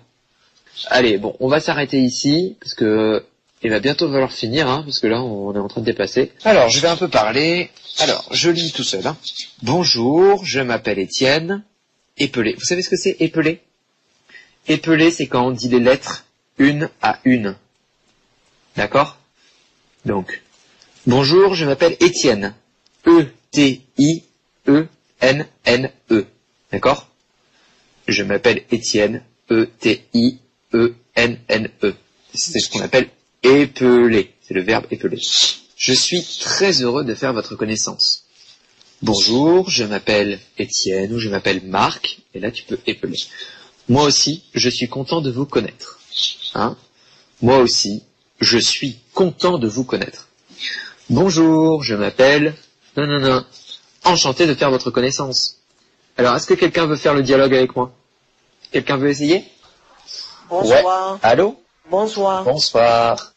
[0.88, 3.24] Allez, bon, on va s'arrêter ici parce que
[3.62, 6.32] il va bientôt falloir finir, hein, parce que là on est en train de dépasser.
[6.44, 7.70] Alors, je vais un peu parler.
[8.00, 9.06] Alors, je lis tout seul.
[9.06, 9.16] hein.
[9.62, 11.62] Bonjour, je m'appelle Étienne.
[12.18, 12.52] Épelé.
[12.58, 13.62] Vous savez ce que c'est épelé?
[14.68, 16.26] Épelé, c'est quand on dit les lettres
[16.58, 17.56] une à une.
[18.76, 19.16] D'accord?
[20.04, 20.42] Donc,
[21.06, 22.54] bonjour, je m'appelle Étienne.
[23.06, 23.28] E
[25.22, 26.26] E-T-I-E-N-N-E.
[26.72, 27.08] D'accord?
[28.08, 29.22] Je m'appelle Étienne.
[29.50, 30.34] E E-T-I-E-N-N-E.
[32.34, 33.08] C'est ce qu'on appelle
[33.42, 34.34] épeler.
[34.42, 35.20] C'est le verbe épeler.
[35.76, 38.24] Je suis très heureux de faire votre connaissance.
[39.02, 42.18] Bonjour, je m'appelle Étienne ou je m'appelle Marc.
[42.34, 43.18] Et là, tu peux épeler.
[43.88, 46.00] Moi aussi, je suis content de vous connaître.
[46.54, 46.76] Hein?
[47.40, 48.02] Moi aussi,
[48.40, 50.28] je suis content de vous connaître.
[51.08, 52.56] Bonjour, je m'appelle...
[52.96, 53.44] Non, non, non.
[54.06, 55.56] Enchanté de faire votre connaissance.
[56.16, 57.92] Alors, est-ce que quelqu'un veut faire le dialogue avec moi?
[58.72, 59.44] Quelqu'un veut essayer?
[60.48, 61.18] Bonsoir.
[61.22, 61.56] Allô?
[61.90, 62.44] Bonsoir.
[62.44, 63.32] Bonsoir.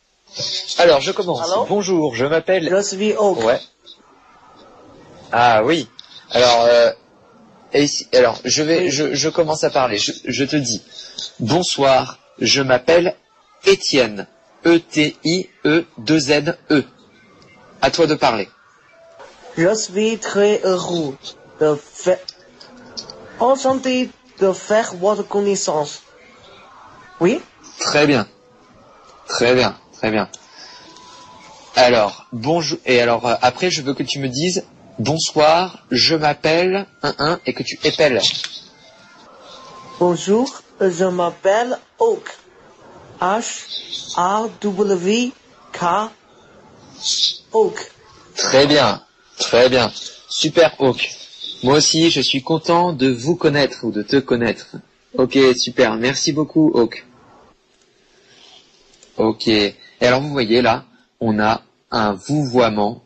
[0.77, 1.41] Alors, je commence.
[1.41, 1.65] Allô?
[1.65, 2.69] Bonjour, je m'appelle...
[2.69, 3.43] Je suis Oak.
[3.43, 3.59] Ouais.
[5.31, 5.87] Ah oui.
[6.31, 6.91] Alors, euh,
[7.73, 9.97] et si- alors je vais, je, je commence à parler.
[9.97, 10.81] Je, je te dis,
[11.39, 12.19] bonsoir.
[12.39, 13.15] Je m'appelle
[13.65, 14.27] Étienne.
[14.65, 16.83] E T I E 2 N E.
[17.81, 18.49] À toi de parler.
[19.59, 21.17] Je suis très heureux
[21.59, 22.19] de faire...
[23.41, 24.09] Enchanté
[24.39, 26.01] de faire votre connaissance.
[27.19, 27.41] Oui?
[27.77, 28.25] Très bien.
[29.27, 30.29] Très bien, très bien.
[31.75, 32.79] Alors, bonjour.
[32.85, 34.63] Et alors, euh, après, je veux que tu me dises
[34.97, 38.21] bonsoir, je m'appelle un un et que tu épelles.
[39.99, 42.29] Bonjour, je m'appelle Oak.
[43.19, 44.21] H-A-W-K.
[47.51, 47.91] Oak.
[48.37, 49.01] Très bien,
[49.39, 49.91] très bien.
[50.29, 51.09] Super, Hawk.
[51.63, 54.75] Moi aussi, je suis content de vous connaître ou de te connaître.
[55.17, 55.95] Ok, super.
[55.95, 57.05] Merci beaucoup, Hawk.
[59.17, 59.47] Ok.
[59.47, 60.85] Et alors, vous voyez là,
[61.19, 63.03] on a un vouvoiement.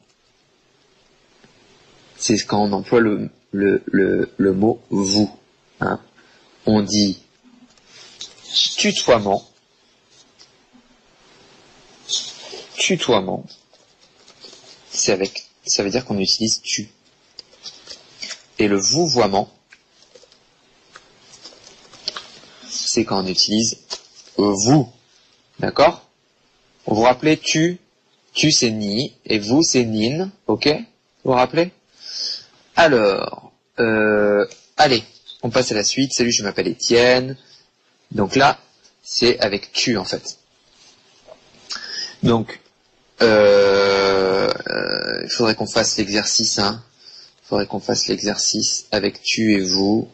[2.17, 5.31] C'est quand on emploie le, le, le, le mot vous.
[5.81, 5.99] hein.
[6.65, 7.19] On dit
[8.77, 9.43] tutoiement.
[12.77, 13.45] Tutoiement.
[14.91, 16.89] C'est avec, ça veut dire qu'on utilise tu.
[18.59, 19.51] Et le vouvoiement,
[22.67, 23.79] c'est quand on utilise
[24.37, 24.91] vous.
[25.59, 26.07] D'accord?
[26.85, 27.79] Vous vous rappelez tu,
[28.33, 30.67] tu c'est ni, et vous c'est nin, ok?
[31.23, 31.71] Vous vous rappelez?
[32.75, 34.45] Alors, euh,
[34.77, 35.03] allez,
[35.43, 36.13] on passe à la suite.
[36.13, 37.37] Salut, je m'appelle Étienne.
[38.11, 38.59] Donc là,
[39.03, 40.39] c'est avec tu en fait.
[42.23, 42.59] Donc,
[43.21, 46.59] euh, euh, il faudrait qu'on fasse l'exercice.
[46.59, 46.83] Hein.
[47.43, 50.07] Il faudrait qu'on fasse l'exercice avec tu et vous.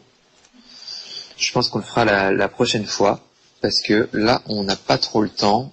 [1.38, 3.20] Je pense qu'on le fera la, la prochaine fois
[3.60, 5.72] parce que là, on n'a pas trop le temps.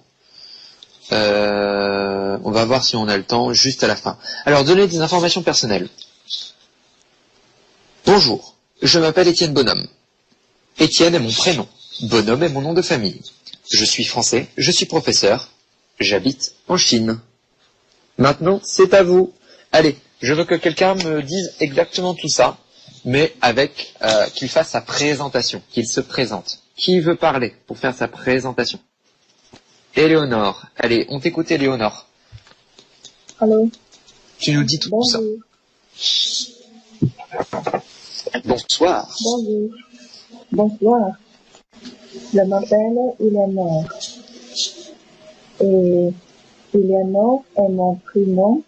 [1.12, 4.18] Euh, on va voir si on a le temps juste à la fin.
[4.44, 5.88] Alors, donner des informations personnelles.
[8.04, 9.86] Bonjour, je m'appelle Étienne Bonhomme.
[10.78, 11.68] Étienne est mon prénom.
[12.02, 13.20] Bonhomme est mon nom de famille.
[13.70, 15.50] Je suis français, je suis professeur,
[15.98, 17.20] j'habite en Chine.
[18.18, 19.32] Maintenant, c'est à vous.
[19.70, 22.58] Allez, je veux que quelqu'un me dise exactement tout ça,
[23.04, 26.58] mais avec euh, qu'il fasse sa présentation, qu'il se présente.
[26.76, 28.80] Qui veut parler pour faire sa présentation?
[29.94, 30.66] Éléonore.
[30.76, 32.06] Allez, on t'écoute, Éléonore.
[33.40, 33.70] Allô?
[34.38, 35.18] Tu nous dis tout ça.
[38.44, 39.16] Bonsoir.
[39.22, 39.70] Bonjour.
[40.52, 41.10] Bonsoir.
[42.34, 43.84] Je m'appelle Eleanor.
[45.60, 46.12] Et
[46.74, 48.62] Eleanor est mon prénom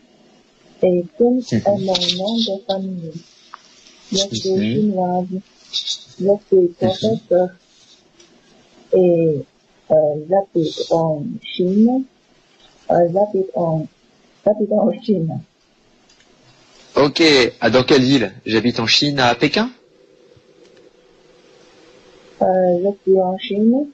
[0.83, 1.77] et Kim est mon
[2.17, 3.13] nom de famille.
[4.13, 4.73] Je suis Mhm.
[4.75, 5.27] chinoise.
[6.21, 7.49] Je suis professeur.
[8.93, 9.39] Et
[9.91, 9.95] euh,
[10.29, 12.05] j'habite en Chine.
[12.91, 13.87] Euh, j'habite en,
[14.45, 15.41] j'habite en Chine.
[16.97, 17.23] Ok,
[17.61, 18.33] ah, dans quelle ville?
[18.45, 19.71] J'habite en Chine, à Pékin?
[22.43, 22.47] Euh,
[22.83, 23.87] je suis en Chine.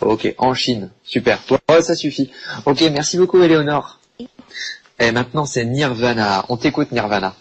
[0.00, 0.90] Ok, en Chine.
[1.02, 1.40] Super.
[1.68, 2.30] Ouais, ça suffit.
[2.66, 4.00] Ok, merci beaucoup, Éléonore.
[4.98, 6.44] Et maintenant, c'est Nirvana.
[6.48, 7.34] On t'écoute, Nirvana.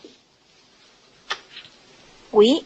[2.31, 2.65] Oui.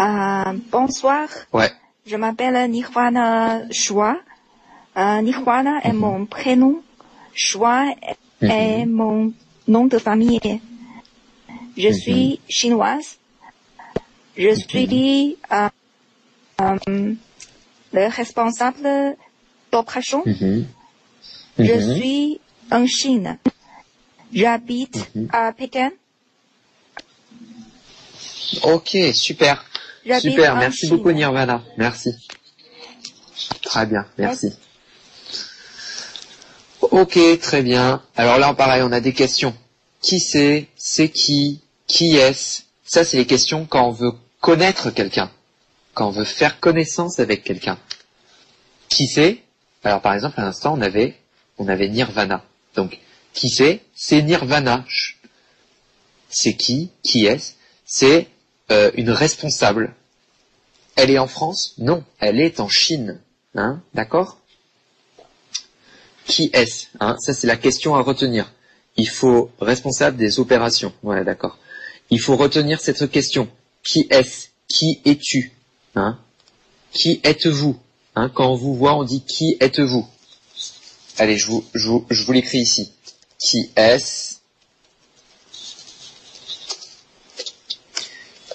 [0.00, 1.28] Euh, bonsoir.
[1.52, 1.70] Ouais.
[2.06, 4.16] Je m'appelle Nirvana Chua.
[4.96, 6.82] Euh, Nirvana est mon prénom.
[7.32, 7.86] Chua
[8.42, 9.32] est mon
[9.68, 10.60] nom de famille.
[11.76, 13.18] Je suis chinoise.
[14.36, 15.68] Je suis euh,
[17.92, 19.16] le responsable
[19.78, 20.22] Doprachon.
[20.24, 20.66] Mhm.
[21.58, 22.40] Je suis
[22.70, 23.38] en Chine.
[24.32, 25.28] J'habite Mhm.
[25.32, 25.90] à Pékin.
[28.62, 29.64] Ok, super.
[30.06, 30.90] J'habite Super, merci Chine.
[30.90, 31.62] beaucoup Nirvana.
[31.76, 32.10] Merci.
[33.62, 34.52] Très bien, merci.
[36.82, 38.00] Ok, très bien.
[38.16, 39.54] Alors là, pareil, on a des questions.
[40.00, 40.68] Qui c'est?
[40.76, 41.60] C'est qui?
[41.88, 42.62] Qui est-ce?
[42.84, 45.30] Ça, c'est les questions quand on veut connaître quelqu'un,
[45.94, 47.78] quand on veut faire connaissance avec quelqu'un.
[48.88, 49.38] Qui c'est?
[49.84, 51.14] Alors par exemple, à l'instant, on avait,
[51.58, 52.44] on avait Nirvana.
[52.74, 52.98] Donc,
[53.32, 53.80] qui c'est?
[53.94, 54.84] C'est Nirvana.
[56.30, 56.90] C'est qui?
[57.02, 57.52] Qui est-ce?
[57.84, 58.28] C'est
[58.70, 59.94] euh, une responsable.
[60.96, 61.74] Elle est en France?
[61.78, 63.20] Non, elle est en Chine.
[63.54, 63.82] Hein?
[63.92, 64.40] D'accord?
[66.24, 66.86] Qui est-ce?
[67.00, 67.16] Hein?
[67.20, 68.52] Ça, c'est la question à retenir.
[68.96, 70.92] Il faut responsable des opérations.
[71.02, 71.58] Ouais, d'accord.
[72.10, 73.48] Il faut retenir cette question.
[73.82, 74.48] Qui est-ce?
[74.68, 75.52] Qui es-tu?
[75.94, 76.18] Hein?
[76.92, 77.78] Qui êtes-vous?
[78.16, 80.06] Hein Quand on vous voit, on dit qui êtes-vous?
[81.18, 82.92] Allez, je vous, je vous, je vous l'écris ici.
[83.38, 84.36] Qui est-ce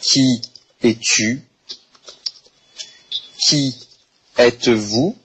[0.02, 0.41] Qui
[0.81, 1.41] es-tu
[3.38, 3.76] Qui
[4.38, 5.15] êtes-vous?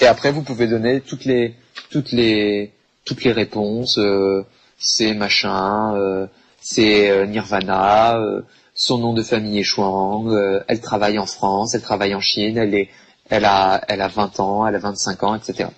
[0.00, 1.54] Et après, vous pouvez donner toutes les
[1.90, 2.72] toutes les
[3.04, 3.98] toutes les réponses.
[3.98, 4.44] euh,
[4.78, 6.26] c'est machin, euh,
[6.60, 8.42] c'est euh, Nirvana, euh,
[8.78, 12.56] son nom de famille est Chuang, euh, elle travaille en France, elle travaille en Chine,
[12.56, 15.68] elle a elle a 20 ans, elle a 25 ans, etc.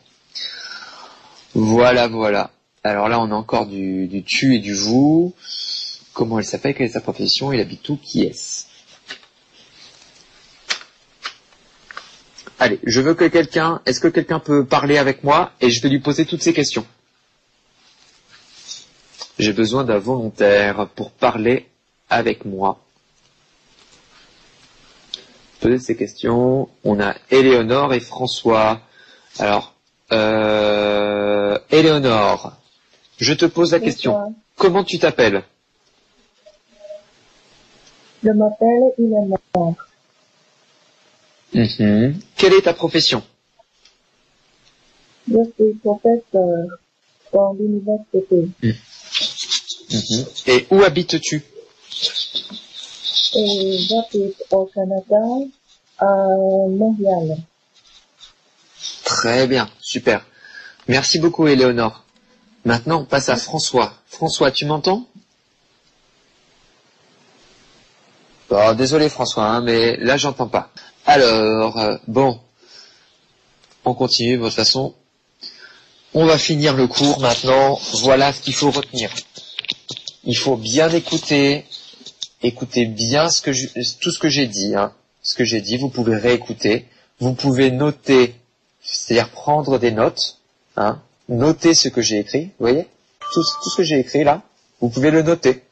[1.55, 2.51] Voilà, voilà.
[2.85, 5.35] Alors là, on a encore du, du tu et du vous.
[6.13, 6.75] Comment elle s'appelle?
[6.75, 7.53] Quelle est sa profession?
[7.53, 7.97] Il habite où?
[7.97, 8.67] Qui est-ce?
[12.59, 15.53] Allez, je veux que quelqu'un, est-ce que quelqu'un peut parler avec moi?
[15.63, 16.85] Et je vais lui poser toutes ces questions.
[19.39, 21.67] J'ai besoin d'un volontaire pour parler
[22.11, 22.79] avec moi.
[25.61, 26.69] Poser ces questions.
[26.85, 28.81] On a Éléonore et François.
[29.39, 29.75] Alors,
[30.13, 32.57] euh, Éléonore,
[33.19, 34.35] je te pose la question.
[34.57, 35.43] Comment tu t'appelles?
[38.25, 39.75] Je m'appelle Eleanor.
[41.55, 42.21] Mhm.
[42.37, 43.23] Quelle est ta profession?
[45.29, 46.67] Je suis professeur
[47.33, 50.25] dans l'université Mhm.
[50.47, 51.43] Et où habites-tu?
[53.35, 55.23] Et j'habite au Canada,
[55.99, 56.07] à
[56.69, 57.37] Montréal.
[59.05, 60.25] Très bien, super.
[60.89, 62.05] Merci beaucoup, Éléonore.
[62.65, 63.95] Maintenant, on passe à François.
[64.07, 65.07] François, tu m'entends?
[68.51, 70.71] Bon, désolé François, hein, mais là j'entends pas.
[71.07, 72.41] Alors, euh, bon,
[73.85, 74.95] on continue de toute façon.
[76.15, 77.79] On va finir le cours maintenant.
[78.03, 79.11] Voilà ce qu'il faut retenir.
[80.25, 81.65] Il faut bien écouter,
[82.43, 83.69] écoutez bien ce que je-
[84.01, 84.75] tout ce que j'ai dit.
[84.75, 84.93] Hein.
[85.23, 86.87] Ce que j'ai dit, vous pouvez réécouter.
[87.21, 88.35] Vous pouvez noter,
[88.83, 90.39] c'est-à-dire prendre des notes.
[90.77, 91.01] Hein.
[91.29, 92.45] Noter ce que j'ai écrit.
[92.59, 92.87] Vous voyez?
[93.33, 94.43] Tout, tout ce que j'ai écrit là,
[94.81, 95.63] vous pouvez le noter.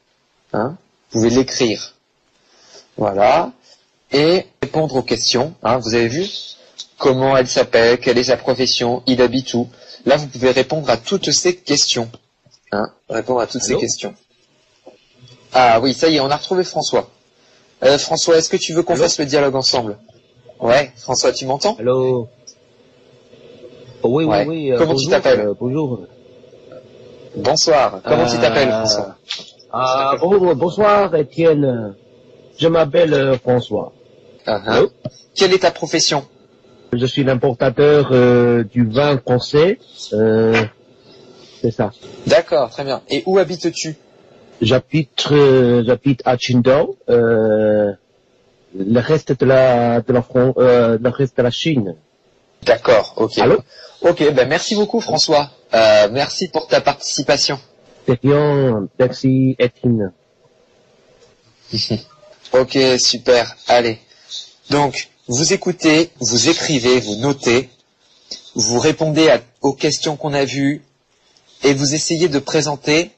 [0.53, 0.77] Hein.
[1.11, 1.95] Vous pouvez l'écrire.
[2.97, 3.51] Voilà.
[4.11, 5.53] Et répondre aux questions.
[5.63, 5.77] Hein.
[5.79, 6.25] Vous avez vu?
[6.97, 7.99] Comment elle s'appelle?
[7.99, 9.03] Quelle est sa profession?
[9.07, 9.67] Il habite où?
[10.05, 12.09] Là, vous pouvez répondre à toutes ces questions.
[12.71, 12.91] Hein.
[13.09, 14.13] Répondre à toutes ces questions.
[15.53, 17.09] Ah oui, ça y est, on a retrouvé François.
[17.83, 19.97] Euh, François, est-ce que tu veux qu'on fasse le dialogue ensemble?
[20.59, 21.75] Ouais, François, tu m'entends?
[21.79, 22.27] Allô?
[24.03, 24.45] Oui, Ouais.
[24.45, 24.71] oui, oui.
[24.71, 25.39] euh, Comment tu t'appelles?
[25.41, 26.01] euh, Bonjour.
[27.35, 28.01] Bonsoir.
[28.05, 29.15] Comment tu t'appelles, François?
[29.71, 31.95] Ah, bon- bonsoir, Étienne.
[32.57, 33.93] Je m'appelle François.
[34.45, 34.61] Ah.
[34.65, 34.91] Allô?
[35.35, 36.25] Quelle est ta profession?
[36.91, 38.09] Je suis l'importateur
[38.65, 39.77] du vin français.
[41.61, 41.91] C'est ça.
[42.25, 43.01] D'accord, très bien.
[43.09, 43.95] Et où habites-tu?
[44.61, 46.97] J'habite, euh, j'habite à Qingdao.
[47.09, 47.93] Euh,
[48.77, 51.95] le reste de la, de la, Fran- euh, le reste de la Chine.
[52.63, 53.37] D'accord, ok.
[53.39, 53.59] Allô?
[54.01, 55.49] Ok, ben merci beaucoup, François.
[55.73, 57.59] Euh, merci pour ta participation.
[58.07, 58.87] C'est bien.
[58.99, 60.11] Merci, Étienne.
[62.51, 63.55] Ok, super.
[63.67, 63.99] Allez.
[64.71, 67.69] Donc, vous écoutez, vous écrivez, vous notez,
[68.55, 70.81] vous répondez à- aux questions qu'on a vues
[71.63, 73.11] et vous essayez de présenter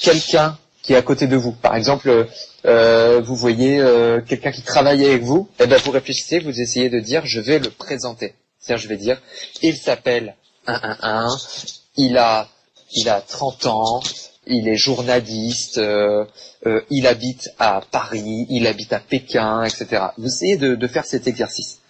[0.00, 1.52] quelqu'un qui est à côté de vous.
[1.52, 2.28] Par exemple,
[2.64, 6.88] euh, vous voyez euh, quelqu'un qui travaille avec vous, et ben vous réfléchissez, vous essayez
[6.90, 8.34] de dire je vais le présenter.
[8.58, 9.20] C'est-à-dire je vais dire
[9.62, 10.36] il s'appelle
[10.66, 12.48] 111, il a
[12.94, 14.00] il a 30 ans,
[14.46, 16.24] il est journaliste, euh,
[16.66, 20.04] euh, il habite à Paris, il habite à Pékin, etc.
[20.18, 21.80] Vous essayez de, de faire cet exercice.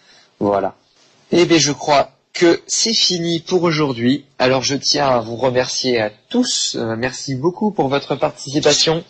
[0.40, 0.74] Voilà.
[1.32, 4.26] Eh bien, je crois que c'est fini pour aujourd'hui.
[4.38, 6.76] Alors, je tiens à vous remercier à tous.
[6.78, 9.02] Euh, merci beaucoup pour votre participation.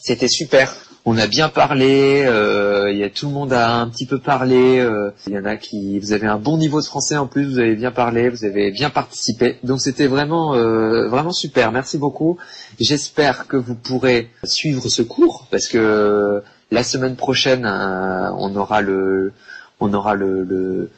[0.00, 0.74] C'était super.
[1.04, 2.22] on a bien parlé.
[2.26, 4.78] euh, Il y a tout le monde a un petit peu parlé.
[4.78, 7.44] euh, Il y en a qui, vous avez un bon niveau de français en plus.
[7.44, 9.58] Vous avez bien parlé, vous avez bien participé.
[9.62, 11.72] Donc c'était vraiment, euh, vraiment super.
[11.72, 12.38] Merci beaucoup.
[12.78, 18.80] J'espère que vous pourrez suivre ce cours parce que la semaine prochaine, euh, on aura
[18.80, 19.32] le,
[19.80, 20.90] on aura le, le,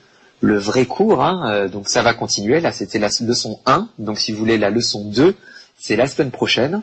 [0.42, 1.22] le vrai cours.
[1.24, 1.50] hein.
[1.50, 2.60] Euh, donc ça va continuer.
[2.60, 3.88] Là, c'était la leçon 1.
[3.98, 5.34] Donc si vous voulez la leçon 2,
[5.78, 6.82] c'est la semaine prochaine.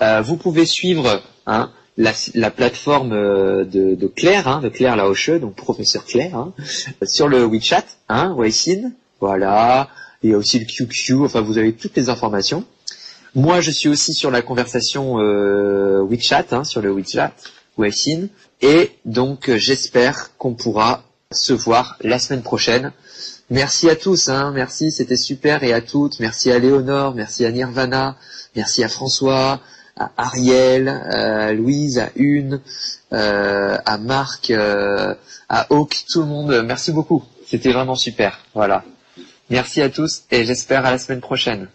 [0.00, 4.94] Euh, vous pouvez suivre hein, la, la plateforme euh, de, de Claire, hein, de Claire
[4.94, 6.52] Laocheux, donc professeur Claire, hein,
[7.04, 9.88] sur le WeChat, hein, Weixin, voilà.
[10.22, 12.64] Il y a aussi le QQ, enfin vous avez toutes les informations.
[13.34, 17.32] Moi, je suis aussi sur la conversation euh, WeChat, hein, sur le WeChat,
[17.76, 18.28] Weixin,
[18.62, 21.02] et donc euh, j'espère qu'on pourra
[21.34, 22.90] se voir la semaine prochaine.
[23.50, 26.20] Merci à tous, hein, merci, c'était super, et à toutes.
[26.20, 28.16] Merci à Léonore, merci à Nirvana,
[28.56, 29.60] merci à François,
[29.98, 32.62] à Ariel, à Louise, à Une,
[33.12, 35.14] euh, à Marc, euh,
[35.50, 36.62] à Hawk, tout le monde.
[36.64, 37.22] Merci beaucoup.
[37.46, 38.38] C'était vraiment super.
[38.54, 38.82] Voilà.
[39.50, 41.68] Merci à tous et j'espère à la semaine prochaine.